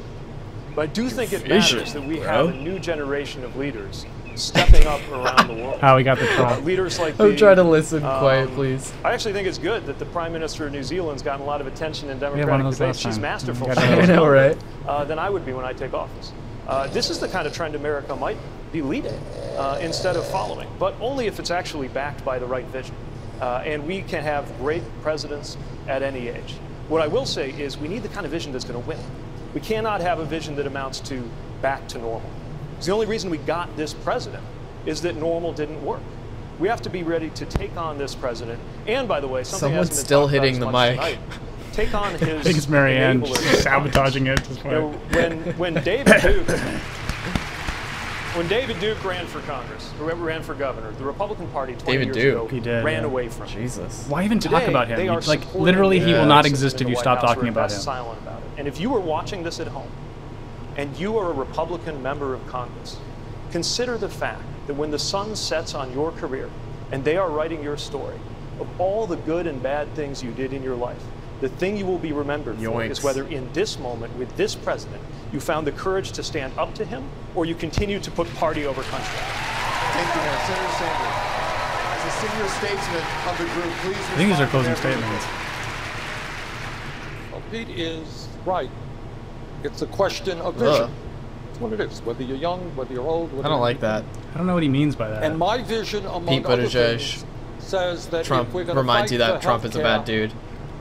[0.75, 2.25] but I do your think it vision, matters that we bro.
[2.27, 4.05] have a new generation of leaders
[4.35, 5.79] stepping up around the world.
[5.81, 8.93] How we got the Trump leaders like I'm the, trying to listen um, quiet, please.
[9.03, 11.61] I actually think it's good that the Prime Minister of New Zealand's gotten a lot
[11.61, 12.99] of attention in Democratic debates.
[12.99, 13.69] She's masterful.
[13.77, 14.57] I know, right?
[14.87, 16.31] Uh, than I would be when I take office.
[16.67, 18.37] Uh, this is the kind of trend America might
[18.71, 19.13] be leading
[19.57, 22.95] uh, instead of following, but only if it's actually backed by the right vision.
[23.41, 25.57] Uh, and we can have great presidents
[25.87, 26.55] at any age.
[26.87, 28.99] What I will say is we need the kind of vision that's going to win.
[29.53, 31.29] We cannot have a vision that amounts to
[31.61, 32.29] back to normal.
[32.83, 34.43] The only reason we got this president
[34.85, 36.01] is that normal didn't work.
[36.59, 38.59] We have to be ready to take on this president.
[38.87, 40.95] And by the way, someone's still hitting the mic.
[40.95, 41.17] Tonight,
[41.71, 42.21] take on his.
[42.21, 44.63] I think it's Marianne sabotaging it.
[44.63, 46.59] You know, when when David Duke
[48.35, 52.05] when David Duke ran for Congress, whoever ran for governor, the Republican Party 20 David
[52.07, 52.33] years Duke.
[52.33, 53.07] ago he did, ran yeah.
[53.07, 53.61] away from him.
[53.61, 54.07] Jesus.
[54.07, 55.19] Why even Today, talk about him?
[55.27, 56.19] Like literally, he yeah.
[56.19, 57.79] will not exist if you stop talking about him.
[57.79, 58.49] Silent about it.
[58.57, 59.89] And if you were watching this at home,
[60.77, 62.97] and you are a Republican member of Congress,
[63.51, 66.49] consider the fact that when the sun sets on your career
[66.91, 68.19] and they are writing your story
[68.59, 71.03] of all the good and bad things you did in your life,
[71.41, 72.71] the thing you will be remembered Yoinks.
[72.71, 75.01] for is whether in this moment with this president
[75.31, 77.03] you found the courage to stand up to him
[77.35, 79.19] or you continue to put party over country.
[79.93, 81.33] Thank you, Senator Sanders.
[81.93, 83.97] As a senior statesman of the group, please.
[83.97, 85.25] I think these are closing statements.
[87.31, 88.69] Well, Pete is right
[89.63, 90.59] it's a question of Ugh.
[90.59, 90.83] vision.
[90.83, 90.89] Uh-huh.
[91.47, 92.01] That's what it is.
[92.01, 93.31] Whether you're young, whether you're old.
[93.31, 94.03] Whether I don't like that.
[94.33, 95.23] I don't know what he means by that.
[95.23, 96.97] And my vision, among Pete other Buttigieg.
[96.97, 97.25] things,
[97.59, 100.33] says that Trump if we're gonna reminds you that Trump is a bad dude.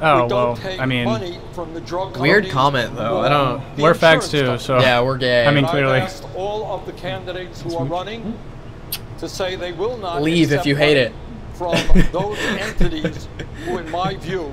[0.04, 3.20] Oh we well, I mean, from the drug Weird comment though.
[3.20, 3.78] I don't.
[3.78, 5.46] we're fags too, insurance so Yeah, we're gay.
[5.46, 5.98] I mean, And clearly.
[5.98, 8.36] I've asked all of the candidates who are running
[9.18, 11.12] to say they will not Leave if you hate it.
[11.54, 11.76] from
[12.12, 13.28] those entities
[13.64, 14.52] who, in my view,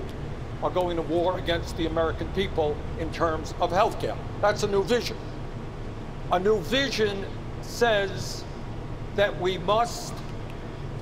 [0.63, 4.17] are going to war against the American people in terms of health care.
[4.41, 5.17] That's a new vision.
[6.31, 7.25] A new vision
[7.61, 8.43] says
[9.15, 10.13] that we must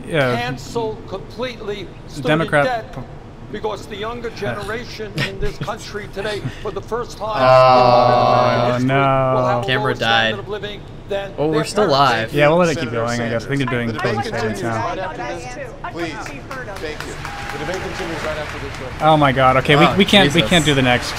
[0.05, 0.35] Yeah.
[0.35, 3.03] cancel completely student Democrat- debt
[3.51, 8.89] because the younger generation in this country today, for the first time Oh, in modern
[8.89, 9.61] American history, will have no.
[9.61, 10.96] a Camera lower standard of living than
[11.37, 12.33] Oh, we're still live.
[12.33, 13.45] Yeah, we'll let it keep Senator going, I guess.
[13.45, 14.75] I think they're doing The closing statements now.
[14.87, 15.73] right after this.
[15.91, 17.13] Please, thank you.
[17.13, 18.81] The debate continues right after this.
[18.81, 19.01] right?
[19.01, 19.57] Oh my god.
[19.57, 21.11] Okay, Oh, we, we can't we can't do the next.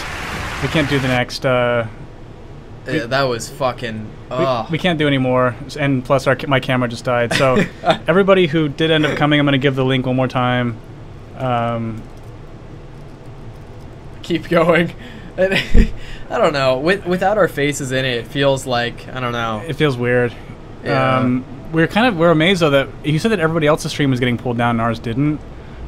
[0.62, 1.46] We can't do the next.
[1.46, 1.86] Uh,
[2.86, 4.04] Yeah, that was fucking.
[4.04, 4.66] we, Oh.
[4.70, 5.54] we can't do anymore.
[5.78, 7.32] And plus, our my camera just died.
[7.34, 7.64] So
[8.06, 10.76] everybody who did end up coming, I'm going to give the link one more time.
[11.36, 12.02] Um,
[14.22, 14.92] keep going.
[16.30, 16.78] I don't know.
[16.78, 19.62] With without our faces in it, it feels like I don't know.
[19.66, 20.34] it feels weird.
[20.84, 21.18] Yeah.
[21.18, 24.20] Um, we're kind of we're amazed though that you said that everybody else's stream was
[24.20, 25.40] getting pulled down and ours didn't.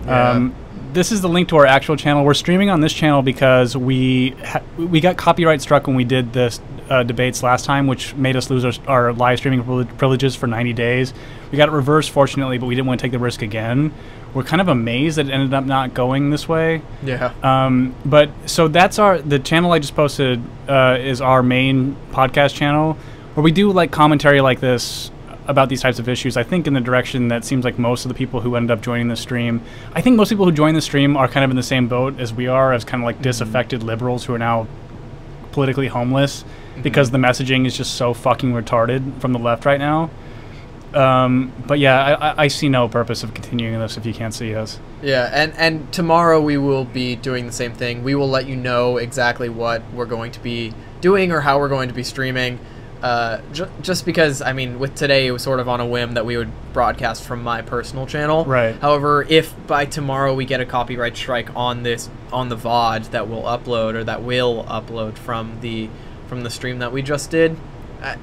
[0.07, 0.31] Yeah.
[0.31, 0.55] Um,
[0.93, 2.25] this is the link to our actual channel.
[2.25, 6.33] We're streaming on this channel because we ha- we got copyright struck when we did
[6.33, 10.49] this uh, debates last time, which made us lose our, our live streaming privileges for
[10.49, 11.15] 90 days.
[11.53, 13.93] We got it reversed, fortunately, but we didn't want to take the risk again.
[14.33, 16.83] We're kind of amazed that it ended up not going this way.
[17.03, 17.33] Yeah.
[17.43, 22.55] Um, but so that's our the channel I just posted uh, is our main podcast
[22.55, 22.97] channel
[23.35, 25.11] where we do like commentary like this
[25.47, 26.37] about these types of issues.
[26.37, 28.83] I think in the direction that seems like most of the people who ended up
[28.83, 29.63] joining the stream.
[29.95, 32.21] I think most people who join the stream are kind of in the same boat
[32.21, 34.69] as we are, as kind of like disaffected liberals who are now
[35.53, 36.45] politically homeless
[36.83, 40.11] because the messaging is just so fucking retarded from the left right now.
[40.95, 44.35] Um, but yeah, I, I- I see no purpose of continuing this if you can't
[44.35, 44.79] see us.
[45.03, 48.03] Yeah, and and tomorrow we will be doing the same thing.
[48.03, 51.69] We will let you know exactly what we're going to be doing or how we're
[51.69, 52.59] going to be streaming.
[53.03, 56.13] Uh, ju- just because I mean, with today it was sort of on a whim
[56.15, 58.45] that we would broadcast from my personal channel.
[58.45, 58.77] Right.
[58.77, 63.27] However, if by tomorrow we get a copyright strike on this on the VOD that
[63.27, 65.89] we'll upload or that will upload from the
[66.27, 67.57] from the stream that we just did,
[68.03, 68.17] uh,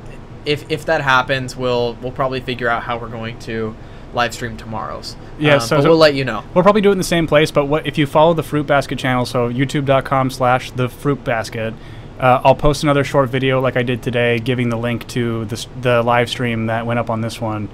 [0.48, 3.76] if if that happens, we'll we'll probably figure out how we're going to
[4.14, 5.16] live stream tomorrow's.
[5.38, 6.44] Yeah, Um, so but so we'll let you know.
[6.54, 8.66] We'll probably do it in the same place, but what if you follow the Fruit
[8.66, 9.26] Basket channel?
[9.26, 11.74] So YouTube.com slash the Fruit Basket.
[12.20, 15.68] Uh, I'll post another short video like I did today, giving the link to the
[15.82, 17.70] the live stream that went up on this one.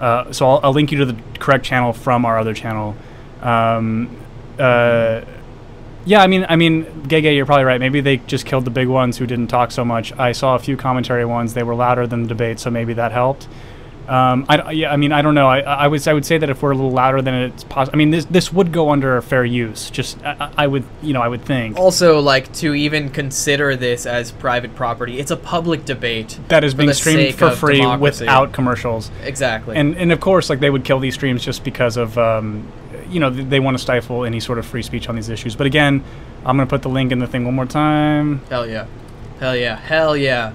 [0.00, 2.94] Uh, so I'll, I'll link you to the correct channel from our other channel.
[3.40, 4.14] Um,
[4.58, 5.22] uh,
[6.06, 7.80] yeah, I mean, I mean, Gege, you're probably right.
[7.80, 10.12] Maybe they just killed the big ones who didn't talk so much.
[10.18, 13.12] I saw a few commentary ones; they were louder than the debate, so maybe that
[13.12, 13.48] helped.
[14.08, 15.48] Um, I, yeah, I mean, I don't know.
[15.48, 17.96] I, I would I would say that if we're a little louder than it's possible,
[17.96, 19.90] I mean, this this would go under fair use.
[19.90, 24.06] Just I, I would, you know, I would think also like to even consider this
[24.06, 28.24] as private property it's a public debate that is being streamed for free democracy.
[28.24, 29.10] without commercials.
[29.24, 29.76] Exactly.
[29.76, 32.70] And and of course, like they would kill these streams just because of, um,
[33.10, 35.56] you know, they want to stifle any sort of free speech on these issues.
[35.56, 36.04] But again,
[36.44, 38.40] I'm gonna put the link in the thing one more time.
[38.48, 38.86] hell yeah
[39.40, 40.52] hell yeah hell yeah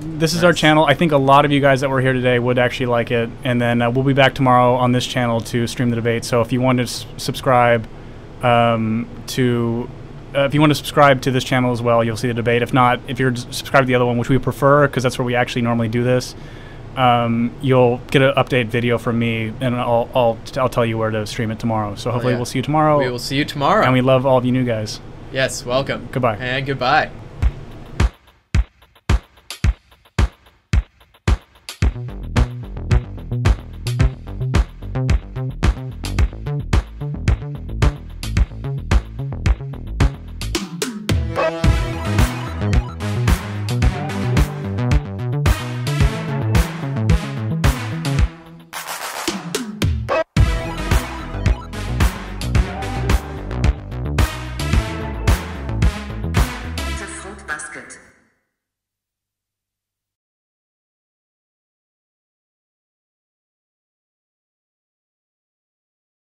[0.00, 0.84] this is our channel.
[0.84, 3.30] I think a lot of you guys that were here today would actually like it.
[3.42, 6.24] And then uh, we'll be back tomorrow on this channel to stream the debate.
[6.24, 7.88] So if you want to s- subscribe
[8.42, 9.88] um, to,
[10.34, 12.60] uh, if you want to subscribe to this channel as well, you'll see the debate.
[12.62, 15.24] If not, if you're subscribed to the other one, which we prefer because that's where
[15.24, 16.34] we actually normally do this,
[16.96, 20.96] um, you'll get an update video from me, and I'll I'll, t- I'll tell you
[20.98, 21.94] where to stream it tomorrow.
[21.94, 22.38] So hopefully yeah.
[22.38, 22.98] we'll see you tomorrow.
[22.98, 25.00] we will see you tomorrow And we love all of you new guys.
[25.32, 26.36] yes welcome Goodbye.
[26.36, 27.10] and goodbye